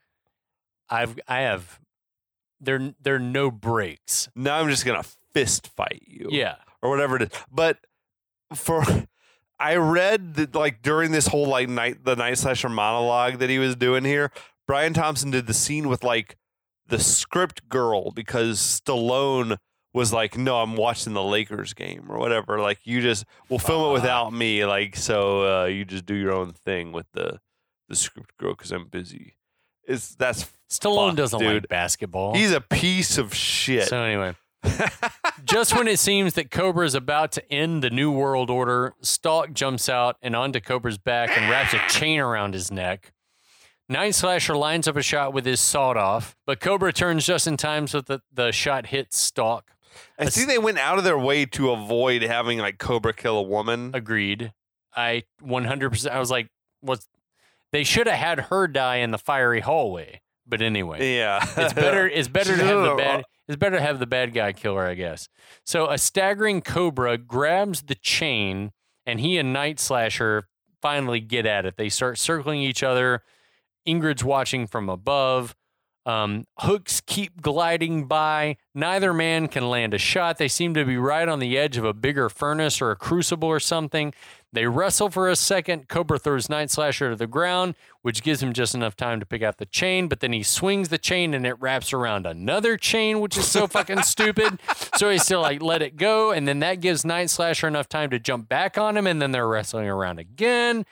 I've 0.90 1.18
I 1.28 1.40
have 1.42 1.78
there 2.60 2.94
there 3.00 3.16
are 3.16 3.20
no 3.20 3.50
breaks. 3.52 4.28
now 4.34 4.58
I'm 4.58 4.68
just 4.68 4.84
gonna 4.84 5.04
fist 5.32 5.68
fight 5.68 6.02
you. 6.06 6.28
Yeah. 6.32 6.56
or 6.82 6.90
whatever 6.90 7.16
it 7.16 7.22
is. 7.22 7.28
But 7.52 7.78
for 8.54 8.82
I 9.60 9.76
read 9.76 10.34
that 10.34 10.54
like 10.56 10.82
during 10.82 11.12
this 11.12 11.28
whole 11.28 11.46
like 11.46 11.68
night 11.68 12.04
the 12.04 12.16
night 12.16 12.38
slasher 12.38 12.68
monologue 12.68 13.38
that 13.38 13.48
he 13.50 13.58
was 13.60 13.76
doing 13.76 14.04
here, 14.04 14.32
Brian 14.66 14.92
Thompson 14.92 15.30
did 15.30 15.46
the 15.46 15.54
scene 15.54 15.88
with 15.88 16.02
like 16.02 16.36
the 16.88 16.98
script 16.98 17.68
girl 17.68 18.10
because 18.10 18.58
Stallone 18.58 19.58
was 19.92 20.12
like, 20.12 20.36
"No, 20.36 20.60
I'm 20.60 20.76
watching 20.76 21.14
the 21.14 21.22
Lakers 21.22 21.74
game 21.74 22.06
or 22.08 22.18
whatever. 22.18 22.58
Like 22.58 22.80
you 22.84 23.00
just 23.00 23.24
we'll 23.48 23.58
film 23.58 23.90
it 23.90 23.92
without 23.92 24.32
me. 24.32 24.64
Like 24.64 24.96
so 24.96 25.62
uh, 25.62 25.64
you 25.66 25.84
just 25.84 26.06
do 26.06 26.14
your 26.14 26.32
own 26.32 26.52
thing 26.52 26.92
with 26.92 27.06
the 27.12 27.40
the 27.88 27.96
script 27.96 28.36
girl 28.38 28.54
because 28.54 28.72
I'm 28.72 28.86
busy." 28.88 29.36
It's 29.88 30.14
that's 30.16 30.46
Stallone 30.68 31.10
Fuck, 31.10 31.16
doesn't 31.16 31.40
like 31.44 31.68
basketball. 31.68 32.34
he's 32.34 32.52
a 32.52 32.60
piece 32.60 33.18
of 33.18 33.32
shit. 33.34 33.88
So 33.88 34.02
anyway, 34.02 34.34
just 35.44 35.76
when 35.76 35.86
it 35.88 35.98
seems 35.98 36.34
that 36.34 36.50
Cobra 36.50 36.84
is 36.84 36.94
about 36.94 37.32
to 37.32 37.52
end 37.52 37.82
the 37.82 37.90
New 37.90 38.10
World 38.10 38.50
Order, 38.50 38.94
Stalk 39.00 39.52
jumps 39.52 39.88
out 39.88 40.16
and 40.22 40.34
onto 40.34 40.60
Cobra's 40.60 40.98
back 40.98 41.36
and 41.36 41.48
wraps 41.48 41.72
a 41.72 41.78
chain 41.88 42.18
around 42.18 42.54
his 42.54 42.70
neck. 42.70 43.12
Night 43.88 44.14
Slasher 44.14 44.56
lines 44.56 44.88
up 44.88 44.96
a 44.96 45.02
shot 45.02 45.32
with 45.32 45.46
his 45.46 45.60
sawed 45.60 45.96
off, 45.96 46.36
but 46.44 46.60
Cobra 46.60 46.92
turns 46.92 47.24
just 47.24 47.46
in 47.46 47.56
time 47.56 47.86
so 47.86 48.00
that 48.00 48.22
the 48.32 48.50
shot 48.50 48.86
hits 48.86 49.18
Stalk. 49.18 49.70
I 50.18 50.28
see 50.28 50.44
they 50.44 50.58
went 50.58 50.78
out 50.78 50.98
of 50.98 51.04
their 51.04 51.18
way 51.18 51.46
to 51.46 51.70
avoid 51.70 52.22
having 52.22 52.58
like 52.58 52.78
Cobra 52.78 53.12
kill 53.12 53.38
a 53.38 53.42
woman. 53.42 53.92
Agreed. 53.94 54.52
I 54.94 55.22
100%. 55.42 56.10
I 56.10 56.18
was 56.18 56.30
like, 56.30 56.48
what? 56.80 57.00
They 57.72 57.84
should 57.84 58.06
have 58.06 58.18
had 58.18 58.40
her 58.46 58.66
die 58.66 58.96
in 58.96 59.10
the 59.10 59.18
fiery 59.18 59.60
hallway. 59.60 60.20
But 60.46 60.62
anyway. 60.62 61.16
Yeah, 61.16 61.44
it's 61.56 61.72
better 61.72 62.06
it's 62.12 62.28
better 62.28 62.56
to 62.56 62.64
have 62.64 62.82
the 62.82 62.94
bad 62.94 63.24
it's 63.48 63.56
better 63.56 63.76
to 63.76 63.82
have 63.82 63.98
the 63.98 64.06
bad 64.06 64.32
guy 64.32 64.52
kill 64.52 64.76
her, 64.76 64.86
I 64.86 64.94
guess. 64.94 65.28
So 65.64 65.88
a 65.90 65.98
staggering 65.98 66.60
cobra 66.62 67.18
grabs 67.18 67.82
the 67.82 67.94
chain 67.94 68.72
and 69.04 69.20
he 69.20 69.38
and 69.38 69.52
Night 69.52 69.78
Slasher 69.78 70.48
finally 70.82 71.20
get 71.20 71.46
at 71.46 71.64
it. 71.66 71.76
They 71.76 71.88
start 71.88 72.18
circling 72.18 72.60
each 72.60 72.82
other. 72.82 73.22
Ingrid's 73.86 74.24
watching 74.24 74.66
from 74.66 74.88
above. 74.88 75.54
Um, 76.06 76.46
hooks 76.58 77.00
keep 77.00 77.42
gliding 77.42 78.06
by. 78.06 78.58
Neither 78.76 79.12
man 79.12 79.48
can 79.48 79.68
land 79.68 79.92
a 79.92 79.98
shot. 79.98 80.38
They 80.38 80.46
seem 80.46 80.72
to 80.74 80.84
be 80.84 80.96
right 80.96 81.28
on 81.28 81.40
the 81.40 81.58
edge 81.58 81.76
of 81.76 81.84
a 81.84 81.92
bigger 81.92 82.28
furnace 82.28 82.80
or 82.80 82.92
a 82.92 82.96
crucible 82.96 83.48
or 83.48 83.58
something. 83.58 84.14
They 84.52 84.66
wrestle 84.66 85.10
for 85.10 85.28
a 85.28 85.34
second. 85.34 85.88
Cobra 85.88 86.18
throws 86.20 86.48
Night 86.48 86.70
Slasher 86.70 87.10
to 87.10 87.16
the 87.16 87.26
ground, 87.26 87.74
which 88.02 88.22
gives 88.22 88.40
him 88.40 88.52
just 88.52 88.72
enough 88.72 88.94
time 88.94 89.18
to 89.18 89.26
pick 89.26 89.42
out 89.42 89.58
the 89.58 89.66
chain, 89.66 90.06
but 90.06 90.20
then 90.20 90.32
he 90.32 90.44
swings 90.44 90.88
the 90.90 90.96
chain 90.96 91.34
and 91.34 91.44
it 91.44 91.60
wraps 91.60 91.92
around 91.92 92.24
another 92.24 92.76
chain, 92.76 93.18
which 93.20 93.36
is 93.36 93.48
so 93.48 93.66
fucking 93.66 94.02
stupid. 94.04 94.60
So 94.96 95.10
he's 95.10 95.24
still 95.24 95.40
like, 95.40 95.60
let 95.60 95.82
it 95.82 95.96
go. 95.96 96.30
And 96.30 96.46
then 96.46 96.60
that 96.60 96.80
gives 96.80 97.04
Night 97.04 97.30
Slasher 97.30 97.66
enough 97.66 97.88
time 97.88 98.10
to 98.10 98.20
jump 98.20 98.48
back 98.48 98.78
on 98.78 98.96
him, 98.96 99.08
and 99.08 99.20
then 99.20 99.32
they're 99.32 99.48
wrestling 99.48 99.88
around 99.88 100.20
again. 100.20 100.86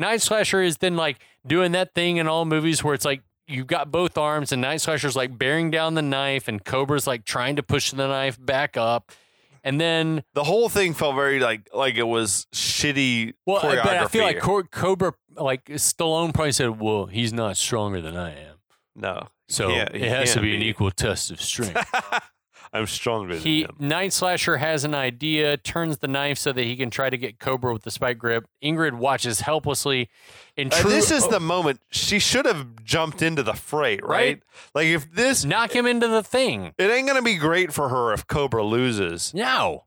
Night 0.00 0.20
Slasher 0.22 0.62
is 0.62 0.78
then 0.78 0.96
like 0.96 1.18
doing 1.46 1.72
that 1.72 1.94
thing 1.94 2.16
in 2.16 2.26
all 2.26 2.44
movies 2.44 2.82
where 2.82 2.94
it's 2.94 3.04
like 3.04 3.22
you've 3.46 3.66
got 3.66 3.90
both 3.90 4.16
arms 4.18 4.52
and 4.52 4.60
Night 4.62 4.80
Slasher's 4.80 5.16
like 5.16 5.36
bearing 5.38 5.70
down 5.70 5.94
the 5.94 6.02
knife 6.02 6.48
and 6.48 6.64
Cobra's 6.64 7.06
like 7.06 7.24
trying 7.24 7.56
to 7.56 7.62
push 7.62 7.90
the 7.90 8.06
knife 8.08 8.38
back 8.44 8.76
up. 8.76 9.12
And 9.62 9.78
then, 9.80 10.22
The 10.32 10.44
whole 10.44 10.68
thing 10.70 10.94
felt 10.94 11.14
very 11.16 11.38
like 11.38 11.68
like 11.74 11.96
it 11.96 12.04
was 12.04 12.46
shitty 12.54 13.34
well, 13.46 13.60
but 13.60 13.76
I 13.96 14.06
feel 14.08 14.24
like 14.24 14.38
Co- 14.38 14.62
Cobra, 14.62 15.12
like 15.36 15.66
Stallone 15.66 16.32
probably 16.32 16.52
said, 16.52 16.80
well, 16.80 17.06
he's 17.06 17.32
not 17.32 17.56
stronger 17.58 18.00
than 18.00 18.16
I 18.16 18.30
am. 18.30 18.56
no, 18.96 19.28
So 19.48 19.68
can't- 19.68 19.94
it 19.94 20.08
has 20.08 20.30
to 20.30 20.34
can't 20.36 20.44
be, 20.44 20.56
an 20.56 20.62
equal 20.62 20.90
test 20.90 21.30
of 21.30 21.42
strength. 21.42 21.76
I'm 22.72 22.86
stronger 22.86 23.34
than 23.34 23.42
he 23.42 23.62
him. 23.62 23.76
Night 23.80 24.12
Slasher 24.12 24.58
has 24.58 24.84
an 24.84 24.94
idea, 24.94 25.56
turns 25.56 25.98
the 25.98 26.06
knife 26.06 26.38
so 26.38 26.52
that 26.52 26.62
he 26.62 26.76
can 26.76 26.88
try 26.90 27.10
to 27.10 27.18
get 27.18 27.40
Cobra 27.40 27.72
with 27.72 27.82
the 27.82 27.90
spike 27.90 28.18
grip. 28.18 28.46
Ingrid 28.62 28.94
watches 28.94 29.40
helplessly. 29.40 30.08
In 30.56 30.72
Uh, 30.72 30.82
this 30.84 31.10
is 31.10 31.24
oh, 31.24 31.30
the 31.30 31.40
moment 31.40 31.80
she 31.90 32.18
should 32.20 32.46
have 32.46 32.84
jumped 32.84 33.22
into 33.22 33.42
the 33.42 33.54
fray, 33.54 33.96
right? 33.96 34.08
Right. 34.08 34.42
Like 34.74 34.86
if 34.86 35.12
this, 35.12 35.44
knock 35.44 35.74
him 35.74 35.86
into 35.86 36.06
the 36.06 36.22
thing. 36.22 36.72
it 36.78 36.90
ain't 36.90 37.08
gonna 37.08 37.22
be 37.22 37.36
great 37.36 37.72
for 37.72 37.88
her 37.88 38.12
if 38.12 38.26
Cobra 38.26 38.62
loses. 38.64 39.34
No. 39.34 39.84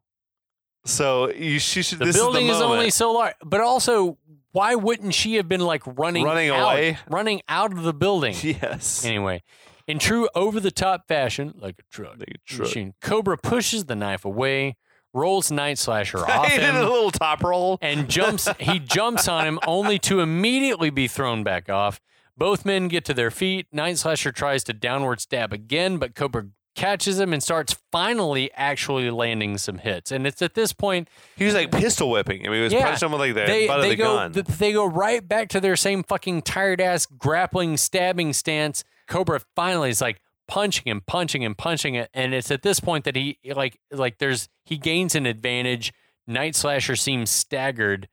So 0.86 1.32
you, 1.32 1.60
she 1.60 1.82
should. 1.84 2.00
The 2.00 2.06
this 2.06 2.18
building 2.18 2.48
is, 2.48 2.58
is, 2.58 2.62
only 2.62 2.90
so 2.90 3.14
large, 3.14 3.36
but 3.46 3.62
also, 3.62 4.18
why 4.52 4.76
wouldn't 4.76 5.14
she 5.14 5.36
have 5.36 5.48
been 5.48 5.62
like 5.62 5.84
running, 5.86 6.26
Running 6.26 6.50
out- 6.50 6.74
away? 6.74 6.98
running 7.10 7.42
out 7.48 7.72
of 7.72 7.84
the 7.84 7.94
building? 7.94 8.36
Yes. 8.44 9.06
Anyway, 9.06 9.42
in 9.88 10.00
true 10.00 10.30
over 10.36 10.60
the 10.60 10.72
top 10.72 11.08
fashion, 11.08 11.54
like 11.58 11.76
a 11.80 11.84
truck, 11.94 12.18
Like 12.20 12.30
a 12.36 12.38
truck. 12.46 12.60
machine, 12.68 12.94
Cobra 13.02 13.38
pushes 13.38 13.86
the 13.86 13.96
knife 13.96 14.24
away, 14.26 14.76
rolls 15.14 15.52
Night 15.52 15.78
Slasher 15.78 16.20
off 16.30 16.48
he 16.48 16.58
did 16.58 16.74
a 16.76 16.82
little 16.90 17.12
top 17.12 17.44
roll. 17.44 17.78
and 17.82 18.10
jumps. 18.10 18.48
he 18.60 18.80
jumps 18.80 19.28
on 19.28 19.46
him, 19.46 19.60
only 19.68 20.00
to 20.00 20.20
immediately 20.22 20.90
be 20.90 21.08
thrown 21.08 21.44
back 21.44 21.70
off. 21.70 22.00
Both 22.36 22.66
men 22.66 22.88
get 22.88 23.06
to 23.06 23.14
their 23.14 23.30
feet. 23.30 23.68
Night 23.72 23.98
Slasher 24.00 24.32
tries 24.32 24.64
to 24.64 24.74
downward 24.74 25.22
stab 25.22 25.54
again, 25.54 25.98
but 25.98 26.16
Cobra 26.16 26.48
catches 26.76 27.20
him 27.20 27.32
and 27.32 27.44
starts 27.44 27.76
finally 27.92 28.50
actually 28.56 29.12
landing 29.12 29.60
some 29.60 29.78
hits. 29.78 30.12
And 30.12 30.26
it's 30.26 30.42
at 30.42 30.56
this 30.56 30.74
point 30.74 31.08
He 31.36 31.46
was 31.46 31.54
like 31.54 31.72
pistol 31.72 32.10
whipping. 32.10 32.48
I 32.48 32.50
mean, 32.50 32.58
he 32.58 32.64
was 32.64 32.74
Yeah. 32.74 32.88
punching 32.90 33.06
him 33.06 33.12
with 33.12 33.22
like 33.22 33.36
the 33.36 33.46
they, 33.46 33.68
butt 33.68 33.82
they 33.82 33.92
of 33.92 33.98
the 33.98 34.04
go 34.04 34.16
gun. 34.16 34.34
th- 34.34 34.46
they 34.48 34.72
go 34.74 34.84
right 34.86 35.28
back 35.28 35.50
to 35.50 35.60
their 35.60 35.76
same 35.76 36.02
fucking 36.02 36.42
tired 36.42 36.82
ass 36.82 37.06
grappling 37.06 37.78
stabbing 37.78 38.34
stance. 38.34 38.84
Cobra 39.14 39.40
finally 39.56 39.92
is 39.92 40.02
like 40.02 40.22
punching 40.48 40.92
and 40.92 41.06
punching 41.06 41.46
and 41.46 41.56
punching 41.56 41.94
it, 41.94 42.10
and 42.16 42.34
it's 42.34 42.50
at 42.50 42.64
this 42.64 42.80
point 42.80 43.06
that 43.06 43.16
he 43.16 43.38
like 43.54 43.80
like 43.92 44.18
there's 44.18 44.50
he 44.66 44.78
gains 44.78 45.14
an 45.14 45.28
advantage. 45.28 45.94
Night 46.26 46.56
Slasher 46.56 46.96
seems 46.96 47.30
staggered, 47.30 48.10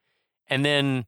and 0.48 0.62
then 0.62 1.06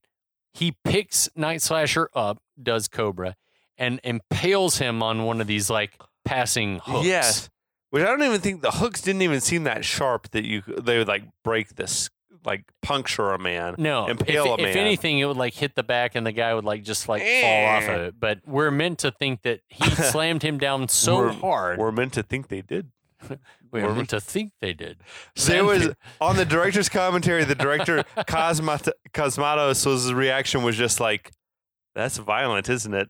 he 0.55 0.77
picks 0.85 1.29
Night 1.37 1.61
Slasher 1.61 2.09
up, 2.15 2.43
does 2.61 2.89
Cobra, 2.89 3.37
and 3.77 4.01
impales 4.03 4.79
him 4.79 5.03
on 5.03 5.25
one 5.25 5.43
of 5.43 5.47
these 5.47 5.69
like 5.69 6.01
passing 6.25 6.81
hooks. 6.85 7.07
Yes. 7.07 7.51
Which 7.91 8.03
I 8.03 8.07
don't 8.07 8.23
even 8.23 8.41
think 8.41 8.63
the 8.63 8.71
hooks 8.71 9.03
didn't 9.03 9.21
even 9.21 9.43
seem 9.43 9.65
that 9.65 9.85
sharp 9.85 10.31
that 10.31 10.47
you 10.47 10.63
they 10.67 10.97
would 10.97 11.09
like 11.09 11.25
break 11.45 11.77
this 11.77 12.09
like 12.45 12.65
puncture 12.83 13.31
a 13.31 13.39
man. 13.39 13.75
No, 13.79 14.07
Impale 14.07 14.55
if, 14.55 14.61
a 14.61 14.69
if 14.69 14.77
anything, 14.77 15.19
it 15.19 15.27
would 15.27 15.37
like 15.37 15.55
hit 15.55 15.75
the 15.75 15.83
back, 15.83 16.15
and 16.15 16.27
the 16.27 16.33
guy 16.33 16.55
would 16.55 16.65
like 16.65 16.83
just 16.83 17.09
like 17.09 17.23
fall 17.23 17.67
off 17.67 17.83
of 17.85 17.89
eh. 17.89 18.05
it. 18.07 18.15
But 18.19 18.41
we're 18.47 18.71
meant 18.71 18.99
to 19.01 19.11
think 19.11 19.43
that 19.43 19.61
he 19.69 19.89
slammed 19.91 20.43
him 20.43 20.59
down 20.59 20.89
so 20.89 21.19
We're- 21.19 21.35
hard. 21.35 21.79
We're 21.79 21.93
meant 21.93 22.13
to 22.15 22.23
think 22.23 22.49
they 22.49 22.63
did. 22.63 22.91
we're 23.29 23.39
we're- 23.83 23.95
meant 23.95 24.11
to 24.11 24.21
think 24.21 24.53
they 24.61 24.73
did. 24.73 24.99
There 24.99 25.07
Slammed 25.37 25.67
was 25.67 25.89
on 26.21 26.37
the 26.37 26.45
director's 26.45 26.89
commentary, 26.91 27.45
the 27.45 27.55
director 27.55 28.05
Cosmat- 28.17 28.93
Cosmatos 29.13 29.87
was 29.87 30.13
reaction 30.13 30.63
was 30.63 30.77
just 30.77 31.01
like, 31.01 31.31
"That's 31.95 32.17
violent, 32.19 32.69
isn't 32.69 32.95
it?" 32.95 33.09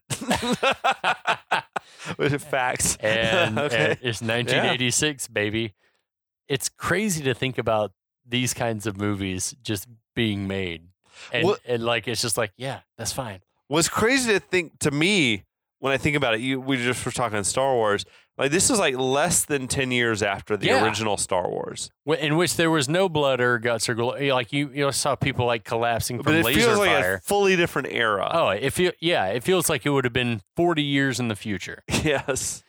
With 2.17 2.43
facts. 2.43 2.97
and, 2.97 3.57
okay. 3.57 3.75
and 3.77 3.91
it's 4.01 4.21
1986, 4.21 5.27
baby. 5.29 5.73
It's 6.49 6.67
crazy 6.69 7.23
to 7.23 7.33
think 7.33 7.57
about 7.57 7.91
these 8.27 8.53
kinds 8.53 8.85
of 8.87 8.97
movies 8.97 9.55
just 9.63 9.87
being 10.15 10.47
made, 10.47 10.83
and, 11.31 11.45
Well- 11.47 11.57
and 11.65 11.83
like 11.83 12.07
it's 12.07 12.21
just 12.21 12.37
like, 12.37 12.51
yeah, 12.57 12.79
that's 12.97 13.13
fine. 13.13 13.39
was 13.69 13.89
crazy 13.89 14.33
to 14.33 14.39
think 14.39 14.79
to 14.79 14.91
me 14.91 15.43
when 15.79 15.91
I 15.93 15.97
think 15.97 16.15
about 16.15 16.35
it. 16.35 16.39
You 16.41 16.59
we 16.61 16.77
just 16.77 17.05
were 17.05 17.11
talking 17.11 17.43
Star 17.43 17.73
Wars. 17.73 18.05
Like 18.35 18.49
this 18.49 18.71
is 18.71 18.79
like 18.79 18.97
less 18.97 19.45
than 19.45 19.67
ten 19.67 19.91
years 19.91 20.23
after 20.23 20.57
the 20.57 20.65
Yeah. 20.67 20.83
original 20.83 21.17
Star 21.17 21.47
Wars, 21.49 21.91
In 22.19 22.35
which 22.35 22.55
there 22.55 22.71
was 22.71 22.89
no 22.89 23.07
blood 23.07 23.39
or 23.39 23.59
guts 23.59 23.87
or 23.87 23.93
gl- 23.95 24.33
like 24.33 24.51
you 24.51 24.71
you 24.73 24.91
saw 24.91 25.15
people 25.15 25.45
like 25.45 25.63
collapsing 25.63 26.17
but 26.17 26.25
from 26.25 26.33
it 26.35 26.45
laser 26.45 26.59
feels 26.61 26.79
like 26.79 26.89
fire. 26.89 27.13
a 27.15 27.21
fully 27.21 27.55
different 27.55 27.89
era. 27.91 28.27
Oh, 28.33 28.49
it 28.49 28.71
feel 28.71 28.91
yeah, 28.99 29.27
it 29.27 29.43
feels 29.43 29.69
like 29.69 29.85
it 29.85 29.89
would 29.91 30.03
have 30.05 30.13
been 30.13 30.41
40 30.55 30.81
years 30.81 31.19
in 31.19 31.27
the 31.27 31.35
future. 31.35 31.83
yes, 32.03 32.63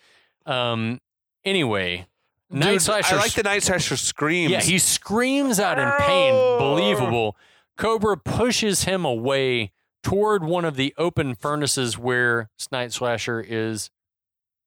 Um 0.44 1.00
anyway, 1.46 2.07
Night 2.55 2.82
Slasher 2.82 3.14
I 3.16 3.18
like 3.18 3.32
the 3.32 3.42
Night 3.42 3.62
Slasher 3.62 3.96
screams. 3.96 4.50
Yeah, 4.50 4.61
he 4.62 4.78
screams 4.78 5.59
out 5.61 5.78
in 5.78 5.90
pain. 6.07 6.34
Believable. 6.59 7.36
Cobra 7.76 8.16
pushes 8.16 8.84
him 8.84 9.05
away 9.05 9.72
toward 10.02 10.44
one 10.44 10.64
of 10.64 10.76
the 10.76 10.94
open 10.96 11.34
furnaces 11.34 11.98
where 11.98 12.50
Night 12.70 12.92
Slasher 12.92 13.40
is 13.46 13.90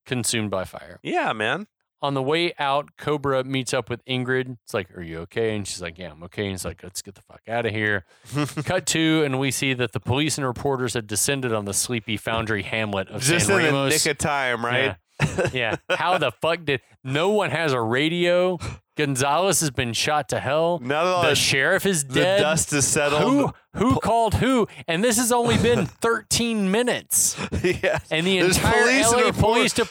consumed 0.05 0.51
by 0.51 0.63
fire. 0.65 0.99
yeah, 1.03 1.33
man. 1.33 1.67
On 1.99 2.13
the 2.13 2.21
way 2.21 2.53
out, 2.59 2.89
Cobra 2.95 3.43
meets 3.43 3.73
up 3.73 3.89
with 3.89 4.05
Ingrid. 4.05 4.57
It's 4.63 4.71
like, 4.71 4.95
Are 4.95 5.01
you 5.01 5.17
okay? 5.21 5.55
And 5.55 5.67
she's 5.67 5.81
like, 5.81 5.97
Yeah, 5.97 6.11
I'm 6.11 6.21
okay. 6.25 6.43
And 6.43 6.51
he's 6.51 6.63
like, 6.63 6.83
Let's 6.83 7.01
get 7.01 7.15
the 7.15 7.23
fuck 7.23 7.41
out 7.47 7.65
of 7.65 7.71
here. 7.73 8.05
Cut 8.65 8.85
to, 8.88 9.23
and 9.25 9.39
we 9.39 9.49
see 9.49 9.73
that 9.73 9.93
the 9.93 9.99
police 9.99 10.38
and 10.38 10.45
reporters 10.45 10.93
have 10.93 11.07
descended 11.07 11.53
on 11.53 11.65
the 11.65 11.73
sleepy 11.73 12.15
foundry 12.15 12.61
hamlet 12.61 13.07
of 13.09 13.23
Just 13.23 13.47
San 13.47 13.55
in 13.61 13.65
the 13.65 13.71
Ramos. 13.71 14.05
nick 14.05 14.11
of 14.11 14.17
time, 14.19 14.63
right? 14.63 14.83
Yeah. 14.83 14.95
How 15.20 16.18
the 16.18 16.32
fuck 16.41 16.65
did 16.65 16.82
no 17.03 17.30
one 17.30 17.51
has 17.51 17.74
a 17.74 17.82
radio? 17.82 18.57
Gonzalez 18.95 19.59
has 19.59 19.70
been 19.70 19.93
shot 19.93 20.30
to 20.30 20.39
hell. 20.39 20.80
Now 20.82 21.03
that 21.03 21.11
all 21.13 21.22
The 21.24 21.36
sheriff 21.36 21.86
is 21.86 22.03
dead. 22.03 22.39
the 22.39 22.43
dust 22.43 22.74
is 22.74 22.88
settled. 22.88 23.22
who 23.24 23.53
who 23.76 23.99
called 23.99 24.36
who? 24.36 24.68
And 24.88 25.03
this 25.03 25.18
has 25.18 25.32
only 25.32 25.57
been 25.57 25.86
13 25.86 26.72
minutes. 26.72 27.38
yes. 27.63 28.07
And 28.09 28.26
the 28.26 28.39
There's 28.39 28.57
entire 28.57 28.82
police 28.82 29.11
LA 29.13 29.32
police 29.32 29.74
de- 29.74 29.86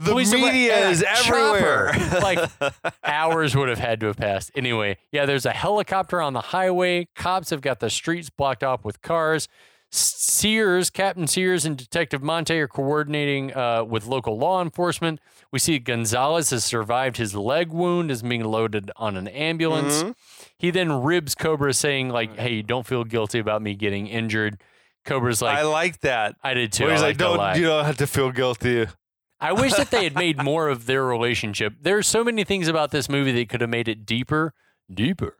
the 0.00 0.10
police 0.12 0.32
media 0.32 0.88
is 0.90 1.02
everywhere. 1.04 1.92
like 2.22 2.38
hours 3.04 3.56
would 3.56 3.68
have 3.68 3.78
had 3.78 4.00
to 4.00 4.06
have 4.06 4.16
passed. 4.16 4.50
Anyway, 4.56 4.96
yeah, 5.12 5.24
there's 5.26 5.46
a 5.46 5.52
helicopter 5.52 6.20
on 6.20 6.32
the 6.34 6.40
highway. 6.40 7.08
Cops 7.16 7.50
have 7.50 7.60
got 7.60 7.78
the 7.80 7.90
streets 7.90 8.30
blocked 8.30 8.62
off 8.64 8.84
with 8.84 9.02
cars. 9.02 9.48
Sears, 9.90 10.90
Captain 10.90 11.26
Sears, 11.26 11.64
and 11.64 11.76
Detective 11.76 12.22
Monte 12.22 12.58
are 12.58 12.68
coordinating 12.68 13.54
uh, 13.54 13.84
with 13.84 14.06
local 14.06 14.38
law 14.38 14.60
enforcement. 14.60 15.18
We 15.50 15.58
see 15.58 15.78
Gonzalez 15.78 16.50
has 16.50 16.64
survived 16.64 17.16
his 17.16 17.34
leg 17.34 17.70
wound, 17.72 18.10
is 18.10 18.22
being 18.22 18.44
loaded 18.44 18.90
on 18.96 19.16
an 19.16 19.28
ambulance. 19.28 20.02
Mhm. 20.02 20.14
He 20.58 20.70
then 20.70 20.92
ribs 20.92 21.34
Cobra, 21.34 21.72
saying 21.72 22.10
like, 22.10 22.36
"Hey, 22.36 22.60
don't 22.60 22.86
feel 22.86 23.04
guilty 23.04 23.38
about 23.38 23.62
me 23.62 23.74
getting 23.74 24.06
injured." 24.06 24.60
Cobra's 25.06 25.40
like, 25.40 25.56
I 25.56 25.60
"I, 25.60 25.64
like 25.64 26.00
that. 26.00 26.36
I 26.42 26.52
did 26.52 26.72
too." 26.72 26.84
Where 26.84 26.92
he's 26.92 27.02
I 27.02 27.08
like, 27.08 27.16
don't 27.16 27.56
you 27.56 27.64
don't 27.64 27.84
have 27.86 27.96
to 27.98 28.06
feel 28.06 28.30
guilty. 28.30 28.86
I 29.40 29.52
wish 29.52 29.72
that 29.74 29.90
they 29.90 30.04
had 30.04 30.14
made 30.26 30.42
more 30.42 30.68
of 30.68 30.84
their 30.86 31.04
relationship. 31.04 31.74
There's 31.80 32.06
so 32.06 32.22
many 32.24 32.44
things 32.44 32.68
about 32.68 32.90
this 32.90 33.08
movie 33.08 33.32
that 33.32 33.48
could 33.48 33.62
have 33.62 33.70
made 33.70 33.88
it 33.88 34.04
deeper, 34.04 34.52
deeper. 34.92 35.36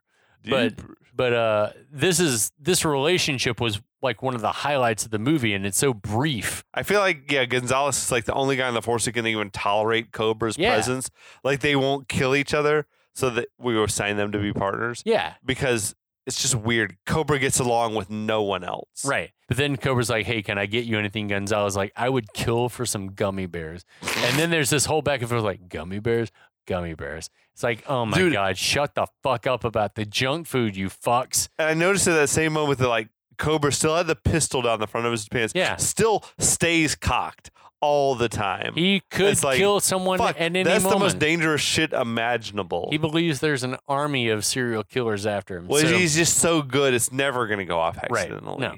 But 0.48 0.74
but 1.14 1.32
uh 1.34 1.70
this 1.92 2.18
is 2.18 2.52
this 2.58 2.84
relationship 2.84 3.60
was 3.60 3.82
like 4.02 4.22
one 4.22 4.34
of 4.34 4.40
the 4.40 4.52
highlights 4.52 5.04
of 5.04 5.10
the 5.10 5.18
movie 5.18 5.54
and 5.54 5.66
it's 5.66 5.78
so 5.78 5.92
brief. 5.94 6.64
I 6.74 6.82
feel 6.82 7.00
like 7.00 7.30
yeah, 7.30 7.44
Gonzalez 7.44 7.96
is 7.96 8.12
like 8.12 8.24
the 8.24 8.34
only 8.34 8.56
guy 8.56 8.68
in 8.68 8.74
the 8.74 8.82
force 8.82 9.04
who 9.06 9.12
can 9.12 9.26
even 9.26 9.50
tolerate 9.50 10.12
Cobra's 10.12 10.56
Yeah. 10.58 10.74
presence. 10.74 11.10
Like 11.44 11.60
they 11.60 11.74
won't 11.76 12.08
kill 12.08 12.34
each 12.36 12.54
other, 12.54 12.86
so 13.14 13.30
that 13.30 13.48
we 13.58 13.74
will 13.74 13.84
assign 13.84 14.16
them 14.16 14.30
to 14.32 14.38
be 14.38 14.52
partners 14.52 15.02
Yeah. 15.04 15.34
because 15.44 15.96
it's 16.26 16.40
just 16.40 16.54
weird. 16.54 16.96
Cobra 17.06 17.38
gets 17.38 17.58
along 17.58 17.94
with 17.96 18.10
no 18.10 18.42
one 18.42 18.62
else. 18.62 19.04
Right. 19.04 19.30
But 19.48 19.56
then 19.56 19.76
Cobra's 19.76 20.10
like, 20.10 20.26
hey, 20.26 20.42
can 20.42 20.58
I 20.58 20.66
get 20.66 20.84
you 20.84 20.98
anything? 20.98 21.26
Gonzalez 21.28 21.74
like, 21.74 21.90
I 21.96 22.08
would 22.10 22.32
kill 22.34 22.68
for 22.68 22.84
some 22.86 23.08
gummy 23.14 23.46
bears. 23.46 23.84
And 24.02 24.38
then 24.38 24.50
there's 24.50 24.68
this 24.70 24.84
whole 24.84 25.00
back 25.02 25.20
and 25.20 25.28
forth 25.28 25.42
like, 25.42 25.68
gummy 25.68 25.98
bears? 26.00 26.30
Gummy 26.66 26.94
bears. 26.94 27.30
It's 27.54 27.62
like, 27.62 27.82
oh 27.88 28.04
my 28.04 28.18
Dude. 28.18 28.34
God, 28.34 28.56
shut 28.58 28.94
the 28.94 29.06
fuck 29.22 29.46
up 29.46 29.64
about 29.64 29.94
the 29.94 30.04
junk 30.04 30.46
food, 30.46 30.76
you 30.76 30.88
fucks. 30.90 31.48
And 31.58 31.68
I 31.70 31.74
noticed 31.74 32.06
at 32.06 32.12
that 32.14 32.28
same 32.28 32.52
moment 32.52 32.78
that 32.78 32.88
like 32.88 33.08
Cobra 33.38 33.72
still 33.72 33.96
had 33.96 34.06
the 34.06 34.16
pistol 34.16 34.62
down 34.62 34.80
the 34.80 34.86
front 34.86 35.06
of 35.06 35.12
his 35.12 35.28
pants. 35.28 35.52
Yeah. 35.56 35.76
Still 35.76 36.24
stays 36.38 36.94
cocked 36.94 37.50
all 37.80 38.14
the 38.16 38.28
time. 38.28 38.72
He 38.74 39.02
could 39.10 39.42
like, 39.44 39.56
kill 39.56 39.78
someone 39.80 40.18
Fuck, 40.18 40.30
at 40.36 40.42
any 40.42 40.64
that's 40.64 40.82
moment. 40.82 40.98
the 41.00 41.04
most 41.06 41.18
dangerous 41.20 41.60
shit 41.60 41.92
imaginable. 41.92 42.88
he 42.90 42.98
believes 42.98 43.38
there's 43.40 43.62
an 43.62 43.76
army 43.86 44.28
of 44.28 44.44
serial 44.44 44.82
killers 44.82 45.24
after 45.26 45.56
him. 45.58 45.68
well, 45.68 45.80
so, 45.82 45.86
he's 45.96 46.16
just 46.16 46.38
so 46.38 46.60
good, 46.60 46.92
it's 46.92 47.12
never 47.12 47.46
going 47.46 47.60
to 47.60 47.64
go 47.64 47.78
off 47.78 47.96
Right. 48.10 48.22
accidentally. 48.22 48.58
No. 48.58 48.74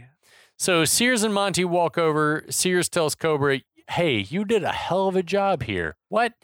so 0.58 0.84
Sears 0.84 1.22
and 1.22 1.32
Monte 1.32 1.64
walk 1.64 1.96
over. 1.96 2.44
Sears 2.50 2.90
tells 2.90 3.14
Cobra, 3.14 3.60
"Hey, 3.88 4.18
you 4.28 4.44
did 4.44 4.62
a 4.64 4.72
hell 4.72 5.08
of 5.08 5.16
a 5.16 5.22
job 5.22 5.62
here." 5.62 5.96
What? 6.10 6.34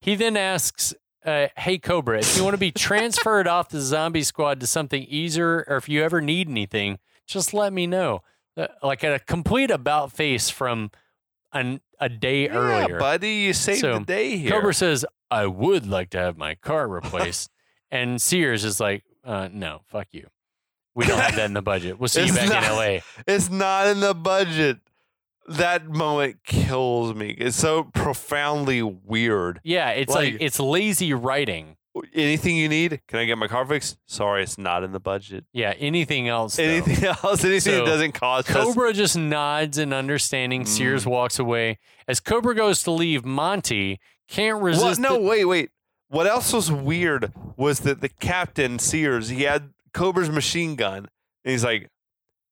He 0.00 0.16
then 0.16 0.36
asks, 0.36 0.92
uh, 1.24 1.46
"Hey, 1.56 1.78
Cobra, 1.78 2.18
if 2.18 2.36
you 2.36 2.42
want 2.42 2.54
to 2.54 2.58
be 2.58 2.72
transferred 2.88 3.46
off 3.46 3.68
the 3.68 3.80
zombie 3.80 4.24
squad 4.24 4.58
to 4.58 4.66
something 4.66 5.04
easier, 5.04 5.64
or 5.68 5.76
if 5.76 5.88
you 5.88 6.02
ever 6.02 6.20
need 6.20 6.48
anything, 6.48 6.98
just 7.26 7.52
let 7.54 7.72
me 7.72 7.86
know." 7.86 8.22
Uh, 8.56 8.66
like 8.82 9.02
a 9.02 9.18
complete 9.18 9.70
about 9.70 10.12
face 10.12 10.50
from 10.50 10.90
an, 11.54 11.80
a 11.98 12.10
day 12.10 12.44
Yeah, 12.44 12.54
earlier. 12.56 12.98
buddy, 12.98 13.30
you 13.36 13.54
saved 13.54 13.80
So, 13.80 13.98
the 13.98 14.04
day 14.04 14.36
here. 14.36 14.50
Cobra 14.50 14.74
says, 14.74 15.06
I 15.30 15.46
would 15.46 15.86
like 15.86 16.10
to 16.10 16.18
have 16.18 16.36
my 16.36 16.54
car 16.56 16.86
replaced. 17.00 17.50
and 17.90 18.20
Sears 18.20 18.62
is 18.64 18.78
like, 18.78 19.04
uh, 19.24 19.48
no, 19.50 19.80
fuck 19.86 20.08
you. 20.12 20.26
We 20.94 21.06
don't 21.06 21.18
have 21.18 21.36
that 21.36 21.46
in 21.46 21.54
the 21.54 21.62
budget. 21.62 21.98
We'll 21.98 22.08
see 22.10 22.26
you 22.26 22.34
back 22.34 22.50
not- 22.50 22.64
in 22.64 22.70
LA. 22.96 22.98
It's 23.26 23.48
not 23.48 23.86
in 23.86 24.00
the 24.00 24.12
budget. 24.14 24.80
That 25.48 25.88
moment 25.88 26.44
kills 26.44 27.14
me. 27.14 27.30
It's 27.30 27.56
so 27.56 27.84
profoundly 27.84 28.82
weird. 28.82 29.60
Yeah, 29.64 29.90
it's 29.90 30.14
like, 30.14 30.34
Like- 30.34 30.42
it's 30.42 30.60
lazy 30.60 31.14
writing. 31.14 31.76
Anything 32.14 32.56
you 32.56 32.68
need? 32.70 33.02
Can 33.06 33.18
I 33.18 33.24
get 33.26 33.36
my 33.36 33.48
car 33.48 33.66
fixed? 33.66 33.98
Sorry, 34.06 34.42
it's 34.42 34.56
not 34.56 34.82
in 34.82 34.92
the 34.92 35.00
budget. 35.00 35.44
Yeah, 35.52 35.74
anything 35.78 36.26
else. 36.26 36.56
though. 36.56 36.62
Anything 36.62 37.04
else? 37.22 37.44
Anything 37.44 37.60
So, 37.60 37.78
that 37.80 37.84
doesn't 37.86 38.12
cost 38.12 38.50
us? 38.50 38.56
Cobra 38.64 38.92
just 38.94 39.16
nods 39.16 39.76
in 39.76 39.92
understanding. 39.92 40.64
Sears 40.64 41.04
Mm. 41.04 41.08
walks 41.10 41.38
away. 41.38 41.78
As 42.08 42.18
Cobra 42.18 42.54
goes 42.54 42.82
to 42.84 42.90
leave, 42.90 43.24
Monte 43.26 44.00
can't 44.28 44.62
resist. 44.62 45.00
No, 45.00 45.14
the- 45.14 45.20
wait, 45.20 45.44
wait. 45.44 45.70
What 46.08 46.26
else 46.26 46.52
was 46.52 46.70
weird 46.72 47.32
was 47.56 47.80
that 47.80 48.00
the 48.00 48.08
captain 48.08 48.78
Sears 48.78 49.28
he 49.28 49.42
had 49.42 49.70
Cobra's 49.92 50.30
machine 50.30 50.76
gun, 50.76 51.08
and 51.44 51.52
he's 51.52 51.64
like, 51.64 51.88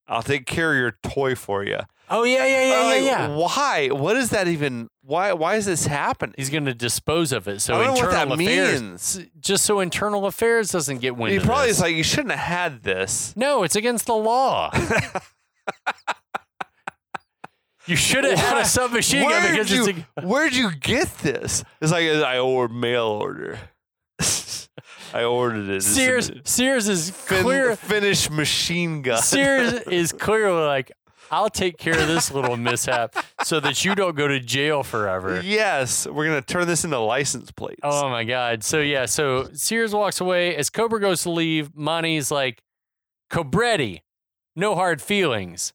"I'll 0.08 0.22
take 0.22 0.44
care 0.46 0.72
of 0.72 0.78
your 0.78 0.98
toy 1.02 1.34
for 1.34 1.64
you." 1.64 1.80
Oh, 2.10 2.24
yeah, 2.24 2.44
yeah, 2.44 2.60
yeah, 2.60 2.68
yeah, 2.68 2.84
like, 2.86 3.04
yeah. 3.04 3.28
Why? 3.28 3.88
What 3.88 4.16
is 4.16 4.30
that 4.30 4.48
even? 4.48 4.88
Why? 5.02 5.32
Why 5.32 5.56
is 5.56 5.66
this 5.66 5.86
happening? 5.86 6.34
He's 6.36 6.50
going 6.50 6.66
to 6.66 6.74
dispose 6.74 7.32
of 7.32 7.48
it. 7.48 7.60
So 7.60 7.74
I 7.74 7.78
don't 7.78 7.86
know 7.86 7.92
what 7.92 8.04
internal 8.10 8.36
that 8.36 8.42
affairs, 8.44 8.82
means. 8.82 9.20
just 9.40 9.64
so 9.64 9.80
internal 9.80 10.26
affairs 10.26 10.70
doesn't 10.70 10.98
get 10.98 11.16
wind 11.16 11.32
He 11.32 11.38
probably 11.40 11.68
this. 11.68 11.76
is 11.76 11.82
like, 11.82 11.94
"You 11.94 12.02
shouldn't 12.02 12.32
have 12.32 12.40
had 12.40 12.82
this." 12.82 13.34
No, 13.36 13.62
it's 13.62 13.76
against 13.76 14.06
the 14.06 14.14
law. 14.14 14.70
you 17.86 17.96
should 17.96 18.24
have 18.24 18.38
had 18.38 18.58
a 18.58 18.64
submachine 18.64 19.22
gun 19.22 19.30
Where'd 19.30 19.50
because 19.52 19.72
you, 19.72 19.86
it's 19.88 19.98
a, 20.16 20.26
where'd 20.26 20.54
you 20.54 20.70
get 20.76 21.08
this? 21.18 21.64
It's 21.80 21.92
like 21.92 22.04
I 22.04 22.38
ordered 22.38 22.74
mail 22.74 23.06
order. 23.06 23.58
I 25.12 25.24
ordered 25.24 25.68
it. 25.68 25.82
Sears. 25.82 26.30
Sears 26.44 26.88
is 26.88 27.10
fin- 27.10 27.42
clear. 27.42 27.74
Finnish 27.76 28.30
machine 28.30 29.02
gun. 29.02 29.20
Sears 29.22 29.72
is 29.90 30.12
clearly 30.12 30.62
like, 30.64 30.92
I'll 31.30 31.50
take 31.50 31.78
care 31.78 31.98
of 31.98 32.08
this 32.08 32.32
little 32.32 32.56
mishap 32.56 33.14
so 33.44 33.60
that 33.60 33.84
you 33.84 33.94
don't 33.94 34.16
go 34.16 34.26
to 34.28 34.40
jail 34.40 34.82
forever. 34.82 35.40
Yes, 35.42 36.06
we're 36.06 36.26
gonna 36.26 36.42
turn 36.42 36.66
this 36.66 36.84
into 36.84 36.98
license 36.98 37.50
plates. 37.52 37.80
Oh 37.82 38.08
my 38.08 38.24
god. 38.24 38.64
So 38.64 38.80
yeah, 38.80 39.06
so 39.06 39.48
Sears 39.52 39.94
walks 39.94 40.20
away 40.20 40.56
as 40.56 40.70
Cobra 40.70 41.00
goes 41.00 41.22
to 41.22 41.30
leave. 41.30 41.70
Monte's 41.76 42.30
like, 42.30 42.62
Cobretti, 43.30 44.00
no 44.56 44.74
hard 44.74 45.00
feelings. 45.00 45.72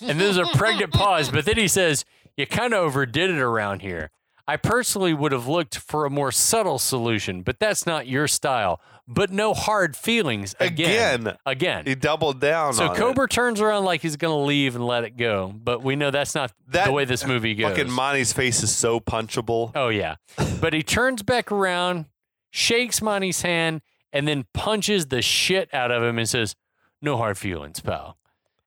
And 0.00 0.20
there's 0.20 0.36
a 0.36 0.46
pregnant 0.46 0.92
pause, 0.92 1.30
but 1.30 1.44
then 1.44 1.56
he 1.56 1.68
says, 1.68 2.04
You 2.36 2.46
kind 2.46 2.74
of 2.74 2.80
overdid 2.80 3.30
it 3.30 3.38
around 3.38 3.80
here. 3.82 4.10
I 4.46 4.56
personally 4.56 5.14
would 5.14 5.30
have 5.32 5.46
looked 5.46 5.76
for 5.78 6.04
a 6.04 6.10
more 6.10 6.32
subtle 6.32 6.78
solution, 6.80 7.42
but 7.42 7.60
that's 7.60 7.86
not 7.86 8.08
your 8.08 8.26
style. 8.26 8.80
But 9.12 9.32
no 9.32 9.54
hard 9.54 9.96
feelings 9.96 10.54
again. 10.60 11.22
Again. 11.26 11.36
Again. 11.44 11.84
he 11.84 11.96
doubled 11.96 12.40
down. 12.40 12.74
so 12.74 12.94
Cobra 12.94 13.28
turns 13.28 13.60
around 13.60 13.84
like 13.84 14.02
he's 14.02 14.14
going 14.14 14.32
to 14.38 14.44
leave 14.46 14.76
and 14.76 14.86
let 14.86 15.02
it 15.02 15.16
go, 15.16 15.52
but 15.52 15.82
we 15.82 15.96
know 15.96 16.12
that's 16.12 16.36
not 16.36 16.52
That- 16.68 16.86
the 16.86 16.92
way 16.92 17.04
this 17.04 17.26
movie 17.26 17.56
goes. 17.56 17.70
Fucking 17.76 17.90
Monte's 17.90 18.32
face 18.32 18.62
is 18.62 18.74
so 18.74 19.00
punchable. 19.00 19.72
Oh 19.74 19.88
yeah. 19.88 20.14
But 20.60 20.74
he 20.74 20.84
turns 20.84 21.24
back 21.24 21.50
around, 21.50 22.06
shakes 22.50 23.02
Monte's 23.02 23.42
hand, 23.42 23.80
and 24.12 24.28
then 24.28 24.44
punches 24.54 25.06
the 25.06 25.22
shit 25.22 25.72
out 25.74 25.90
of 25.90 26.04
him 26.04 26.16
and 26.16 26.28
says, 26.28 26.54
No 27.02 27.16
hard 27.16 27.36
feelings, 27.36 27.80
pal. 27.80 28.16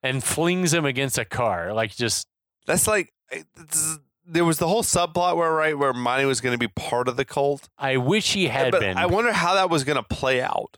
And 0.03 0.21
flings 0.21 0.73
him 0.73 0.83
against 0.83 1.17
a 1.17 1.23
car. 1.23 1.71
Like 1.73 1.95
just 1.95 2.27
That's 2.65 2.85
like 2.85 3.13
there 4.25 4.45
was 4.45 4.57
the 4.57 4.67
whole 4.67 4.83
subplot 4.83 5.35
where 5.35 5.51
right 5.51 5.77
where 5.77 5.93
Monte 5.93 6.25
was 6.25 6.41
going 6.41 6.53
to 6.53 6.57
be 6.59 6.67
part 6.67 7.07
of 7.07 7.17
the 7.17 7.25
cult. 7.25 7.69
I 7.77 7.97
wish 7.97 8.33
he 8.33 8.47
had 8.47 8.71
but 8.71 8.81
been. 8.81 8.97
I 8.97 9.05
wonder 9.05 9.33
how 9.33 9.55
that 9.55 9.69
was 9.69 9.83
going 9.83 9.97
to 9.97 10.03
play 10.03 10.41
out. 10.41 10.77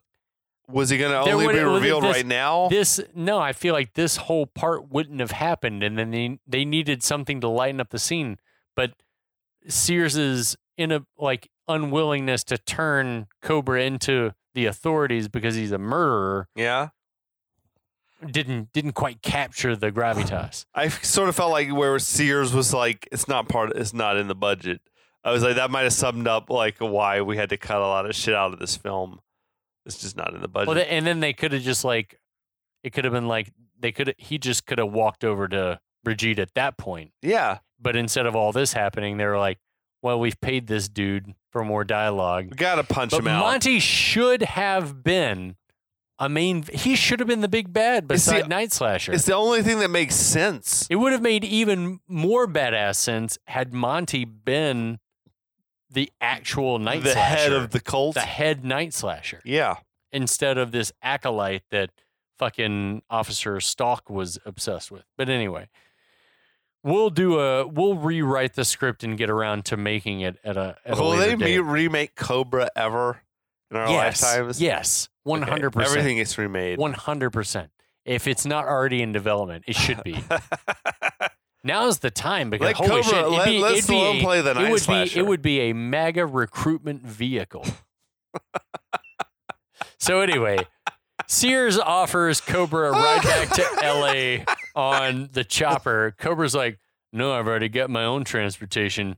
Was 0.68 0.90
he 0.90 0.98
going 0.98 1.12
to 1.12 1.32
only 1.32 1.46
would- 1.46 1.54
be 1.54 1.62
revealed 1.62 2.04
this- 2.04 2.16
right 2.16 2.26
now? 2.26 2.70
this 2.70 3.00
no, 3.14 3.38
I 3.38 3.54
feel 3.54 3.74
like 3.74 3.94
this 3.94 4.18
whole 4.18 4.48
part 4.48 4.90
wouldn't 4.90 5.20
have 5.20 5.32
happened 5.32 5.84
and 5.84 5.98
then 5.98 6.12
they 6.12 6.40
they 6.48 6.66
needed 6.66 7.04
something 7.04 7.40
to 7.42 7.48
lighten 7.48 7.80
up 7.80 7.90
the 7.92 8.00
scene. 8.00 8.38
But 8.76 8.94
Sears's 9.68 10.56
in 10.78 10.92
a 10.92 11.06
like 11.18 11.50
unwillingness 11.68 12.44
to 12.46 12.58
turn 12.58 13.28
Cobra 13.42 13.82
into 13.84 14.34
the 14.54 14.66
authorities 14.66 15.28
because 15.28 15.56
he's 15.56 15.72
a 15.72 15.78
murderer 15.78 16.48
yeah. 16.56 16.90
Didn't 18.32 18.74
didn't 18.74 18.94
quite 18.94 19.22
capture 19.22 19.76
the 19.76 19.92
gravitas. 19.92 20.66
I 20.76 20.90
sort 20.90 21.30
of 21.30 21.36
felt 21.36 21.52
like 21.52 21.72
where 21.74 21.98
Sears 22.00 22.54
was 22.54 22.74
like, 22.74 23.08
it's 23.12 23.28
not 23.28 23.48
part, 23.50 23.72
it's 23.76 23.94
not 23.94 24.18
in 24.18 24.28
the 24.28 24.36
budget. 24.36 24.82
I 25.24 25.32
was 25.32 25.42
like, 25.44 25.56
that 25.56 25.72
might 25.72 25.84
have 25.84 25.94
summed 25.94 26.28
up 26.28 26.50
like 26.50 26.78
why 26.80 27.22
we 27.22 27.36
had 27.38 27.50
to 27.50 27.58
cut 27.58 27.78
a 27.78 27.88
lot 27.88 28.06
of 28.06 28.16
shit 28.16 28.36
out 28.36 28.54
of 28.54 28.60
this 28.60 28.78
film. 28.78 29.20
It's 29.86 29.98
just 30.00 30.16
not 30.16 30.34
in 30.34 30.42
the 30.42 30.48
budget. 30.48 30.68
Well, 30.68 30.76
they, 30.76 30.88
and 30.88 31.06
then 31.06 31.20
they 31.20 31.34
could 31.34 31.52
have 31.52 31.62
just 31.64 31.84
like, 31.84 32.20
it 32.84 32.92
could 32.94 33.06
have 33.06 33.14
been 33.14 33.28
like 33.28 33.52
they 33.80 33.92
could. 33.92 34.14
He 34.18 34.38
just 34.38 34.66
could 34.66 34.78
have 34.78 34.92
walked 34.92 35.24
over 35.24 35.48
to 35.48 35.80
Brigitte 36.04 36.40
at 36.40 36.54
that 36.56 36.78
point. 36.78 37.12
yeah, 37.22 37.60
But 37.80 37.96
instead 37.96 38.26
of 38.26 38.36
all 38.36 38.52
this 38.52 38.74
happening, 38.74 39.18
they 39.18 39.26
were 39.26 39.38
like, 39.40 39.58
"Well, 40.02 40.20
we've 40.20 40.40
paid 40.40 40.68
this 40.68 40.88
dude 40.88 41.34
for 41.52 41.64
more 41.66 41.84
dialogue. 41.84 42.48
we 42.52 42.56
gotta 42.56 42.84
punch 42.84 43.12
But 43.12 43.22
him 43.22 43.28
out. 43.28 43.40
Monte 43.42 43.80
should 43.80 44.44
have 44.44 45.04
been 45.04 45.56
a 46.20 46.30
main. 46.30 46.64
He 46.74 46.96
should 46.96 47.20
have 47.20 47.28
been 47.28 47.42
the 47.42 47.48
big 47.48 47.74
bad 47.74 48.10
It's 48.10 48.26
the- 48.26 48.32
beside 48.34 48.50
Night 48.50 48.72
Slasher. 48.72 49.12
it's 49.14 49.26
the 49.26 49.36
only 49.36 49.62
thing 49.62 49.80
that 49.80 49.90
makes 49.90 50.16
sense. 50.16 50.88
It 50.90 50.96
would 50.96 51.12
have 51.12 51.22
made 51.22 51.44
even 51.44 52.00
more 52.08 52.48
badass 52.48 52.96
sense 52.96 53.38
had 53.48 53.74
Monte 53.74 54.24
been 54.26 55.00
the 55.90 56.12
actual 56.22 56.80
Night 56.80 57.04
the 57.04 57.12
Slasher, 57.12 57.36
head 57.36 57.54
of 57.54 57.72
the 57.72 57.80
cult. 57.80 58.16
the 58.16 58.22
head 58.22 58.64
Night 58.66 58.94
Slasher. 58.94 59.42
yeah, 59.46 59.76
instead 60.12 60.58
of 60.58 60.72
this 60.72 60.92
acolyte 61.02 61.64
that 61.72 61.90
fucking 62.40 63.02
Officer 63.10 63.60
Stalk 63.62 64.10
was 64.10 64.38
obsessed 64.46 64.92
with. 64.92 65.04
But 65.18 65.30
anyway, 65.30 65.70
we'll 66.84 67.10
do 67.10 67.40
a 67.40 67.66
we'll 67.68 67.96
rewrite 67.96 68.54
the 68.56 68.66
script 68.66 69.04
and 69.04 69.18
get 69.18 69.30
around 69.30 69.66
to 69.66 69.78
making 69.78 70.22
it 70.22 70.38
at 70.44 70.58
a. 70.58 70.78
At 70.86 70.98
a 70.98 71.02
will 71.02 71.12
they 71.12 71.36
date. 71.36 71.60
remake 71.60 72.16
Cobra 72.16 72.70
ever 72.76 73.22
in 73.72 73.78
our 73.78 73.90
yes, 73.90 74.22
lifetimes? 74.22 74.62
yes, 74.62 75.10
one 75.26 75.42
Okay, 75.44 75.52
hundred 75.52 75.72
percent, 75.72 75.90
Everything 75.98 76.18
is 76.20 76.38
remade. 76.38 76.80
one 76.80 76.94
hundred 76.94 77.32
percent. 77.32 77.72
If 78.06 78.28
it's 78.28 78.46
not 78.46 78.66
already 78.66 79.02
in 79.02 79.12
development, 79.12 79.66
it 79.68 79.76
should 79.76 80.02
be. 80.04 80.24
Now's 81.64 81.98
the 82.00 82.12
time 82.12 82.50
because 82.52 82.66
Let 82.68 82.76
holy 82.76 82.90
Cobra- 82.90 83.04
shit, 83.04 83.18
it'd 83.20 83.32
let- 83.32 83.46
be, 83.48 83.60
let 83.60 83.74
it'd 83.78 83.90
be 83.90 84.20
a- 84.20 84.22
play 84.22 84.42
the 84.42 84.52
it 84.52 84.54
Night 84.54 84.72
would 84.72 84.82
Slasher. 84.82 85.14
be 85.16 85.20
it 85.20 85.28
would 85.28 85.42
be 85.42 85.60
a 85.62 85.74
mega 85.74 86.26
recruitment 86.26 87.02
vehicle. 87.06 87.66
so 89.98 90.20
anyway, 90.22 90.60
Sears 91.28 91.80
offers 91.80 92.40
Cobra 92.42 92.90
a 92.90 92.92
ride 92.92 93.24
back 93.24 93.50
to 93.50 93.64
LA 93.84 94.80
on 94.80 95.30
the 95.34 95.44
chopper. 95.44 96.14
Cobra's 96.20 96.54
like, 96.56 96.80
"No, 97.12 97.34
I've 97.34 97.48
already 97.48 97.70
got 97.70 97.90
my 97.90 98.04
own 98.06 98.24
transportation." 98.24 99.16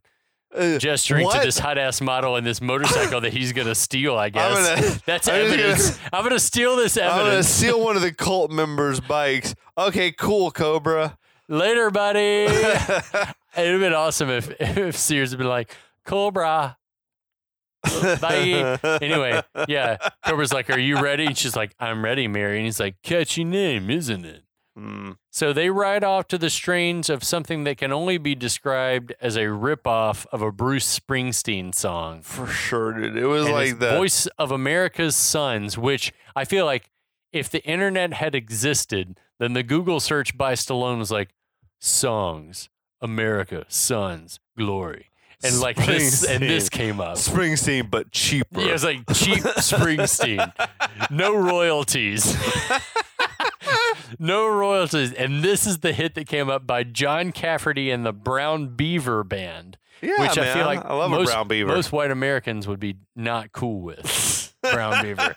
Uh, 0.55 0.77
Gesturing 0.79 1.25
what? 1.25 1.39
to 1.39 1.45
this 1.45 1.59
hot 1.59 1.77
ass 1.77 1.99
model 2.01 2.35
and 2.37 2.47
this 2.47 2.61
motorcycle 2.61 3.19
that 3.21 3.33
he's 3.33 3.51
gonna 3.53 3.75
steal. 3.75 4.17
I 4.17 4.25
I'm 4.27 4.31
guess 4.31 4.79
gonna- 4.79 5.01
that's 5.05 5.27
I'm 5.27 5.35
just 5.41 5.49
gonna- 5.51 5.61
evidence. 5.63 5.99
I'm 6.13 6.23
gonna 6.23 6.39
steal 6.39 6.75
this 6.77 6.97
evidence. 6.97 7.21
I'm 7.21 7.31
gonna 7.31 7.43
steal 7.43 7.83
one 7.83 7.95
of 7.95 8.01
the 8.01 8.13
cult 8.13 8.49
members' 8.51 8.99
bikes. 8.99 9.53
Okay, 9.77 10.11
cool, 10.11 10.49
Cobra. 10.51 11.17
Later, 11.49 11.91
buddy. 11.91 12.45
It'd 12.45 13.71
have 13.71 13.79
been 13.79 13.93
awesome 13.93 14.29
if, 14.29 14.51
if 14.59 14.97
Sears 14.97 15.31
had 15.31 15.37
been 15.37 15.47
like, 15.47 15.75
Cobra. 16.05 16.77
Bye. 17.83 18.77
Anyway, 19.01 19.41
yeah. 19.67 19.97
Cobra's 20.25 20.51
like, 20.53 20.69
Are 20.69 20.79
you 20.79 20.99
ready? 20.99 21.25
And 21.25 21.37
she's 21.37 21.55
like, 21.55 21.73
I'm 21.79 22.03
ready, 22.03 22.27
Mary. 22.27 22.57
And 22.57 22.65
he's 22.65 22.79
like, 22.79 23.01
Catchy 23.01 23.43
name, 23.43 23.89
isn't 23.89 24.25
it? 24.25 24.43
Hmm. 24.77 25.13
So 25.31 25.53
they 25.53 25.71
ride 25.71 26.03
off 26.03 26.27
to 26.27 26.37
the 26.37 26.51
strains 26.51 27.09
of 27.09 27.23
something 27.23 27.63
that 27.63 27.77
can 27.79 27.91
only 27.91 28.19
be 28.19 28.35
described 28.35 29.11
as 29.19 29.35
a 29.35 29.45
ripoff 29.45 30.27
of 30.31 30.43
a 30.43 30.51
Bruce 30.51 30.99
Springsteen 30.99 31.73
song. 31.73 32.21
For 32.21 32.45
sure, 32.45 32.93
dude. 32.93 33.17
It 33.17 33.25
was 33.25 33.45
And 33.45 33.53
like 33.55 33.79
the 33.79 33.89
Voice 33.91 34.27
of 34.37 34.51
America's 34.51 35.15
Sons, 35.15 35.79
which 35.79 36.13
I 36.35 36.45
feel 36.45 36.65
like 36.65 36.91
if 37.33 37.49
the 37.49 37.63
internet 37.65 38.13
had 38.13 38.35
existed, 38.35 39.19
Then 39.39 39.53
the 39.53 39.63
Google 39.63 39.99
search 39.99 40.37
by 40.37 40.53
Stallone 40.53 40.97
was 40.99 41.11
like 41.11 41.29
songs, 41.79 42.69
America, 43.01 43.65
Sons, 43.67 44.39
Glory. 44.57 45.11
And 45.43 45.59
like 45.59 45.75
this 45.75 46.23
and 46.23 46.41
this 46.41 46.69
came 46.69 46.99
up. 46.99 47.17
Springsteen, 47.17 47.91
but 47.91 48.11
cheaper. 48.11 48.59
Yeah, 48.61 48.69
it 48.69 48.73
was 48.73 48.83
like 48.83 48.99
cheap 49.13 49.43
Springsteen. 49.57 50.51
No 51.11 51.35
royalties. 51.35 52.35
no 54.19 54.47
royalties. 54.47 55.13
And 55.13 55.43
this 55.43 55.65
is 55.67 55.79
the 55.79 55.93
hit 55.93 56.15
that 56.15 56.27
came 56.27 56.49
up 56.49 56.65
by 56.67 56.83
John 56.83 57.31
Cafferty 57.31 57.91
and 57.91 58.05
the 58.05 58.13
Brown 58.13 58.75
Beaver 58.75 59.23
Band. 59.23 59.77
yeah, 60.01 60.21
which 60.21 60.37
I 60.37 60.41
man. 60.41 60.57
feel 60.57 60.65
like 60.65 60.85
I 60.85 60.93
love 60.93 61.11
most, 61.11 61.29
a 61.29 61.33
brown 61.33 61.47
beaver. 61.47 61.73
most 61.73 61.91
white 61.91 62.11
Americans 62.11 62.67
would 62.67 62.79
be 62.79 62.97
not 63.15 63.51
cool 63.51 63.81
with 63.81 64.53
Brown 64.61 65.03
Beaver. 65.03 65.35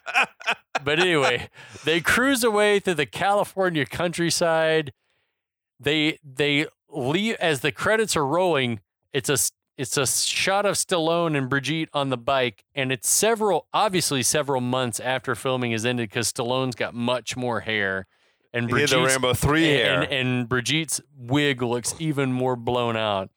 But 0.84 0.98
anyway, 0.98 1.48
they 1.84 2.00
cruise 2.00 2.42
away 2.44 2.78
through 2.80 2.94
the 2.94 3.06
California 3.06 3.84
countryside. 3.86 4.92
They 5.78 6.18
they 6.24 6.66
leave 6.88 7.36
as 7.36 7.60
the 7.60 7.72
credits 7.72 8.16
are 8.16 8.26
rolling. 8.26 8.80
It's 9.12 9.28
a 9.28 9.36
it's 9.78 9.96
a 9.96 10.06
shot 10.06 10.66
of 10.66 10.76
Stallone 10.76 11.36
and 11.36 11.48
Brigitte 11.48 11.88
on 11.94 12.10
the 12.10 12.18
bike, 12.18 12.64
and 12.74 12.92
it's 12.92 13.08
several 13.08 13.66
obviously 13.72 14.22
several 14.22 14.60
months 14.60 15.00
after 15.00 15.34
filming 15.34 15.72
is 15.72 15.86
ended 15.86 16.10
because 16.10 16.30
Stallone's 16.30 16.74
got 16.74 16.92
much 16.94 17.34
more 17.36 17.60
hair, 17.60 18.06
and 18.52 18.70
he 18.70 18.84
the 18.84 19.00
Rambo 19.00 19.34
three 19.34 19.64
hair. 19.64 20.02
and, 20.02 20.12
and 20.12 20.48
Brigitte's 20.48 21.00
wig 21.16 21.62
looks 21.62 21.94
even 21.98 22.32
more 22.32 22.56
blown 22.56 22.96
out. 22.96 23.30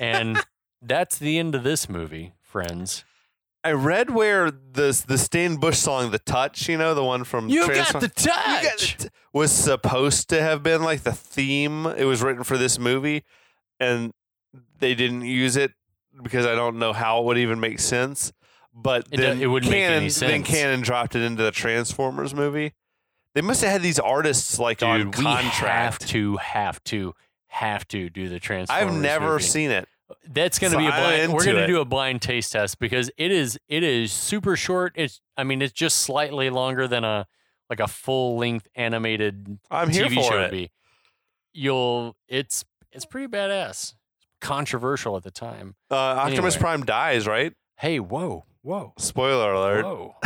And 0.00 0.38
that's 0.82 1.18
the 1.18 1.38
end 1.38 1.54
of 1.54 1.62
this 1.62 1.88
movie, 1.88 2.34
friends. 2.40 3.04
I 3.64 3.72
read 3.72 4.10
where 4.10 4.50
the 4.50 5.02
the 5.06 5.18
Stan 5.18 5.56
Bush 5.56 5.78
song, 5.78 6.10
"The 6.10 6.18
Touch," 6.20 6.68
you 6.68 6.78
know, 6.78 6.94
the 6.94 7.04
one 7.04 7.24
from 7.24 7.48
You 7.48 7.66
got 7.66 8.00
the 8.00 8.08
touch. 8.08 8.26
Got 8.26 8.62
the 8.62 9.04
t- 9.04 9.08
was 9.32 9.52
supposed 9.52 10.28
to 10.30 10.40
have 10.40 10.62
been 10.62 10.82
like 10.82 11.02
the 11.02 11.12
theme. 11.12 11.86
It 11.86 12.04
was 12.04 12.22
written 12.22 12.44
for 12.44 12.56
this 12.56 12.78
movie, 12.78 13.24
and 13.80 14.12
they 14.78 14.94
didn't 14.94 15.22
use 15.22 15.56
it 15.56 15.72
because 16.22 16.46
I 16.46 16.54
don't 16.54 16.78
know 16.78 16.92
how 16.92 17.20
it 17.20 17.24
would 17.26 17.38
even 17.38 17.60
make 17.60 17.78
sense. 17.80 18.32
But 18.72 19.08
It 19.10 19.16
then 19.18 19.40
it 19.42 19.46
Cannon, 19.64 19.96
any 19.96 20.00
Then 20.04 20.10
sense. 20.10 20.48
Cannon 20.48 20.80
dropped 20.80 21.16
it 21.16 21.22
into 21.22 21.42
the 21.42 21.50
Transformers 21.50 22.32
movie. 22.32 22.74
They 23.38 23.42
must 23.42 23.62
have 23.62 23.70
had 23.70 23.82
these 23.82 24.00
artists 24.00 24.58
like 24.58 24.82
on 24.82 25.12
Dude, 25.12 25.18
we 25.18 25.24
have 25.26 25.42
contract. 25.42 26.08
to, 26.08 26.38
have 26.38 26.82
to, 26.84 27.14
have 27.46 27.86
to 27.86 28.10
do 28.10 28.28
the 28.28 28.40
Transformers. 28.40 28.92
I've 28.92 29.00
never 29.00 29.34
movie. 29.34 29.44
seen 29.44 29.70
it. 29.70 29.88
That's 30.26 30.58
going 30.58 30.72
to 30.72 30.74
so 30.74 30.80
be 30.80 30.88
a 30.88 30.90
blind. 30.90 31.32
We're 31.32 31.44
going 31.44 31.58
to 31.58 31.68
do 31.68 31.80
a 31.80 31.84
blind 31.84 32.20
taste 32.20 32.50
test 32.50 32.80
because 32.80 33.12
it 33.16 33.30
is 33.30 33.56
it 33.68 33.84
is 33.84 34.12
super 34.12 34.56
short. 34.56 34.94
It's 34.96 35.20
I 35.36 35.44
mean 35.44 35.62
it's 35.62 35.72
just 35.72 35.98
slightly 35.98 36.50
longer 36.50 36.88
than 36.88 37.04
a 37.04 37.28
like 37.70 37.78
a 37.78 37.86
full 37.86 38.38
length 38.38 38.66
animated 38.74 39.60
I'm 39.70 39.90
here 39.90 40.06
TV 40.06 40.16
for 40.16 40.22
show 40.24 40.38
it. 40.38 40.40
would 40.40 40.50
be. 40.50 40.72
You'll 41.52 42.16
it's 42.26 42.64
it's 42.90 43.04
pretty 43.04 43.28
badass. 43.28 43.94
Controversial 44.40 45.16
at 45.16 45.22
the 45.22 45.30
time. 45.30 45.76
Uh, 45.92 45.94
Optimus 45.94 46.56
Anyway. 46.56 46.60
Prime 46.60 46.84
dies, 46.84 47.28
right? 47.28 47.52
Hey, 47.76 48.00
whoa, 48.00 48.46
whoa, 48.62 48.94
Spoiler 48.98 49.52
alert. 49.52 49.84
whoa! 49.84 50.16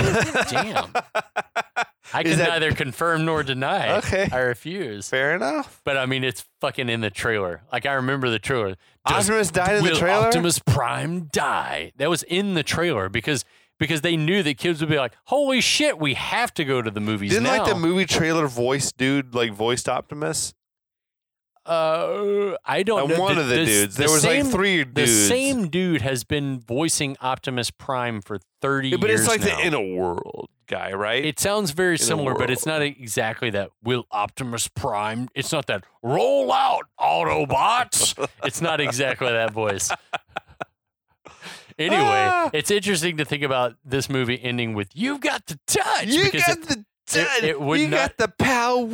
Damn. 0.49 0.95
I 2.13 2.23
can 2.23 2.39
that- 2.39 2.49
neither 2.49 2.73
confirm 2.73 3.25
nor 3.25 3.43
deny. 3.43 3.97
Okay. 3.99 4.29
I 4.33 4.39
refuse. 4.41 5.09
Fair 5.09 5.35
enough. 5.37 5.81
But 5.85 5.97
I 5.97 6.07
mean, 6.07 6.25
it's 6.25 6.45
fucking 6.61 6.89
in 6.89 7.01
the 7.01 7.11
trailer. 7.11 7.63
Like 7.73 7.87
I 7.87 7.93
remember 7.95 8.29
the 8.31 8.39
trailer. 8.39 8.77
Does- 9.07 9.29
Optimus 9.31 9.51
died 9.51 9.77
in 9.77 9.85
the 9.85 9.95
trailer. 9.95 10.27
Optimus 10.27 10.59
Prime 10.59 11.25
die? 11.33 11.93
That 11.97 12.11
was 12.11 12.23
in 12.25 12.55
the 12.55 12.63
trailer 12.63 13.09
because 13.09 13.45
because 13.79 14.03
they 14.03 14.17
knew 14.17 14.43
that 14.45 14.59
kids 14.59 14.81
would 14.81 14.91
be 14.91 14.97
like, 14.97 15.13
"Holy 15.25 15.61
shit, 15.61 15.99
we 15.99 16.15
have 16.15 16.53
to 16.55 16.65
go 16.65 16.83
to 16.83 16.91
the 16.91 17.01
movies 17.01 17.33
now. 17.33 17.39
Didn't 17.39 17.53
now." 17.57 17.63
like 17.65 17.73
the 17.75 17.79
movie 17.81 18.05
trailer 18.05 18.47
voice 18.47 18.93
dude 18.93 19.35
like 19.35 19.53
voiced 19.53 19.89
Optimus? 19.89 20.55
Uh, 21.65 22.57
I 22.65 22.83
don't 22.83 23.11
Uh, 23.13 23.15
know. 23.15 23.21
one 23.21 23.39
of 23.39 23.47
the 23.49 23.65
dudes. 23.65 23.97
There 23.97 24.11
was, 24.11 24.25
like, 24.25 24.45
three 24.47 24.83
dudes. 24.85 24.95
The 24.95 25.29
same 25.29 25.69
dude 25.69 26.03
has 26.03 26.25
been 26.25 26.59
voicing 26.61 27.17
Optimus 27.21 27.71
Prime 27.71 28.21
for 28.21 28.41
thirty 28.61 28.89
Yeah, 28.89 28.97
but 28.97 29.11
it's 29.11 29.29
like 29.29 29.41
now. 29.43 29.57
the 29.57 29.67
in 29.67 29.75
a 29.75 29.81
world 29.81 30.49
guy, 30.73 30.93
right? 30.93 31.23
It 31.25 31.39
sounds 31.39 31.71
very 31.73 31.99
similar, 31.99 32.35
but 32.35 32.49
it's 32.51 32.65
not 32.65 32.81
exactly 32.83 33.51
that. 33.51 33.69
Will 33.85 34.07
Optimus 34.11 34.69
Prime? 34.69 35.29
It's 35.35 35.53
not 35.53 35.67
that. 35.67 35.85
Roll 36.03 36.51
out, 36.53 36.87
Autobots. 36.99 38.15
it's 38.45 38.61
not 38.63 38.81
exactly 38.81 39.31
that 39.31 39.51
voice. 39.53 39.91
Anyway, 41.79 41.99
Ah. 42.01 42.51
it's 42.53 42.71
interesting 42.71 43.17
to 43.19 43.25
think 43.25 43.43
about 43.43 43.77
this 43.85 44.09
movie 44.09 44.39
ending 44.43 44.75
with 44.75 44.89
"You've 44.95 45.21
got 45.21 45.47
the 45.47 45.59
touch." 45.67 46.07
you 46.07 46.25
because 46.25 46.43
got 46.47 46.59
it, 46.59 46.69
the 46.69 47.21
it- 47.21 47.45
it 47.45 47.61
would 47.61 47.81
you 47.81 47.89
not- 47.89 48.17
got 48.17 48.19
the 48.19 48.45
power. 48.45 48.89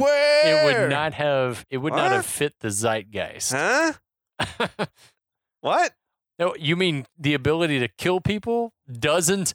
it 0.44 0.64
would 0.64 0.90
not 0.90 1.12
have 1.14 1.64
it 1.70 1.78
would 1.78 1.92
not 1.92 2.12
have 2.12 2.26
fit 2.26 2.54
the 2.60 2.68
zeitgeist. 2.70 3.52
Huh? 3.52 3.92
what? 5.60 5.92
No, 6.38 6.54
you 6.56 6.76
mean 6.76 7.06
the 7.18 7.34
ability 7.34 7.80
to 7.80 7.88
kill 7.88 8.20
people 8.20 8.72
doesn't 8.90 9.54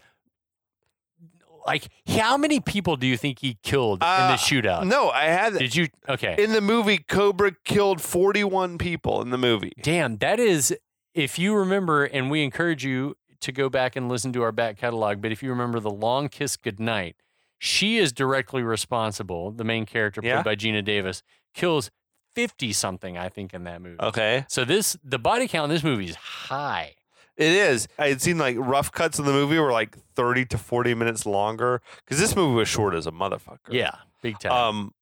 like 1.65 1.87
how 2.07 2.37
many 2.37 2.59
people 2.59 2.95
do 2.95 3.07
you 3.07 3.17
think 3.17 3.39
he 3.39 3.57
killed 3.63 4.01
in 4.01 4.07
Uh, 4.07 4.27
the 4.31 4.37
shootout? 4.37 4.85
No, 4.87 5.09
I 5.09 5.25
had 5.25 5.53
Did 5.57 5.75
you 5.75 5.87
okay. 6.09 6.35
in 6.37 6.51
the 6.53 6.61
movie 6.61 6.97
Cobra 6.97 7.51
killed 7.65 8.01
41 8.01 8.77
people 8.77 9.21
in 9.21 9.29
the 9.29 9.37
movie. 9.37 9.73
Damn, 9.81 10.17
that 10.17 10.39
is 10.39 10.75
if 11.13 11.37
you 11.37 11.55
remember, 11.55 12.05
and 12.05 12.29
we 12.31 12.43
encourage 12.43 12.83
you 12.83 13.15
to 13.41 13.51
go 13.51 13.69
back 13.69 13.95
and 13.95 14.09
listen 14.09 14.31
to 14.33 14.41
our 14.43 14.51
back 14.51 14.77
catalog, 14.77 15.21
but 15.21 15.31
if 15.31 15.43
you 15.43 15.49
remember 15.49 15.79
the 15.79 15.91
long 15.91 16.29
kiss 16.29 16.55
goodnight, 16.57 17.15
she 17.59 17.97
is 17.97 18.11
directly 18.11 18.63
responsible, 18.63 19.51
the 19.51 19.63
main 19.63 19.85
character 19.85 20.21
played 20.21 20.29
Yeah. 20.31 20.43
by 20.43 20.55
Geena 20.55 20.83
Davis, 20.83 21.23
kills 21.53 21.91
50 22.35 22.73
something, 22.73 23.17
I 23.17 23.29
think, 23.29 23.53
in 23.53 23.63
that 23.65 23.81
movie. 23.81 23.99
Okay. 24.01 24.45
So 24.49 24.65
this 24.65 24.97
the 25.03 25.19
body 25.19 25.47
count 25.47 25.71
in 25.71 25.75
this 25.75 25.83
movie 25.83 26.05
is 26.09 26.15
high. 26.15 26.95
It 27.35 27.51
is. 27.51 27.87
I 27.97 28.09
had 28.09 28.21
seen 28.21 28.37
like 28.37 28.55
rough 28.59 28.91
cuts 28.91 29.17
in 29.17 29.25
the 29.25 29.31
movie 29.31 29.57
were 29.57 29.71
like 29.71 29.97
30 30.15 30.45
to 30.47 30.57
40 30.57 30.93
minutes 30.93 31.25
longer 31.25 31.81
because 31.97 32.19
this 32.19 32.35
movie 32.35 32.55
was 32.55 32.67
short 32.67 32.93
as 32.93 33.07
a 33.07 33.11
motherfucker. 33.11 33.71
Yeah, 33.71 33.95
big 34.21 34.37
time. 34.39 34.51
Um, 34.51 34.93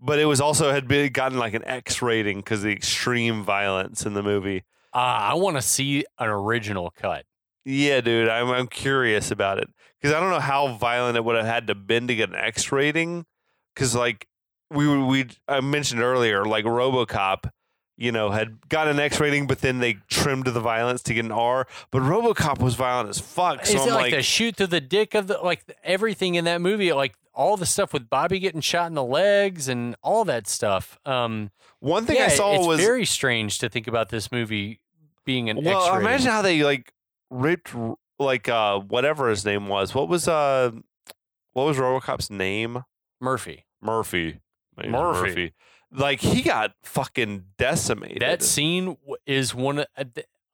but 0.00 0.18
it 0.18 0.26
was 0.26 0.40
also 0.40 0.72
had 0.72 0.88
been 0.88 1.10
gotten 1.12 1.38
like 1.38 1.54
an 1.54 1.64
X 1.64 2.02
rating 2.02 2.38
because 2.38 2.62
the 2.62 2.72
extreme 2.72 3.42
violence 3.42 4.04
in 4.04 4.14
the 4.14 4.22
movie. 4.22 4.64
Uh, 4.94 4.98
I 4.98 5.34
want 5.34 5.56
to 5.56 5.62
see 5.62 6.04
an 6.18 6.28
original 6.28 6.90
cut. 6.90 7.24
Yeah, 7.64 8.00
dude, 8.00 8.28
I'm 8.28 8.50
I'm 8.50 8.66
curious 8.66 9.30
about 9.30 9.58
it 9.58 9.68
because 10.00 10.14
I 10.14 10.20
don't 10.20 10.30
know 10.30 10.40
how 10.40 10.74
violent 10.74 11.16
it 11.16 11.24
would 11.24 11.36
have 11.36 11.46
had 11.46 11.68
to 11.68 11.74
been 11.74 12.08
to 12.08 12.14
get 12.14 12.28
an 12.28 12.34
X 12.34 12.72
rating. 12.72 13.24
Because 13.74 13.94
like 13.94 14.26
we 14.70 15.02
we 15.02 15.26
I 15.46 15.60
mentioned 15.60 16.02
earlier, 16.02 16.44
like 16.44 16.64
RoboCop, 16.64 17.48
you 17.96 18.10
know, 18.10 18.30
had 18.30 18.68
got 18.68 18.88
an 18.88 18.98
X 18.98 19.20
rating, 19.20 19.46
but 19.46 19.60
then 19.60 19.78
they 19.78 19.94
trimmed 20.08 20.46
the 20.46 20.60
violence 20.60 21.02
to 21.04 21.14
get 21.14 21.24
an 21.24 21.32
R. 21.32 21.66
But 21.90 22.02
RoboCop 22.02 22.60
was 22.60 22.74
violent 22.74 23.10
as 23.10 23.18
fuck. 23.18 23.66
So 23.66 23.74
Is 23.76 23.82
I'm 23.82 23.88
it 23.88 23.92
like, 23.92 24.02
like, 24.02 24.14
the 24.14 24.22
shoot 24.22 24.56
through 24.56 24.68
the 24.68 24.80
dick 24.80 25.14
of 25.14 25.26
the 25.26 25.38
like 25.38 25.64
everything 25.84 26.34
in 26.34 26.44
that 26.46 26.60
movie, 26.60 26.92
like 26.92 27.14
all 27.34 27.56
the 27.56 27.66
stuff 27.66 27.92
with 27.92 28.08
Bobby 28.10 28.38
getting 28.38 28.60
shot 28.60 28.86
in 28.88 28.94
the 28.94 29.04
legs 29.04 29.68
and 29.68 29.96
all 30.02 30.24
that 30.24 30.48
stuff. 30.48 30.98
Um, 31.06 31.50
one 31.80 32.06
thing 32.06 32.16
yeah, 32.16 32.26
I 32.26 32.28
saw 32.28 32.54
it's 32.54 32.66
was 32.66 32.80
very 32.80 33.04
strange 33.04 33.58
to 33.58 33.68
think 33.68 33.86
about 33.86 34.08
this 34.08 34.30
movie 34.32 34.80
being 35.24 35.50
an 35.50 35.62
well, 35.62 35.84
X-rated. 35.84 36.00
imagine 36.00 36.30
how 36.30 36.42
they 36.42 36.62
like 36.62 36.92
ripped 37.30 37.74
like 38.18 38.48
uh 38.48 38.78
whatever 38.78 39.28
his 39.28 39.44
name 39.44 39.66
was. 39.66 39.94
What 39.94 40.08
was 40.08 40.28
uh 40.28 40.72
what 41.52 41.64
was 41.64 41.76
RoboCop's 41.76 42.30
name? 42.30 42.84
Murphy. 43.20 43.66
Murphy. 43.80 44.40
Murphy. 44.76 44.88
Murphy. 44.90 45.52
Like 45.94 46.20
he 46.20 46.42
got 46.42 46.72
fucking 46.82 47.44
decimated. 47.58 48.22
That 48.22 48.42
scene 48.42 48.96
is 49.26 49.54
one 49.54 49.80
of 49.80 49.86
uh, 49.96 50.04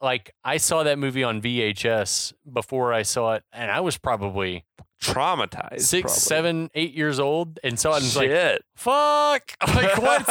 like 0.01 0.35
I 0.45 0.57
saw 0.57 0.83
that 0.85 0.99
movie 0.99 1.25
on 1.25 1.41
VHS 1.41 2.33
before 2.51 2.93
I 2.93 3.03
saw 3.03 3.35
it, 3.35 3.45
and 3.53 3.71
I 3.71 3.81
was 3.81 3.99
probably 3.99 4.65
traumatized. 5.03 5.81
six, 5.81 6.03
probably. 6.03 6.21
seven, 6.21 6.71
eight 6.75 6.95
years 6.95 7.21
old, 7.21 7.59
and 7.63 7.79
saw 7.79 7.93
it 7.93 7.97
and 7.97 8.05
was 8.05 8.17
like, 8.17 8.29
Shit. 8.31 8.63
"Fuck! 8.77 9.53
Like 9.69 9.99
what? 9.99 10.27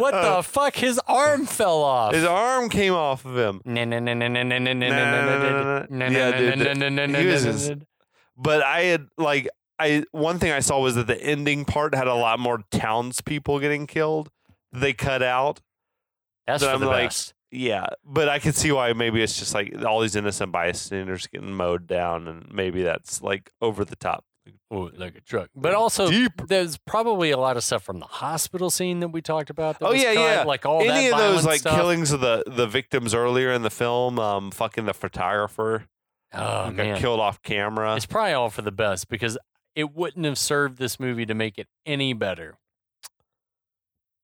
what 0.00 0.12
the 0.12 0.42
fuck? 0.42 0.76
His 0.76 0.98
arm 1.06 1.46
fell 1.46 1.82
off." 1.82 2.14
His 2.14 2.24
arm 2.24 2.68
came 2.68 2.94
off 2.94 3.24
of 3.24 3.36
him. 3.36 3.60
Yeah, 3.66 3.84
But 8.36 8.62
I 8.62 8.80
had 8.82 9.08
like 9.18 9.48
I 9.78 10.04
one 10.12 10.38
thing 10.38 10.52
I 10.52 10.60
saw 10.60 10.80
was 10.80 10.94
that 10.94 11.06
the 11.06 11.22
ending 11.22 11.64
part 11.64 11.94
had 11.94 12.06
a 12.06 12.14
lot 12.14 12.38
more 12.38 12.60
townspeople 12.70 13.60
getting 13.60 13.86
killed. 13.86 14.30
They 14.72 14.92
cut 14.92 15.22
out. 15.22 15.60
That's 16.46 16.62
for 16.62 16.70
I'm 16.70 16.80
the 16.80 16.86
like, 16.86 17.06
best. 17.10 17.34
Yeah, 17.50 17.86
but 18.04 18.28
I 18.28 18.38
can 18.38 18.52
see 18.52 18.72
why 18.72 18.92
maybe 18.92 19.22
it's 19.22 19.38
just 19.38 19.54
like 19.54 19.72
all 19.84 20.00
these 20.00 20.16
innocent 20.16 20.52
bystanders 20.52 21.26
getting 21.26 21.52
mowed 21.52 21.86
down, 21.86 22.28
and 22.28 22.52
maybe 22.52 22.82
that's 22.82 23.22
like 23.22 23.50
over 23.62 23.84
the 23.84 23.96
top. 23.96 24.24
Ooh, 24.72 24.90
like 24.96 25.16
a 25.16 25.20
truck. 25.20 25.50
But 25.56 25.74
also, 25.74 26.08
Deep. 26.10 26.32
there's 26.48 26.76
probably 26.76 27.30
a 27.30 27.36
lot 27.36 27.56
of 27.56 27.64
stuff 27.64 27.82
from 27.82 27.98
the 27.98 28.06
hospital 28.06 28.68
scene 28.70 29.00
that 29.00 29.08
we 29.08 29.20
talked 29.22 29.48
about. 29.50 29.78
That 29.78 29.86
Oh, 29.86 29.92
was 29.92 30.02
yeah, 30.02 30.14
cut, 30.14 30.20
yeah. 30.20 30.42
Like 30.44 30.66
all 30.66 30.80
Any 30.82 31.08
that 31.08 31.12
of 31.12 31.18
those 31.18 31.44
like 31.46 31.60
stuff. 31.60 31.74
killings 31.76 32.12
of 32.12 32.20
the 32.20 32.44
the 32.46 32.66
victims 32.66 33.14
earlier 33.14 33.52
in 33.52 33.62
the 33.62 33.70
film, 33.70 34.18
um, 34.18 34.50
fucking 34.50 34.84
the 34.86 34.94
photographer 34.94 35.86
Oh 36.32 36.66
who 36.66 36.72
man, 36.72 36.94
got 36.94 37.00
killed 37.00 37.20
off 37.20 37.42
camera. 37.42 37.94
it's 37.96 38.06
probably 38.06 38.32
all 38.32 38.50
for 38.50 38.62
the 38.62 38.72
best 38.72 39.08
because 39.08 39.38
it 39.74 39.94
wouldn't 39.94 40.24
have 40.26 40.38
served 40.38 40.78
this 40.78 40.98
movie 41.00 41.26
to 41.26 41.34
make 41.34 41.58
it 41.58 41.68
any 41.84 42.12
better. 42.12 42.56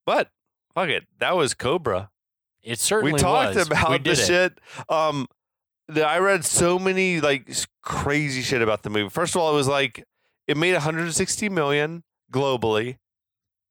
But 0.07 0.29
fuck 0.75 0.89
it, 0.89 1.05
that 1.21 1.37
was 1.37 1.55
Cobra. 1.55 2.11
It 2.63 2.79
certainly 2.79 3.13
we 3.15 3.19
talked 3.19 3.57
was. 3.57 3.67
about 3.67 3.91
we 3.91 3.99
the 3.99 4.11
it. 4.13 4.17
shit. 4.17 4.61
Um, 4.89 5.27
that 5.89 6.07
I 6.07 6.19
read 6.19 6.45
so 6.45 6.79
many 6.79 7.21
like 7.21 7.49
crazy 7.83 8.43
shit 8.43 8.63
about 8.63 8.83
the 8.83 8.91
movie. 8.91 9.09
First 9.11 9.35
of 9.35 9.41
all, 9.43 9.53
it 9.53 9.57
was 9.57 9.69
like 9.69 10.05
it 10.47 10.57
made 10.57 10.73
160 10.73 11.49
million 11.49 12.05
globally, 12.33 12.99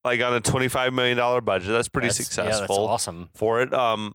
like 0.04 0.22
on 0.22 0.34
a 0.34 0.40
25 0.42 0.94
million 0.94 1.18
dollar 1.18 1.42
budget. 1.42 1.70
That's 1.70 1.88
pretty 1.90 2.08
That's- 2.10 2.18
successful 2.26 2.54
Yeah, 2.54 2.60
that's 2.60 2.70
awesome. 3.08 3.30
for 3.34 3.62
it. 3.62 3.74
Um, 3.74 4.14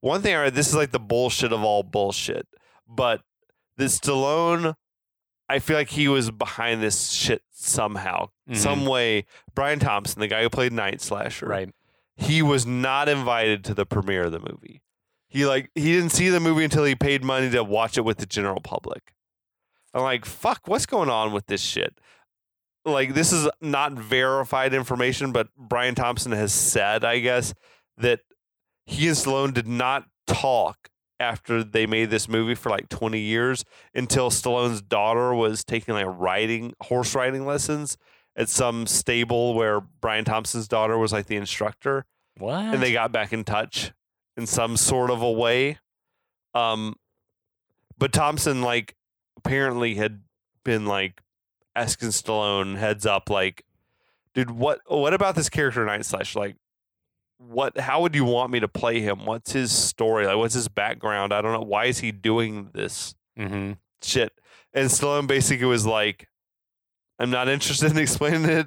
one 0.00 0.22
thing 0.22 0.34
I 0.34 0.42
read, 0.42 0.54
this 0.54 0.68
is 0.68 0.74
like 0.74 0.90
the 0.92 0.98
bullshit 1.00 1.52
of 1.52 1.62
all 1.62 1.82
bullshit, 1.82 2.46
but 2.88 3.22
this 3.76 3.98
Stallone, 3.98 4.74
I 5.52 5.58
feel 5.58 5.76
like 5.76 5.90
he 5.90 6.08
was 6.08 6.30
behind 6.30 6.82
this 6.82 7.10
shit 7.10 7.42
somehow, 7.50 8.30
Mhm. 8.48 8.56
some 8.56 8.86
way. 8.86 9.26
Brian 9.54 9.78
Thompson, 9.78 10.20
the 10.20 10.26
guy 10.28 10.42
who 10.42 10.50
played 10.50 10.72
Night 10.72 11.00
Slasher, 11.00 11.46
Right. 11.46 11.70
he 12.16 12.42
was 12.42 12.64
not 12.66 13.08
invited 13.08 13.64
to 13.64 13.74
the 13.74 13.84
premiere 13.86 14.24
of 14.24 14.32
the 14.32 14.40
movie. 14.40 14.82
He 15.28 15.46
like 15.46 15.70
he 15.74 15.92
didn't 15.92 16.10
see 16.10 16.28
the 16.28 16.40
movie 16.40 16.64
until 16.64 16.84
he 16.84 16.94
paid 16.94 17.22
money 17.24 17.48
to 17.50 17.62
watch 17.64 17.96
it 17.96 18.02
with 18.04 18.18
the 18.18 18.26
general 18.26 18.60
public. 18.60 19.14
I'm 19.94 20.02
like, 20.02 20.24
fuck, 20.24 20.60
what's 20.66 20.86
going 20.86 21.08
on 21.10 21.32
with 21.32 21.46
this 21.46 21.60
shit? 21.62 21.98
Like 22.84 23.14
this 23.14 23.32
is 23.32 23.48
not 23.60 23.92
verified 23.92 24.74
information, 24.74 25.32
but 25.32 25.48
Brian 25.56 25.94
Thompson 25.94 26.32
has 26.32 26.52
said, 26.52 27.04
I 27.04 27.18
guess, 27.20 27.54
that 27.98 28.20
he 28.86 29.06
and 29.08 29.16
Stallone 29.16 29.54
did 29.54 29.68
not 29.68 30.06
talk 30.26 30.88
after 31.22 31.62
they 31.64 31.86
made 31.86 32.10
this 32.10 32.28
movie 32.28 32.54
for 32.54 32.68
like 32.70 32.88
20 32.88 33.18
years 33.18 33.64
until 33.94 34.28
Stallone's 34.30 34.82
daughter 34.82 35.32
was 35.34 35.64
taking 35.64 35.94
like 35.94 36.06
riding 36.08 36.74
horse 36.82 37.14
riding 37.14 37.46
lessons 37.46 37.96
at 38.36 38.48
some 38.48 38.86
stable 38.86 39.54
where 39.54 39.80
Brian 39.80 40.24
Thompson's 40.24 40.66
daughter 40.68 40.98
was 40.98 41.12
like 41.12 41.26
the 41.26 41.36
instructor 41.36 42.04
What? 42.38 42.58
and 42.62 42.82
they 42.82 42.92
got 42.92 43.12
back 43.12 43.32
in 43.32 43.44
touch 43.44 43.92
in 44.36 44.46
some 44.46 44.76
sort 44.76 45.10
of 45.10 45.22
a 45.22 45.30
way. 45.30 45.78
Um, 46.54 46.96
but 47.96 48.12
Thompson 48.12 48.62
like 48.62 48.96
apparently 49.38 49.94
had 49.94 50.22
been 50.64 50.86
like 50.86 51.20
asking 51.74 52.08
Stallone 52.10 52.76
heads 52.76 53.06
up, 53.06 53.30
like, 53.30 53.64
dude, 54.34 54.50
what 54.50 54.80
what 54.88 55.14
about 55.14 55.34
this 55.34 55.48
character 55.48 55.84
Night 55.84 56.04
Slash? 56.04 56.34
Like, 56.34 56.56
what? 57.48 57.78
How 57.78 58.02
would 58.02 58.14
you 58.14 58.24
want 58.24 58.50
me 58.50 58.60
to 58.60 58.68
play 58.68 59.00
him? 59.00 59.24
What's 59.26 59.52
his 59.52 59.72
story? 59.72 60.26
Like, 60.26 60.36
what's 60.36 60.54
his 60.54 60.68
background? 60.68 61.32
I 61.32 61.40
don't 61.42 61.52
know. 61.52 61.66
Why 61.66 61.86
is 61.86 61.98
he 61.98 62.12
doing 62.12 62.70
this 62.74 63.14
hmm 63.36 63.72
shit? 64.02 64.32
And 64.72 64.88
Stallone 64.88 65.26
basically 65.26 65.66
was 65.66 65.86
like, 65.86 66.28
I'm 67.18 67.30
not 67.30 67.48
interested 67.48 67.90
in 67.90 67.98
explaining 67.98 68.44
it. 68.44 68.66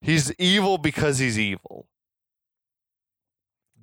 He's 0.00 0.32
evil 0.38 0.78
because 0.78 1.18
he's 1.18 1.38
evil. 1.38 1.88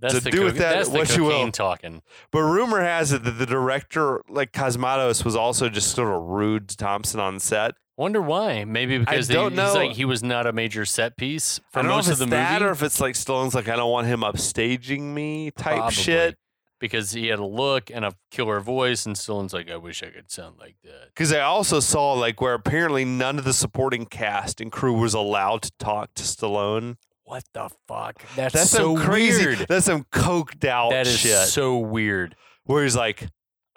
That's 0.01 0.21
To 0.21 0.31
do 0.31 0.43
with 0.43 0.57
that 0.57 0.87
what 0.87 1.15
you 1.15 1.23
will. 1.25 1.51
talking. 1.51 2.01
But 2.31 2.39
rumor 2.41 2.81
has 2.81 3.11
it 3.11 3.23
that 3.23 3.31
the 3.31 3.45
director, 3.45 4.21
like 4.27 4.51
Cosmatos, 4.51 5.23
was 5.23 5.35
also 5.35 5.69
just 5.69 5.91
sort 5.91 6.13
of 6.13 6.21
rude 6.23 6.67
to 6.69 6.77
Thompson 6.77 7.19
on 7.19 7.39
set. 7.39 7.75
Wonder 7.97 8.21
why? 8.21 8.63
Maybe 8.63 8.97
because 8.97 9.27
he, 9.27 9.33
don't 9.35 9.53
know. 9.53 9.73
like 9.73 9.91
he 9.91 10.05
was 10.05 10.23
not 10.23 10.47
a 10.47 10.53
major 10.53 10.85
set 10.85 11.17
piece 11.17 11.59
for 11.71 11.79
I 11.79 11.81
don't 11.83 11.89
know 11.89 11.95
most 11.97 12.07
if 12.07 12.13
of 12.13 12.21
it's 12.21 12.29
the 12.31 12.35
that 12.35 12.53
movie. 12.61 12.69
or 12.69 12.71
if 12.71 12.81
it's 12.81 12.99
like 12.99 13.13
Stallone's 13.13 13.53
like, 13.53 13.69
I 13.69 13.75
don't 13.75 13.91
want 13.91 14.07
him 14.07 14.21
upstaging 14.21 15.01
me 15.01 15.51
type 15.51 15.75
Probably. 15.75 15.93
shit. 15.93 16.37
because 16.79 17.11
he 17.11 17.27
had 17.27 17.37
a 17.37 17.45
look 17.45 17.91
and 17.93 18.03
a 18.03 18.13
killer 18.31 18.59
voice, 18.59 19.05
and 19.05 19.15
Stallone's 19.15 19.53
like, 19.53 19.69
I 19.69 19.75
wish 19.77 20.01
I 20.01 20.07
could 20.07 20.31
sound 20.31 20.55
like 20.59 20.77
that. 20.83 21.09
Because 21.13 21.31
I 21.31 21.41
also 21.41 21.79
saw 21.79 22.13
like 22.13 22.41
where 22.41 22.55
apparently 22.55 23.05
none 23.05 23.37
of 23.37 23.43
the 23.43 23.53
supporting 23.53 24.07
cast 24.07 24.59
and 24.59 24.71
crew 24.71 24.93
was 24.97 25.13
allowed 25.13 25.61
to 25.63 25.71
talk 25.77 26.15
to 26.15 26.23
Stallone. 26.23 26.95
What 27.31 27.45
the 27.53 27.69
fuck? 27.87 28.21
That's, 28.35 28.53
That's 28.53 28.69
so 28.71 28.95
some 28.97 29.05
crazy. 29.05 29.45
weird. 29.45 29.59
That's 29.69 29.85
some 29.85 30.03
coked 30.11 30.65
out 30.65 30.89
That 30.91 31.07
is 31.07 31.17
shit. 31.17 31.37
so 31.47 31.77
weird. 31.77 32.35
where 32.65 32.83
he's 32.83 32.95
like, 32.97 33.25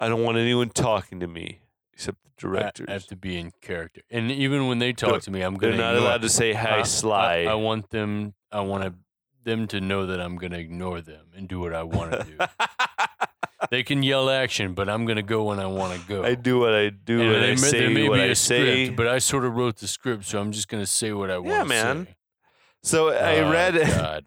I 0.00 0.08
don't 0.08 0.24
want 0.24 0.38
anyone 0.38 0.70
talking 0.70 1.20
to 1.20 1.28
me 1.28 1.60
except 1.92 2.18
the 2.24 2.30
I- 2.30 2.50
directors. 2.50 2.86
I 2.88 2.92
have 2.94 3.06
to 3.06 3.16
be 3.16 3.38
in 3.38 3.52
character, 3.62 4.00
and 4.10 4.28
even 4.32 4.66
when 4.66 4.80
they 4.80 4.92
talk 4.92 5.12
Look, 5.12 5.22
to 5.22 5.30
me, 5.30 5.40
I'm 5.42 5.54
They're 5.54 5.70
gonna. 5.70 5.82
not 5.84 5.94
ignore- 5.94 6.08
allowed 6.08 6.22
to 6.22 6.28
say 6.30 6.52
hi, 6.52 6.80
Uh, 6.80 6.84
Sly. 6.84 7.44
I, 7.44 7.52
I 7.52 7.54
want 7.54 7.90
them. 7.90 8.34
I 8.50 8.58
want 8.62 8.82
to, 8.82 8.94
them 9.44 9.68
to 9.68 9.80
know 9.80 10.06
that 10.06 10.20
I'm 10.20 10.34
gonna 10.36 10.58
ignore 10.58 11.00
them 11.00 11.26
and 11.36 11.46
do 11.46 11.60
what 11.60 11.72
I 11.72 11.84
want 11.84 12.10
to 12.10 12.24
do. 12.24 12.36
they 13.70 13.84
can 13.84 14.02
yell 14.02 14.28
action, 14.30 14.74
but 14.74 14.88
I'm 14.88 15.04
gonna 15.06 15.22
go 15.22 15.44
when 15.44 15.60
I 15.60 15.66
want 15.66 16.00
to 16.00 16.08
go. 16.08 16.24
I 16.24 16.34
do 16.34 16.58
what 16.58 16.74
I 16.74 16.90
do 16.90 17.20
And 17.20 17.30
and 17.36 17.44
I 17.44 17.48
may- 17.50 17.56
say 17.56 18.08
what 18.08 18.16
be 18.16 18.20
I 18.20 18.24
a 18.26 18.34
say. 18.34 18.84
script, 18.86 18.96
but 18.96 19.06
I 19.06 19.18
sort 19.18 19.44
of 19.44 19.54
wrote 19.54 19.76
the 19.76 19.86
script, 19.86 20.24
so 20.24 20.40
I'm 20.40 20.50
just 20.50 20.66
gonna 20.66 20.86
say 20.86 21.12
what 21.12 21.30
I 21.30 21.38
want. 21.38 21.46
To 21.46 21.52
do. 21.68 21.74
Yeah, 21.74 21.84
man. 21.94 22.08
So 22.84 23.08
I 23.08 23.38
Oh, 23.40 23.50
read 23.50 23.74
God. 23.86 24.24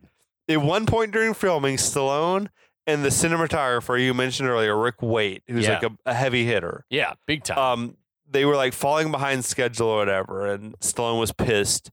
at 0.50 0.62
one 0.62 0.86
point 0.86 1.12
during 1.14 1.34
filming, 1.34 1.78
Stallone 1.78 2.48
and 2.86 3.04
the 3.06 3.10
cinematographer 3.10 4.02
you 4.04 4.14
mentioned 4.14 4.50
earlier, 4.50 4.78
Rick 4.78 5.02
Waite, 5.02 5.44
who's 5.48 5.66
Yeah. 5.66 5.74
like 5.80 5.84
a, 5.84 5.92
a 6.08 6.14
heavy 6.14 6.46
hitter. 6.46 6.86
Yeah, 6.90 7.14
big 7.26 7.44
time. 7.44 7.58
Um, 7.58 7.98
they 8.30 8.44
were 8.44 8.56
like 8.58 8.74
falling 8.74 9.12
behind 9.12 9.46
schedule 9.46 9.88
or 9.88 9.98
whatever, 10.00 10.46
and 10.48 10.78
Stallone 10.80 11.20
was 11.20 11.32
pissed. 11.32 11.92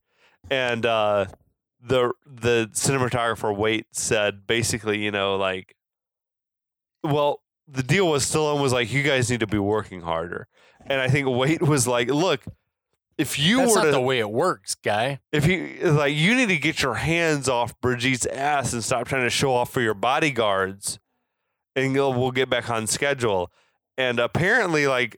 And 0.51 0.85
uh, 0.85 1.25
the 1.81 2.11
the 2.25 2.69
cinematographer 2.73 3.55
Waite 3.55 3.87
said 3.93 4.45
basically, 4.47 5.03
you 5.03 5.11
know, 5.11 5.37
like, 5.37 5.75
well, 7.03 7.41
the 7.67 7.83
deal 7.83 8.07
was 8.07 8.25
Stallone 8.25 8.61
was 8.61 8.73
like, 8.73 8.91
you 8.91 9.03
guys 9.03 9.29
need 9.29 9.39
to 9.39 9.47
be 9.47 9.57
working 9.59 10.01
harder, 10.01 10.47
and 10.85 10.99
I 11.01 11.07
think 11.07 11.27
Waite 11.27 11.61
was 11.61 11.87
like, 11.87 12.09
look. 12.09 12.41
If 13.17 13.39
you 13.39 13.59
That's 13.59 13.71
were 13.71 13.77
not 13.77 13.85
to 13.85 13.91
the 13.91 14.01
way 14.01 14.19
it 14.19 14.29
works, 14.29 14.75
guy. 14.75 15.19
if 15.31 15.47
you 15.47 15.91
like 15.91 16.13
you 16.13 16.35
need 16.35 16.49
to 16.49 16.57
get 16.57 16.81
your 16.81 16.95
hands 16.95 17.47
off 17.47 17.79
Brigitte's 17.79 18.25
ass 18.25 18.73
and 18.73 18.83
stop 18.83 19.07
trying 19.07 19.23
to 19.23 19.29
show 19.29 19.53
off 19.53 19.71
for 19.71 19.81
your 19.81 19.93
bodyguards 19.93 20.99
and 21.75 21.93
you'll, 21.93 22.13
we'll 22.13 22.31
get 22.31 22.49
back 22.49 22.69
on 22.69 22.87
schedule 22.87 23.51
and 23.97 24.19
apparently 24.19 24.87
like 24.87 25.17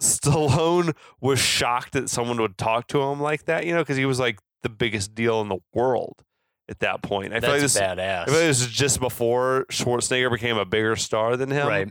Stallone 0.00 0.94
was 1.20 1.40
shocked 1.40 1.92
that 1.92 2.08
someone 2.08 2.40
would 2.40 2.56
talk 2.56 2.86
to 2.88 3.02
him 3.02 3.20
like 3.20 3.46
that 3.46 3.66
you 3.66 3.72
know 3.72 3.80
because 3.80 3.96
he 3.96 4.06
was 4.06 4.20
like 4.20 4.38
the 4.62 4.68
biggest 4.68 5.14
deal 5.14 5.40
in 5.40 5.48
the 5.48 5.58
world 5.72 6.22
at 6.68 6.78
that 6.80 7.02
point 7.02 7.32
I 7.32 7.40
feel 7.40 7.50
like 7.50 7.60
this 7.60 7.78
badass. 7.78 8.22
I 8.22 8.24
feel 8.26 8.34
like 8.34 8.44
this 8.44 8.60
is 8.60 8.68
just 8.68 9.00
before 9.00 9.66
Schwarzenegger 9.70 10.30
became 10.30 10.56
a 10.56 10.64
bigger 10.64 10.94
star 10.94 11.36
than 11.36 11.50
him 11.50 11.66
right. 11.66 11.90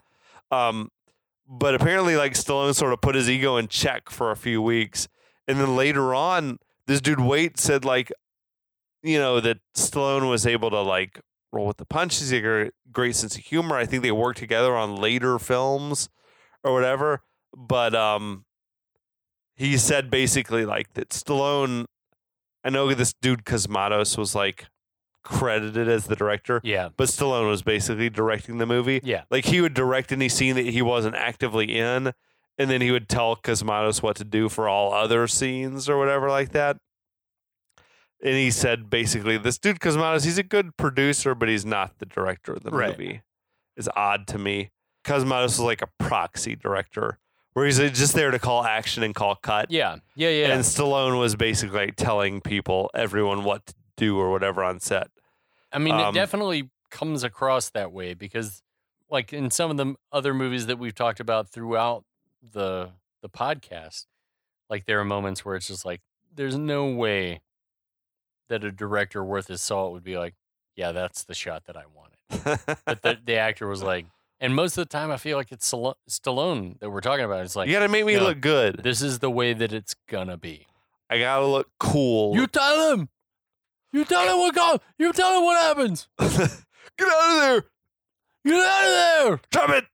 um, 0.52 0.90
but 1.48 1.76
apparently, 1.76 2.16
like 2.16 2.34
Stallone 2.34 2.74
sort 2.74 2.94
of 2.94 3.02
put 3.02 3.16
his 3.16 3.30
ego 3.30 3.58
in 3.58 3.68
check 3.68 4.10
for 4.10 4.32
a 4.32 4.36
few 4.36 4.62
weeks, 4.62 5.08
and 5.48 5.60
then 5.60 5.76
later 5.76 6.14
on, 6.14 6.58
this 6.88 7.02
dude 7.02 7.20
Waite 7.20 7.60
said 7.60 7.86
like, 7.86 8.12
you 9.02 9.18
know, 9.20 9.40
that 9.40 9.58
Stallone 9.76 10.30
was 10.30 10.46
able 10.48 10.70
to 10.70 10.82
like 10.82 11.20
roll 11.52 11.68
with 11.68 11.78
the 11.78 11.86
punches. 11.86 12.30
He 12.30 12.38
had 12.38 12.46
a 12.46 12.72
great 12.92 13.16
sense 13.16 13.36
of 13.36 13.44
humor. 13.44 13.76
I 13.78 13.86
think 13.86 14.04
they 14.04 14.12
worked 14.12 14.40
together 14.40 14.76
on 14.76 14.96
later 14.96 15.38
films 15.40 16.10
or 16.64 16.74
whatever. 16.74 17.22
But 17.56 17.94
um, 17.94 18.46
he 19.56 19.78
said 19.78 20.10
basically 20.10 20.66
like 20.66 20.94
that 20.94 21.10
Stallone. 21.10 21.86
I 22.64 22.70
know 22.70 22.94
this 22.94 23.14
dude 23.14 23.44
Cosmatos 23.44 24.18
was 24.18 24.34
like 24.36 24.68
credited 25.24 25.88
as 25.90 26.06
the 26.06 26.16
director, 26.16 26.60
Yeah. 26.64 26.90
but 26.96 27.08
Stallone 27.10 27.48
was 27.50 27.62
basically 27.62 28.10
directing 28.10 28.58
the 28.58 28.66
movie. 28.66 29.02
Yeah. 29.04 29.24
Like 29.30 29.46
he 29.46 29.62
would 29.62 29.74
direct 29.74 30.12
any 30.12 30.30
scene 30.30 30.56
that 30.56 30.66
he 30.66 30.82
wasn't 30.82 31.16
actively 31.16 31.78
in, 31.78 32.14
and 32.58 32.70
then 32.70 32.82
he 32.82 32.92
would 32.92 33.10
tell 33.10 33.36
Cosmatos 33.36 34.02
what 34.02 34.16
to 34.18 34.24
do 34.24 34.50
for 34.50 34.68
all 34.70 34.94
other 34.94 35.28
scenes 35.28 35.90
or 35.90 35.98
whatever 35.98 36.30
like 36.30 36.52
that. 36.52 36.78
And 38.24 38.36
he 38.36 38.52
said 38.52 38.90
basically, 38.90 39.38
this 39.38 39.58
dude 39.58 39.80
Cosmatos, 39.80 40.24
he's 40.24 40.38
a 40.38 40.44
good 40.44 40.78
producer, 40.78 41.36
but 41.36 41.50
he's 41.50 41.66
not 41.66 42.00
the 42.00 42.06
director 42.06 42.54
of 42.54 42.64
the 42.64 42.72
Right. 42.72 42.98
movie. 42.98 43.22
It's 43.76 43.90
odd 43.96 44.28
to 44.28 44.38
me. 44.38 44.72
Cosmatos 45.04 45.46
is 45.46 45.60
like 45.60 45.82
a 45.82 45.90
proxy 46.00 46.56
director, 46.56 47.20
where 47.52 47.66
he's 47.66 47.80
uh, 47.80 47.90
just 47.90 48.14
there 48.14 48.32
to 48.32 48.40
call 48.40 48.64
action 48.64 49.04
and 49.04 49.14
call 49.14 49.36
cut. 49.36 49.70
Yeah. 49.70 49.98
Yeah. 50.16 50.30
Yeah. 50.30 50.54
And 50.54 50.64
Stallone 50.64 51.20
was 51.20 51.36
basically 51.36 51.88
like 51.88 51.96
telling 51.98 52.40
people, 52.40 52.90
everyone, 52.94 53.44
what 53.44 53.66
to 53.66 53.74
do 53.98 54.18
or 54.18 54.32
whatever 54.32 54.64
on 54.64 54.80
set. 54.80 55.10
I 55.74 55.80
mean, 55.80 55.96
Um, 55.96 56.16
it 56.16 56.20
definitely 56.20 56.70
comes 56.92 57.24
across 57.24 57.70
that 57.72 57.92
way 57.92 58.14
because, 58.14 58.62
like 59.10 59.34
in 59.34 59.52
some 59.52 59.70
of 59.70 59.78
the 59.78 59.96
other 60.14 60.34
movies 60.34 60.68
that 60.68 60.80
we've 60.80 60.96
talked 60.96 61.20
about 61.20 61.50
throughout 61.50 62.06
the 62.52 62.92
the 63.22 63.30
podcast, 63.30 64.06
like 64.70 64.86
there 64.86 65.00
are 65.00 65.06
moments 65.06 65.46
where 65.46 65.56
it's 65.56 65.68
just 65.68 65.86
like, 65.86 66.02
there's 66.36 66.58
no 66.58 66.88
way 66.88 67.42
that 68.50 68.64
a 68.64 68.72
director 68.72 69.24
worth 69.24 69.48
his 69.48 69.62
salt 69.62 69.94
would 69.94 70.04
be 70.04 70.18
like, 70.18 70.36
yeah, 70.76 70.92
that's 70.92 71.24
the 71.24 71.34
shot 71.34 71.64
that 71.66 71.78
I 71.78 71.84
wanted. 71.96 72.60
But 72.86 73.02
the, 73.02 73.18
the 73.24 73.36
actor 73.36 73.68
was 73.68 73.82
like, 73.82 74.06
and 74.40 74.54
most 74.56 74.78
of 74.78 74.82
the 74.88 74.90
time, 74.90 75.10
I 75.12 75.18
feel 75.18 75.38
like 75.38 75.52
it's 75.52 75.72
Stallone- 75.72 75.96
Stallone 76.10 76.80
that 76.80 76.90
we're 76.90 77.00
talking 77.02 77.24
about. 77.24 77.46
It's 77.46 77.56
like, 77.56 77.68
you 77.70 77.74
got 77.74 77.80
to 77.80 77.88
make 77.88 78.06
me 78.06 78.20
look 78.20 78.42
good. 78.42 78.82
this 78.84 79.02
is 79.02 79.20
the 79.20 79.30
way 79.30 79.54
that 79.54 79.72
it's 79.72 79.96
gonna 80.10 80.36
be. 80.38 80.68
I 81.10 81.20
got 81.20 81.40
to 81.40 81.46
look 81.46 81.70
cool. 81.80 82.36
You 82.36 82.48
tell 82.48 82.94
him. 82.94 83.10
You 83.94 84.04
tell 84.04 84.28
him 84.34 84.40
what 84.40 84.56
go. 84.56 84.80
You 84.98 85.14
tell 85.14 85.38
him 85.38 85.44
what 85.46 85.62
happens. 85.62 86.08
Get 86.20 87.08
out 87.08 87.30
of 87.30 87.40
there! 87.40 87.64
Get 88.46 88.56
out 88.66 88.84
of 88.84 88.90
there. 89.30 89.40
Drop 89.52 89.70
it! 89.70 89.86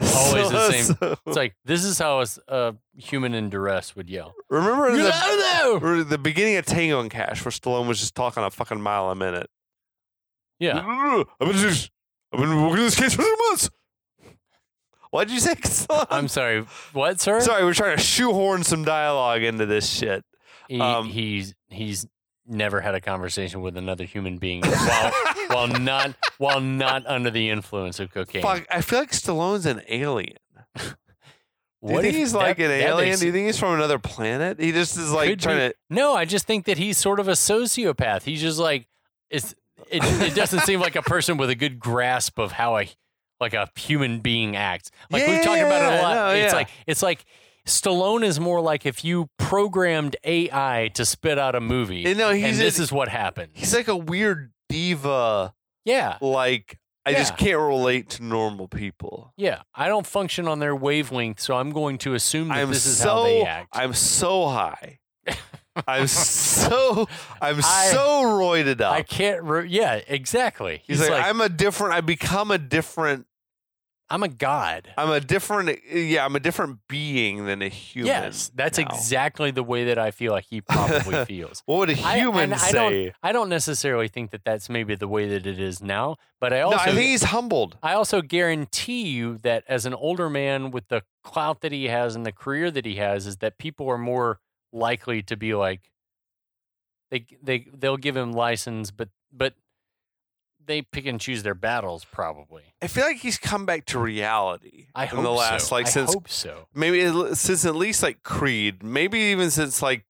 Always 0.00 0.50
the 0.50 0.70
same. 0.72 0.84
so- 0.96 1.16
It's 1.26 1.36
like 1.36 1.54
this 1.64 1.84
is 1.84 1.98
how 1.98 2.18
a 2.18 2.22
s- 2.22 2.38
a 2.48 2.74
human 2.96 3.34
in 3.34 3.50
duress 3.50 3.94
would 3.96 4.08
yell. 4.08 4.34
remember 4.48 4.88
in 4.90 4.96
the, 4.98 5.12
out 5.12 5.74
of 5.76 5.82
there! 5.82 6.04
the 6.04 6.18
beginning 6.18 6.56
of 6.56 6.64
Tango 6.66 7.00
and 7.00 7.10
Cash, 7.10 7.44
where 7.44 7.52
Stallone 7.52 7.86
was 7.86 8.00
just 8.00 8.14
talking 8.14 8.42
a 8.42 8.50
fucking 8.50 8.80
mile 8.80 9.10
a 9.10 9.14
minute. 9.14 9.48
Yeah. 10.58 10.78
I've 11.40 11.48
been 11.48 11.52
just, 11.56 11.90
I've 12.32 12.40
been 12.40 12.62
working 12.62 12.84
this 12.84 12.94
case 12.94 13.14
for 13.14 13.22
three 13.22 13.36
months. 13.48 13.70
Why 15.10 15.24
did 15.24 15.32
you 15.34 15.40
say? 15.40 15.54
Stallone? 15.56 16.06
I'm 16.10 16.28
sorry. 16.28 16.64
What, 16.92 17.20
sir? 17.20 17.40
sorry. 17.40 17.64
We're 17.64 17.74
trying 17.74 17.96
to 17.96 18.02
shoehorn 18.02 18.62
some 18.64 18.84
dialogue 18.84 19.42
into 19.42 19.66
this 19.66 19.88
shit. 19.88 20.24
He, 20.68 20.80
Um, 20.80 21.06
he's 21.08 21.54
he's 21.68 22.06
never 22.50 22.80
had 22.80 22.94
a 22.94 23.00
conversation 23.00 23.60
with 23.60 23.76
another 23.76 24.04
human 24.04 24.38
being 24.38 24.62
while 24.62 25.12
while 25.48 25.66
not 25.68 26.14
while 26.38 26.60
not 26.60 27.06
under 27.06 27.30
the 27.30 27.48
influence 27.50 28.00
of 28.00 28.12
cocaine. 28.12 28.42
Fuck, 28.42 28.66
I 28.70 28.80
feel 28.80 28.98
like 28.98 29.12
Stallone's 29.12 29.66
an 29.66 29.82
alien. 29.88 30.36
Do 31.82 31.94
you 31.94 32.00
think 32.02 32.14
he's 32.14 32.32
that- 32.32 32.38
like 32.38 32.58
an 32.58 32.68
that 32.68 32.80
alien? 32.80 33.08
makes- 33.10 33.20
Do 33.20 33.26
you 33.26 33.32
think 33.32 33.46
he's 33.46 33.58
from 33.58 33.74
another 33.74 33.98
planet? 33.98 34.60
He 34.60 34.70
just 34.72 34.98
is 34.98 35.10
like 35.12 35.38
trying 35.38 35.56
be. 35.56 35.68
to. 35.70 35.74
No, 35.88 36.14
I 36.14 36.26
just 36.26 36.46
think 36.46 36.66
that 36.66 36.76
he's 36.76 36.98
sort 36.98 37.18
of 37.20 37.28
a 37.28 37.32
sociopath. 37.32 38.22
He's 38.24 38.40
just 38.42 38.58
like 38.58 38.86
it's 39.30 39.54
it, 39.90 40.02
it 40.04 40.34
doesn't 40.34 40.60
seem 40.60 40.80
like 40.80 40.94
a 40.96 41.02
person 41.02 41.38
with 41.38 41.48
a 41.48 41.54
good 41.54 41.78
grasp 41.78 42.38
of 42.38 42.52
how 42.52 42.76
a 42.78 42.90
like 43.40 43.54
a 43.54 43.70
human 43.76 44.20
being 44.20 44.56
acts. 44.56 44.90
Like 45.10 45.26
we've 45.26 45.42
talked 45.42 45.60
about 45.60 45.82
it 45.94 45.98
a 46.00 46.02
lot. 46.02 46.14
no, 46.14 46.30
it's 46.34 46.52
yeah. 46.52 46.58
like 46.58 46.68
it's 46.86 47.02
like 47.02 47.24
Stallone 47.70 48.24
is 48.24 48.38
more 48.40 48.60
like 48.60 48.84
if 48.86 49.04
you 49.04 49.28
programmed 49.38 50.16
AI 50.24 50.90
to 50.94 51.04
spit 51.04 51.38
out 51.38 51.54
a 51.54 51.60
movie. 51.60 51.98
You 52.00 52.14
know, 52.14 52.30
he's 52.32 52.44
and 52.44 52.56
this 52.60 52.78
a- 52.78 52.82
is 52.82 52.92
what 52.92 53.08
happened. 53.08 53.52
He's 53.54 53.74
like 53.74 53.88
a 53.88 53.96
weird 53.96 54.52
diva. 54.68 55.54
Yeah. 55.84 56.18
Like 56.20 56.78
I 57.06 57.12
just 57.14 57.36
can't 57.38 57.58
relate 57.58 58.10
to 58.10 58.22
normal 58.22 58.68
people. 58.68 59.32
Yeah. 59.36 59.62
I 59.74 59.88
don't 59.88 60.06
function 60.06 60.46
on 60.46 60.58
their 60.58 60.76
wavelength, 60.76 61.40
so 61.40 61.56
I'm 61.56 61.70
going 61.70 61.98
to 61.98 62.14
assume 62.14 62.48
that 62.48 62.58
I'm 62.58 62.68
this 62.68 62.86
is 62.86 62.98
so 62.98 63.08
how 63.08 63.22
they 63.24 63.42
act. 63.42 63.68
I'm 63.72 63.94
so 63.94 64.48
high. 64.48 64.98
I'm 65.86 66.06
so 66.08 67.06
I'm 67.40 67.56
I- 67.58 67.88
so 67.92 68.22
roided 68.24 68.80
up. 68.80 68.92
I 68.92 69.02
can't. 69.02 69.42
Re- 69.42 69.68
yeah, 69.68 70.00
exactly. 70.06 70.82
He's, 70.84 71.00
like, 71.00 71.24
I'm 71.24 71.40
a 71.40 71.48
different. 71.48 71.94
I 71.94 72.00
become 72.00 72.50
a 72.50 72.58
different. 72.58 73.26
I'm 74.12 74.24
a 74.24 74.28
god. 74.28 74.92
I'm 74.98 75.10
a 75.10 75.20
different. 75.20 75.78
Yeah, 75.88 76.24
I'm 76.24 76.34
a 76.34 76.40
different 76.40 76.80
being 76.88 77.46
than 77.46 77.62
a 77.62 77.68
human. 77.68 78.08
Yes, 78.08 78.50
that's 78.54 78.78
now. 78.78 78.86
exactly 78.90 79.52
the 79.52 79.62
way 79.62 79.84
that 79.84 79.98
I 79.98 80.10
feel 80.10 80.32
like 80.32 80.46
he 80.50 80.60
probably 80.60 81.24
feels. 81.26 81.62
What 81.66 81.78
would 81.78 81.90
a 81.90 82.02
I- 82.02 82.18
human 82.18 82.52
I 82.52 82.56
say? 82.56 83.12
I 83.22 83.30
don't 83.30 83.48
necessarily 83.48 84.08
think 84.08 84.32
that 84.32 84.44
that's 84.44 84.68
maybe 84.68 84.96
the 84.96 85.06
way 85.06 85.28
that 85.28 85.46
it 85.46 85.60
is 85.60 85.80
now, 85.80 86.16
but 86.40 86.52
I 86.52 86.58
no, 86.58 86.72
also 86.72 86.76
I 86.78 86.84
think 86.86 87.06
he's 87.06 87.22
humbled. 87.22 87.76
I 87.82 87.92
also 87.94 88.20
guarantee 88.20 89.02
you 89.08 89.38
that 89.38 89.62
as 89.68 89.86
an 89.86 89.94
older 89.94 90.28
man 90.28 90.72
with 90.72 90.88
the 90.88 91.02
clout 91.22 91.60
that 91.60 91.70
he 91.70 91.84
has 91.86 92.16
and 92.16 92.26
the 92.26 92.32
career 92.32 92.70
that 92.72 92.84
he 92.84 92.96
has, 92.96 93.28
is 93.28 93.36
that 93.36 93.58
people 93.58 93.88
are 93.88 93.98
more 93.98 94.40
likely 94.72 95.22
to 95.22 95.36
be 95.36 95.54
like 95.54 95.90
they 97.12 97.26
they 97.42 97.66
they'll 97.72 97.96
give 97.96 98.16
him 98.16 98.32
license, 98.32 98.90
but 98.90 99.08
but 99.32 99.54
they 100.66 100.82
pick 100.82 101.06
and 101.06 101.20
choose 101.20 101.42
their 101.42 101.54
battles 101.54 102.04
probably. 102.04 102.62
I 102.82 102.86
feel 102.86 103.04
like 103.04 103.18
he's 103.18 103.38
come 103.38 103.66
back 103.66 103.86
to 103.86 103.98
reality 103.98 104.86
I 104.94 105.04
in 105.04 105.08
hope 105.10 105.22
the 105.22 105.30
last 105.30 105.68
so. 105.68 105.74
like 105.74 105.86
I 105.86 105.90
since 105.90 106.14
hope 106.14 106.28
so. 106.28 106.68
maybe 106.74 107.34
since 107.34 107.64
at 107.64 107.74
least 107.74 108.02
like 108.02 108.22
Creed, 108.22 108.82
maybe 108.82 109.18
even 109.18 109.50
since 109.50 109.82
like 109.82 110.04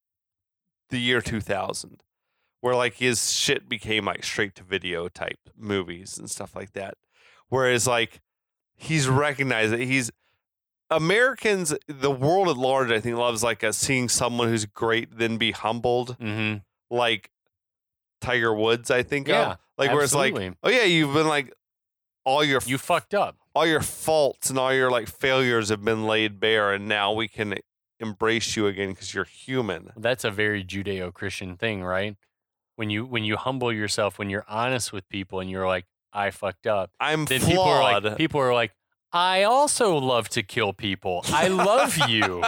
the 0.91 0.99
year 1.01 1.21
2000, 1.21 2.03
where 2.61 2.75
like 2.75 2.95
his 2.95 3.33
shit 3.33 3.69
became 3.69 4.05
like 4.05 4.25
straight 4.25 4.55
to 4.57 4.63
video 4.63 5.09
type 5.09 5.39
movies 5.57 6.19
and 6.19 6.31
stuff 6.31 6.55
like 6.55 6.73
that. 6.73 6.95
Whereas 7.49 7.87
like 7.87 8.21
he's 8.77 9.09
recognized 9.09 9.73
that 9.73 9.81
he's 9.81 10.11
Americans, 10.91 11.73
the 11.87 12.11
world 12.11 12.49
at 12.49 12.57
large, 12.57 12.91
I 12.91 12.99
think 13.01 13.17
loves 13.17 13.43
like 13.45 13.63
a, 13.63 13.73
seeing 13.73 14.09
someone 14.09 14.49
who's 14.49 14.67
great 14.67 15.17
then 15.19 15.37
be 15.39 15.53
humbled, 15.53 16.17
hmm 16.21 16.57
like 16.93 17.31
Tiger 18.21 18.55
Woods. 18.55 18.91
I 18.91 19.03
think 19.03 19.29
Yeah, 19.29 19.53
of 19.53 19.59
like 19.79 19.93
where 19.93 20.03
it's 20.05 20.15
like, 20.15 20.35
oh 20.63 20.71
yeah, 20.71 20.85
you've 20.85 21.15
been 21.15 21.29
like 21.29 21.53
all 22.25 22.45
your 22.45 22.61
You 22.67 22.79
fucked 22.79 23.15
up. 23.15 23.37
all 23.55 23.67
your 23.67 23.81
faults 23.81 24.51
and 24.51 24.59
all 24.59 24.73
your 24.73 24.91
like 24.91 25.09
failures 25.09 25.71
have 25.71 25.85
been 25.85 26.05
laid 26.07 26.39
bare 26.39 26.73
and 26.73 26.87
now 26.87 27.13
we 27.13 27.27
can 27.29 27.55
embrace 27.99 28.57
you 28.57 28.67
again 28.67 28.91
because 28.91 29.13
you're 29.15 29.25
human 29.25 29.91
That's 29.97 30.25
a 30.25 30.31
very 30.31 30.65
Judeo-Christian 30.65 31.57
thing, 31.57 31.83
right? 31.83 32.17
When 32.77 32.89
you 32.91 33.05
when 33.05 33.25
you 33.25 33.37
humble 33.37 33.73
yourself, 33.73 34.19
when 34.19 34.31
you're 34.31 34.45
honest 34.49 34.93
with 34.93 35.07
people, 35.11 35.41
and 35.41 35.51
you're 35.51 35.67
like, 35.67 35.85
"I 36.15 36.31
fucked 36.31 36.67
up," 36.67 36.91
i'm 36.99 37.27
then 37.27 37.41
flawed 37.41 37.51
people 37.51 37.63
are 37.65 37.83
like, 37.83 38.17
people 38.17 38.41
are 38.41 38.55
like, 38.55 38.73
"I 39.13 39.43
also 39.43 39.97
love 39.97 40.29
to 40.31 40.43
kill 40.43 40.73
people. 40.73 41.23
I 41.29 41.49
love 41.49 41.99
you. 42.09 42.45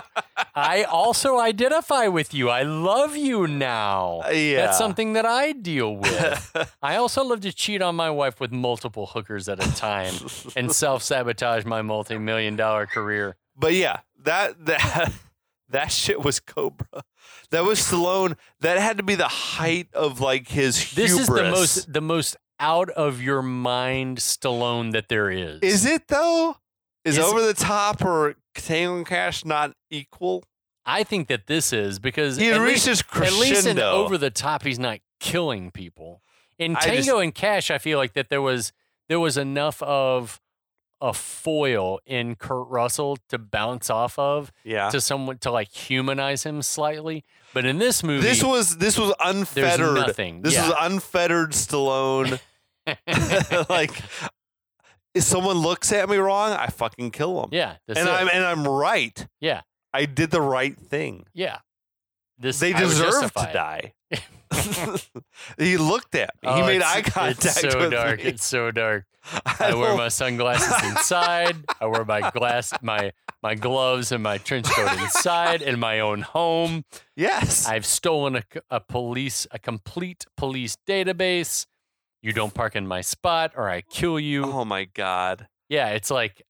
I 0.55 0.83
also 0.85 1.39
identify 1.39 2.09
with 2.09 2.35
you. 2.35 2.51
I 2.51 2.63
love 2.63 3.17
you 3.17 3.47
now. 3.47 4.23
Uh, 4.27 4.31
yeah 4.31 4.67
That's 4.67 4.79
something 4.79 5.15
that 5.15 5.25
I 5.25 5.53
deal 5.53 5.97
with. 6.07 6.75
I 6.83 6.97
also 6.97 7.25
love 7.25 7.41
to 7.41 7.53
cheat 7.53 7.81
on 7.83 7.97
my 7.97 8.11
wife 8.11 8.39
with 8.41 8.53
multiple 8.53 9.07
hookers 9.07 9.49
at 9.49 9.65
a 9.65 9.75
time 9.75 10.15
and 10.57 10.71
self 10.85 11.03
sabotage 11.03 11.65
my 11.65 11.83
multi 11.83 12.19
million 12.19 12.57
dollar 12.57 12.87
career. 12.87 13.37
but 13.57 13.73
yeah 13.75 14.01
that 14.23 14.67
that 14.67 15.13
that 15.71 15.91
shit 15.91 16.23
was 16.23 16.39
cobra 16.39 17.03
that 17.51 17.65
was 17.65 17.81
stallone 17.81 18.37
that 18.61 18.79
had 18.79 18.97
to 18.99 19.03
be 19.03 19.15
the 19.15 19.29
height 19.29 19.89
of 19.95 20.21
like 20.21 20.49
his 20.49 20.93
This 20.95 21.13
is 21.19 21.27
the 21.27 21.51
most 21.51 21.93
the 21.93 22.01
most 22.01 22.37
out 22.63 22.89
of 22.91 23.21
your 23.21 23.43
mind 23.43 24.19
Stallone 24.19 24.93
that 24.93 25.09
there 25.09 25.31
is. 25.31 25.61
is 25.63 25.85
it 25.85 26.09
though 26.09 26.57
is, 27.05 27.19
Is- 27.19 27.25
over 27.25 27.43
the 27.43 27.55
top 27.55 28.03
or 28.05 28.37
Tango 28.55 28.97
and 28.99 29.07
Cash 29.07 29.45
not 29.45 29.73
equal? 29.91 30.45
I 30.87 31.03
think 31.05 31.29
that 31.29 31.47
this 31.47 31.73
is 31.73 31.99
because 31.99 32.37
He 32.37 32.53
least, 32.55 33.07
crescendo. 33.09 33.37
at 33.37 33.41
least 33.41 33.67
in 33.67 33.79
over 33.79 34.19
the 34.19 34.31
top, 34.31 34.65
he's 34.65 34.79
not 34.79 34.99
killing 35.21 35.71
people. 35.71 36.23
In 36.59 36.75
Tango 36.77 36.97
just- 37.03 37.09
and 37.23 37.35
Cash, 37.35 37.71
I 37.71 37.79
feel 37.79 37.99
like 37.99 38.13
that 38.15 38.29
there 38.31 38.43
was 38.43 38.73
there 39.09 39.19
was 39.21 39.37
enough 39.37 39.83
of 39.83 40.41
a 41.01 41.13
foil 41.13 41.99
in 42.07 42.37
Kurt 42.37 42.69
Russell 42.69 43.19
to 43.29 43.37
bounce 43.39 43.91
off 43.91 44.17
of 44.21 44.53
yeah. 44.63 44.89
to 44.91 45.01
someone 45.01 45.39
to 45.39 45.51
like 45.51 45.69
humanize 45.73 46.45
him 46.45 46.63
slightly. 46.63 47.25
But 47.53 47.65
in 47.67 47.79
this 47.79 48.05
movie, 48.05 48.23
This 48.23 48.43
was 48.45 48.79
this 48.79 48.97
was 48.97 49.13
unfettered. 49.25 49.95
nothing. 49.95 50.43
This 50.43 50.55
yeah. 50.55 50.69
was 50.69 50.77
unfettered 50.81 51.51
Stallone. 51.53 52.39
like 53.69 53.93
if 55.15 55.23
someone 55.23 55.57
looks 55.59 55.93
at 55.93 56.09
me 56.09 56.17
wrong, 56.17 56.53
I 56.53 56.67
fucking 56.69 57.11
kill 57.13 57.41
them. 57.43 57.51
yeah, 57.53 57.77
and 57.89 57.99
it. 57.99 58.07
I'm 58.09 58.29
and 58.29 58.45
I'm 58.45 58.67
right. 58.67 59.27
yeah, 59.41 59.63
I 59.93 60.05
did 60.07 60.31
the 60.31 60.41
right 60.43 60.79
thing. 60.79 61.27
yeah. 61.35 61.59
This 62.39 62.59
They 62.59 62.75
I 62.75 62.81
deserve 62.81 63.33
to 63.35 63.51
die. 63.53 63.93
he 65.59 65.77
looked 65.77 66.15
at 66.17 66.31
me. 66.43 66.49
he 66.53 66.61
Oh, 66.63 66.67
made 66.67 66.77
it's- 66.77 66.97
eye 66.97 67.03
contact 67.03 67.45
It's 67.45 67.61
so 67.73 67.79
with 67.79 67.91
dark. 67.93 68.19
me. 68.19 68.25
It's 68.25 68.45
so 68.45 68.71
dark. 68.73 69.05
I, 69.47 69.57
I 69.71 69.75
wear 69.75 69.97
my 69.97 70.09
sunglasses 70.09 70.73
inside. 70.91 71.57
I 71.81 71.87
wear 71.87 72.05
my 72.05 72.31
glass, 72.31 72.73
my 72.83 73.13
my 73.45 73.55
gloves, 73.55 74.11
and 74.11 74.23
my 74.25 74.39
trench 74.39 74.67
coat 74.67 74.93
inside 75.01 75.63
in 75.63 75.79
my 75.79 76.01
own 76.01 76.23
home. 76.23 76.85
yes. 77.15 77.69
I've 77.69 77.87
stolen 77.87 78.43
a 78.71 78.81
police, 78.81 79.47
a 79.53 79.61
complete 79.61 80.27
police 80.37 80.77
database. 80.89 81.67
You 82.23 82.33
don't 82.33 82.55
park 82.55 82.77
in 82.77 82.87
my 82.87 83.01
spot, 83.01 83.53
or 83.57 83.69
I 83.69 83.81
kill 83.83 84.19
you. 84.21 84.45
oh 84.45 84.65
my 84.65 84.85
god. 84.85 85.49
Yeah, 85.69 85.89
it's 85.89 86.11
like, 86.11 86.43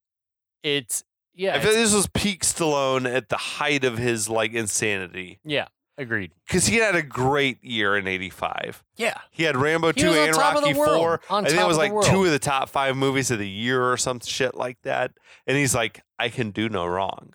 it's 0.62 1.04
yeah, 1.34 1.54
I 1.56 1.60
feel 1.60 1.72
this 1.72 1.94
was 1.94 2.06
peak 2.08 2.42
Stallone 2.42 3.10
at 3.12 3.28
the 3.28 3.36
height 3.36 3.84
of 3.84 3.96
his 3.98 4.28
like 4.28 4.52
insanity 4.52 5.40
yeah. 5.44 5.68
Agreed. 5.96 6.32
because 6.46 6.66
he 6.66 6.76
had 6.76 6.94
a 6.94 7.02
great 7.02 7.62
year 7.64 7.96
in 7.96 8.06
'85. 8.06 8.82
Yeah, 8.96 9.14
He 9.30 9.44
had 9.44 9.56
Rambo 9.56 9.92
two 9.92 10.10
and 10.12 10.34
top 10.34 10.56
of 10.56 10.62
the 10.62 10.74
Rocky 10.74 10.74
four. 10.98 11.20
I 11.30 11.44
think 11.44 11.60
it 11.60 11.66
was 11.66 11.78
like 11.78 11.92
two 12.02 12.24
of 12.24 12.30
the 12.30 12.38
top 12.38 12.68
five 12.68 12.96
movies 12.96 13.30
of 13.30 13.38
the 13.38 13.48
year 13.48 13.90
or 13.90 13.96
some 13.96 14.20
shit 14.20 14.54
like 14.54 14.78
that. 14.82 15.12
And 15.46 15.56
he's 15.56 15.74
like, 15.74 16.02
I 16.18 16.28
can 16.28 16.50
do 16.50 16.68
no 16.68 16.86
wrong. 16.86 17.34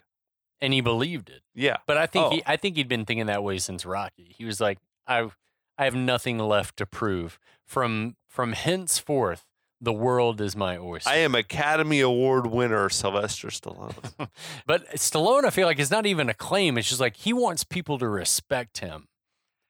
and 0.61 0.73
he 0.73 0.81
believed 0.81 1.29
it. 1.29 1.41
Yeah. 1.55 1.77
But 1.87 1.97
I 1.97 2.05
think 2.07 2.25
Oh. 2.25 2.29
he, 2.31 2.43
I 2.45 2.55
think 2.57 2.75
he'd 2.77 2.87
been 2.87 3.05
thinking 3.05 3.27
that 3.27 3.43
way 3.43 3.57
since 3.59 3.85
Rocky. 3.85 4.33
He 4.37 4.43
was 4.45 4.59
like, 4.59 4.79
I, 5.07 5.29
I 5.77 5.83
have 5.85 5.93
nothing 5.95 6.39
left 6.39 6.77
to 6.77 6.85
prove. 6.87 7.37
From 7.67 8.15
from 8.29 8.53
henceforth, 8.53 9.43
the 9.81 9.91
world 9.93 10.39
is 10.41 10.55
my 10.55 10.77
oyster. 10.77 11.09
I 11.09 11.17
am 11.17 11.35
Academy 11.35 11.99
Award 11.99 12.47
winner 12.47 12.89
Sylvester 12.89 13.49
Stallone. 13.49 13.93
But 14.65 14.87
Stallone, 14.95 15.43
I 15.45 15.49
feel 15.49 15.67
like 15.67 15.77
it's 15.79 15.91
not 15.91 16.05
even 16.05 16.29
a 16.29 16.33
claim. 16.33 16.77
It's 16.77 16.87
just 16.87 17.01
like 17.01 17.17
he 17.17 17.33
wants 17.33 17.63
people 17.65 17.97
to 17.99 18.07
respect 18.07 18.77
him, 18.79 19.07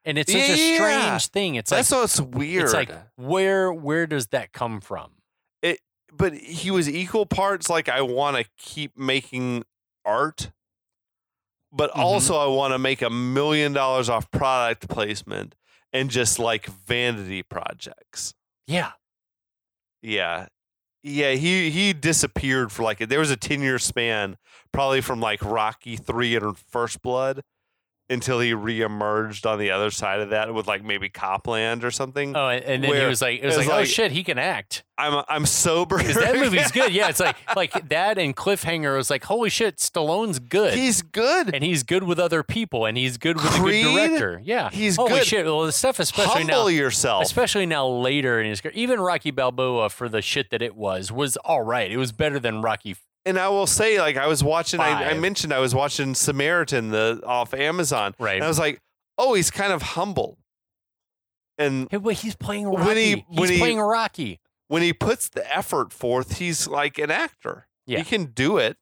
and 0.05 0.17
it's 0.19 0.31
such 0.31 0.41
a 0.49 0.75
strange 0.75 1.27
thing. 1.27 1.55
It's 1.55 1.71
That's 1.71 1.91
like 1.91 2.01
what's 2.01 2.21
weird. 2.21 2.65
it's 2.65 2.73
like 2.73 2.91
where 3.15 3.73
where 3.73 4.05
does 4.05 4.27
that 4.27 4.53
come 4.53 4.79
from? 4.79 5.11
It, 5.63 5.79
but 6.13 6.35
he 6.35 6.69
was 6.69 6.87
equal 6.87 7.25
parts 7.25 7.67
like 7.69 7.89
I 7.89 8.01
want 8.01 8.37
to 8.37 8.45
keep 8.59 8.95
making 8.97 9.63
art, 10.05 10.51
but 11.71 11.91
Mhm. 11.91 11.99
also 11.99 12.37
I 12.37 12.45
want 12.47 12.73
to 12.73 12.79
make 12.79 13.01
a 13.01 13.09
million 13.09 13.73
dollars 13.73 14.07
off 14.07 14.29
product 14.31 14.87
placement 14.87 15.55
and 15.93 16.09
just 16.09 16.39
like 16.39 16.65
vanity 16.65 17.43
projects. 17.43 18.33
Yeah, 18.67 18.91
Yeah. 20.01 20.47
Yeah, 21.03 21.33
he 21.33 21.69
he 21.69 21.93
disappeared 21.93 22.71
for 22.71 22.83
like 22.83 22.97
there 22.97 23.19
was 23.19 23.31
a 23.31 23.37
ten 23.37 23.61
year 23.61 23.79
span, 23.79 24.35
probably 24.73 24.99
from 24.99 25.21
like 25.21 25.41
Rocky 25.43 25.95
three 25.95 26.35
and 26.35 26.57
First 26.57 27.01
Blood, 27.01 27.43
until 28.09 28.39
he 28.39 28.51
reemerged 28.53 29.45
on 29.45 29.59
the 29.59 29.71
other 29.71 29.91
side 29.91 30.21
of 30.21 30.29
that 30.29 30.53
with 30.53 30.65
like 30.67 30.83
maybe 30.83 31.09
Copland 31.09 31.83
or 31.83 31.91
something. 31.91 32.35
Oh, 32.37 32.47
and, 32.47 32.63
and 32.63 32.83
then 32.83 32.95
he 33.01 33.05
was 33.05 33.21
like, 33.21 33.41
it 33.41 33.45
was 33.45 33.55
it 33.55 33.57
was 33.59 33.67
like, 33.67 33.81
oh 33.81 33.83
shit, 33.83 34.11
he 34.11 34.23
can 34.23 34.37
act. 34.37 34.83
I'm 34.97 35.23
I'm 35.27 35.45
sober. 35.45 35.97
Because 35.97 36.15
that 36.15 36.35
movie's 36.35 36.71
good. 36.71 36.93
Yeah, 36.93 37.09
it's 37.09 37.19
like 37.19 37.35
like 37.55 37.89
that 37.89 38.17
and 38.17 38.35
Cliffhanger 38.35 38.95
was 38.95 39.09
like, 39.09 39.25
holy 39.25 39.49
shit, 39.49 39.77
Stallone's 39.77 40.39
good. 40.39 40.73
He's 40.73 41.01
good. 41.01 41.53
and 41.53 41.63
he's 41.63 41.83
good 41.83 42.03
with 42.03 42.17
other 42.17 42.43
people, 42.43 42.85
and 42.85 42.97
he's 42.97 43.17
good 43.17 43.35
with 43.35 43.45
Creed? 43.51 43.85
a 43.85 43.89
good 43.89 44.07
director. 44.07 44.41
Yeah, 44.43 44.69
He's 44.71 44.95
holy 44.95 45.09
good. 45.11 45.25
shit. 45.25 45.45
Well, 45.45 45.65
the 45.65 45.71
stuff 45.71 45.99
especially 45.99 46.43
Humble 46.43 46.63
now, 46.63 46.67
yourself. 46.67 47.23
especially 47.23 47.65
now 47.65 47.87
later 47.87 48.39
in 48.39 48.49
his 48.49 48.61
career, 48.61 48.73
even 48.75 48.99
Rocky 48.99 49.31
Balboa 49.31 49.89
for 49.89 50.07
the 50.09 50.21
shit 50.21 50.49
that 50.51 50.61
it 50.61 50.75
was 50.75 51.11
was 51.11 51.35
all 51.37 51.61
right. 51.61 51.91
It 51.91 51.97
was 51.97 52.11
better 52.11 52.39
than 52.39 52.61
Rocky. 52.61 52.95
And 53.27 53.37
I 53.37 53.49
will 53.49 53.67
say, 53.67 53.99
like 53.99 54.17
I 54.17 54.27
was 54.27 54.43
watching. 54.43 54.79
I, 54.79 55.11
I 55.11 55.13
mentioned 55.13 55.53
I 55.53 55.59
was 55.59 55.75
watching 55.75 56.15
Samaritan 56.15 56.89
the 56.89 57.21
off 57.25 57.53
Amazon. 57.53 58.15
Right. 58.19 58.35
And 58.35 58.43
I 58.43 58.47
was 58.47 58.57
like, 58.59 58.79
oh, 59.17 59.33
he's 59.35 59.51
kind 59.51 59.71
of 59.73 59.81
humble. 59.81 60.37
And 61.57 61.87
Hey, 61.91 62.13
he's 62.13 62.35
playing 62.35 62.67
Rocky. 62.67 62.85
When 62.85 62.97
he- 62.97 63.03
he's 63.29 63.39
when 63.39 63.49
he- 63.49 63.57
playing 63.59 63.79
Rocky. 63.79 64.39
when 64.67 64.81
he 64.81 64.93
puts 64.93 65.29
the 65.29 65.55
effort 65.55 65.91
forth, 65.93 66.37
he's 66.37 66.67
like 66.67 66.97
an 66.97 67.11
actor. 67.11 67.67
Yeah. 67.85 67.99
He 67.99 68.03
can 68.05 68.25
do 68.27 68.57
it. 68.57 68.77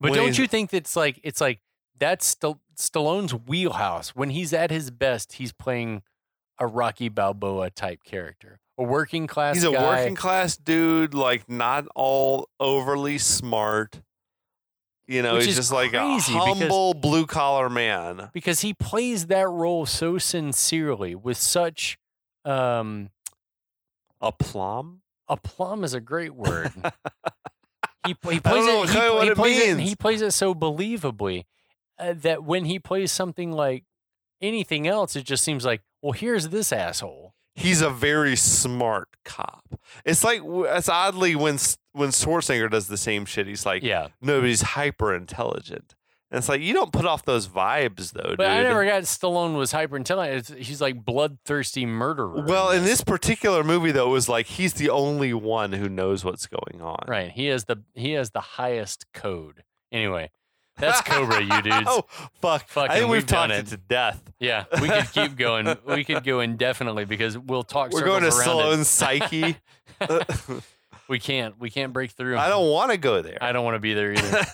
But 0.00 0.14
don't 0.14 0.36
you 0.38 0.46
think 0.46 0.70
that's 0.70 0.96
like 0.96 1.20
it's 1.22 1.40
like 1.40 1.60
that's 1.98 2.26
St- 2.26 2.56
Stallone's 2.78 3.34
wheelhouse. 3.34 4.10
When 4.16 4.30
he's 4.30 4.52
at 4.52 4.70
his 4.70 4.90
best, 4.90 5.34
he's 5.34 5.52
playing 5.52 6.02
a 6.58 6.66
Rocky 6.66 7.08
Balboa 7.08 7.70
type 7.70 8.02
character, 8.04 8.60
a 8.80 8.82
working 8.82 9.26
class. 9.26 9.56
He's 9.56 9.64
a 9.64 9.70
guy. 9.70 10.00
working 10.00 10.14
class 10.16 10.56
dude, 10.56 11.14
like 11.14 11.48
not 11.48 11.86
all 11.94 12.48
overly 12.58 13.18
smart. 13.18 14.00
You 15.06 15.22
know, 15.22 15.34
Which 15.34 15.46
he's 15.46 15.56
just 15.56 15.72
like 15.72 15.92
a 15.92 16.18
humble 16.20 16.94
blue 16.94 17.26
collar 17.26 17.68
man. 17.68 18.30
because 18.32 18.60
he 18.60 18.72
plays 18.72 19.26
that 19.26 19.48
role 19.48 19.84
so 19.84 20.18
sincerely 20.18 21.14
with 21.14 21.36
such 21.36 21.98
um 22.44 23.10
Aplomb? 24.22 25.00
aplomb 25.28 25.84
is 25.84 25.94
a 25.94 26.00
great 26.00 26.34
word. 26.34 26.72
he, 28.06 28.14
he 28.30 28.40
plays 28.40 28.44
know 28.66 28.82
it. 28.82 28.90
He, 28.90 28.98
what 28.98 29.24
he 29.24 29.30
it 29.30 29.36
plays 29.36 29.58
it. 29.58 29.78
He 29.80 29.94
plays 29.94 30.22
it 30.22 30.32
so 30.32 30.54
believably 30.54 31.44
uh, 31.98 32.14
that 32.16 32.44
when 32.44 32.64
he 32.64 32.78
plays 32.78 33.12
something 33.12 33.52
like 33.52 33.84
anything 34.42 34.86
else, 34.86 35.16
it 35.16 35.24
just 35.24 35.44
seems 35.44 35.64
like, 35.64 35.82
well, 36.02 36.12
here's 36.12 36.48
this 36.48 36.72
asshole. 36.72 37.34
He's 37.54 37.80
a 37.82 37.90
very 37.90 38.36
smart 38.36 39.08
cop. 39.24 39.64
It's 40.04 40.24
like 40.24 40.40
it's 40.44 40.88
oddly 40.88 41.34
when 41.36 41.58
when 41.92 42.10
Schwarzenegger 42.10 42.70
does 42.70 42.86
the 42.88 42.96
same 42.96 43.24
shit. 43.24 43.46
He's 43.46 43.66
like, 43.66 43.82
Yeah, 43.82 44.08
no, 44.20 44.40
but 44.40 44.48
he's 44.48 44.62
hyper 44.62 45.14
intelligent. 45.14 45.94
And 46.32 46.38
it's 46.38 46.48
like 46.48 46.60
you 46.60 46.72
don't 46.72 46.92
put 46.92 47.06
off 47.06 47.24
those 47.24 47.48
vibes 47.48 48.12
though, 48.12 48.36
but 48.36 48.38
dude. 48.38 48.46
I 48.46 48.62
never 48.62 48.84
got 48.84 49.02
Stallone 49.02 49.56
was 49.56 49.72
hyper 49.72 49.96
intelligent. 49.96 50.58
He's 50.60 50.80
like 50.80 51.04
bloodthirsty 51.04 51.86
murderer. 51.86 52.44
well, 52.46 52.70
in 52.70 52.84
this 52.84 53.02
particular 53.02 53.64
movie 53.64 53.90
though, 53.90 54.06
it 54.10 54.12
was 54.12 54.28
like 54.28 54.46
he's 54.46 54.74
the 54.74 54.90
only 54.90 55.34
one 55.34 55.72
who 55.72 55.88
knows 55.88 56.24
what's 56.24 56.46
going 56.46 56.80
on. 56.80 57.04
right, 57.08 57.32
he 57.32 57.46
has 57.46 57.64
the 57.64 57.82
he 57.94 58.12
has 58.12 58.30
the 58.30 58.40
highest 58.40 59.06
code. 59.12 59.64
Anyway, 59.90 60.30
that's 60.80 61.00
Cobra, 61.02 61.42
you 61.42 61.62
dudes. 61.62 61.86
oh 61.86 62.04
fuck! 62.40 62.68
Fucking, 62.68 62.90
I 62.90 62.94
think 62.94 63.10
we've 63.10 63.18
we've 63.18 63.26
talked 63.26 63.50
done 63.50 63.58
it 63.58 63.66
to 63.68 63.76
death. 63.76 64.22
Yeah, 64.38 64.64
we 64.80 64.88
could 64.88 65.12
keep 65.12 65.36
going. 65.36 65.76
We 65.86 66.04
could 66.04 66.24
go 66.24 66.40
indefinitely 66.40 67.04
because 67.04 67.36
we'll 67.38 67.62
talk. 67.62 67.92
We're 67.92 68.04
going 68.04 68.22
to 68.22 68.28
it. 68.28 68.84
Psyche. 68.84 69.56
We 71.10 71.18
can't. 71.18 71.58
We 71.58 71.70
can't 71.70 71.92
break 71.92 72.12
through. 72.12 72.38
I 72.38 72.48
don't 72.48 72.70
want 72.70 72.92
to 72.92 72.96
go 72.96 73.20
there. 73.20 73.36
I 73.40 73.50
don't 73.50 73.64
want 73.64 73.74
to 73.74 73.80
be 73.80 73.94
there 73.94 74.12
either. 74.12 74.46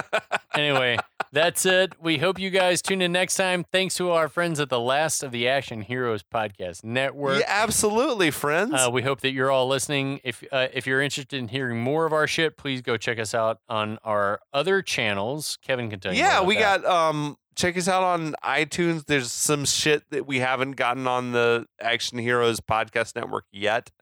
anyway, 0.56 0.96
that's 1.30 1.64
it. 1.64 1.92
We 2.02 2.18
hope 2.18 2.40
you 2.40 2.50
guys 2.50 2.82
tune 2.82 3.00
in 3.00 3.12
next 3.12 3.36
time. 3.36 3.64
Thanks 3.70 3.94
to 3.94 4.10
our 4.10 4.28
friends 4.28 4.58
at 4.58 4.70
the 4.70 4.80
Last 4.80 5.22
of 5.22 5.30
the 5.30 5.46
Action 5.46 5.82
Heroes 5.82 6.24
Podcast 6.24 6.82
Network. 6.82 7.38
yeah, 7.38 7.46
absolutely, 7.46 8.32
friends. 8.32 8.74
Uh, 8.74 8.90
we 8.92 9.02
hope 9.02 9.20
that 9.20 9.30
you're 9.30 9.52
all 9.52 9.68
listening. 9.68 10.18
If 10.24 10.42
uh, 10.50 10.66
if 10.74 10.84
you're 10.84 11.00
interested 11.00 11.38
in 11.38 11.46
hearing 11.46 11.80
more 11.80 12.06
of 12.06 12.12
our 12.12 12.26
shit, 12.26 12.56
please 12.56 12.82
go 12.82 12.96
check 12.96 13.20
us 13.20 13.32
out 13.32 13.60
on 13.68 14.00
our 14.02 14.40
other 14.52 14.82
channels. 14.82 15.58
Kevin 15.62 15.90
can 15.90 16.00
tell 16.00 16.12
you. 16.12 16.18
yeah, 16.18 16.42
we 16.42 16.56
that. 16.56 16.82
got 16.82 16.92
um 16.92 17.36
check 17.54 17.78
us 17.78 17.86
out 17.86 18.02
on 18.02 18.34
iTunes. 18.42 19.06
There's 19.06 19.30
some 19.30 19.64
shit 19.64 20.02
that 20.10 20.26
we 20.26 20.40
haven't 20.40 20.72
gotten 20.72 21.06
on 21.06 21.30
the 21.30 21.66
Action 21.80 22.18
Heroes 22.18 22.58
podcast 22.58 23.14
network 23.14 23.44
yet. 23.52 23.92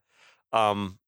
Um 0.55 0.99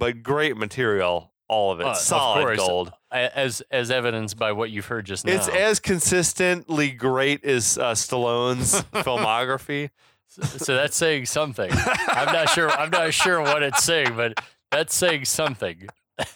but 0.00 0.24
great 0.24 0.56
material, 0.56 1.30
all 1.48 1.70
of 1.70 1.78
it. 1.80 1.86
Uh, 1.86 1.90
of 1.90 1.96
Solid 1.98 2.42
course. 2.42 2.58
gold. 2.58 2.92
As 3.12 3.60
as 3.70 3.90
evidenced 3.90 4.36
by 4.36 4.52
what 4.52 4.70
you've 4.70 4.86
heard 4.86 5.04
just 5.04 5.24
now. 5.24 5.34
It's 5.34 5.48
as 5.48 5.78
consistently 5.78 6.90
great 6.90 7.44
as 7.44 7.78
uh, 7.78 7.92
Stallone's 7.92 8.82
filmography. 9.04 9.90
so, 10.28 10.42
so 10.42 10.74
that's 10.74 10.96
saying 10.96 11.26
something. 11.26 11.70
I'm 11.72 12.32
not 12.32 12.48
sure. 12.50 12.70
I'm 12.70 12.90
not 12.90 13.12
sure 13.14 13.40
what 13.42 13.62
it's 13.62 13.84
saying, 13.84 14.16
but 14.16 14.34
that's 14.72 14.94
saying 14.94 15.26
something. 15.26 15.86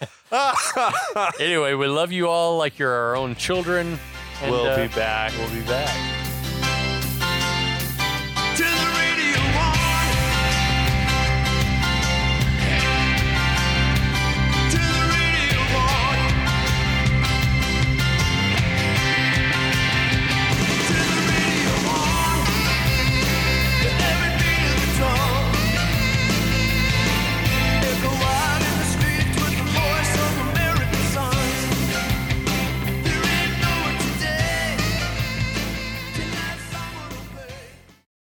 Anyway, 1.38 1.74
we 1.74 1.86
love 1.86 2.10
you 2.10 2.28
all 2.28 2.58
like 2.58 2.78
you're 2.78 2.90
our 2.90 3.16
own 3.16 3.36
children. 3.36 3.98
And, 4.42 4.50
we'll 4.50 4.66
uh, 4.66 4.88
be 4.88 4.92
back. 4.94 5.32
We'll 5.38 5.50
be 5.50 5.60
back. 5.66 6.13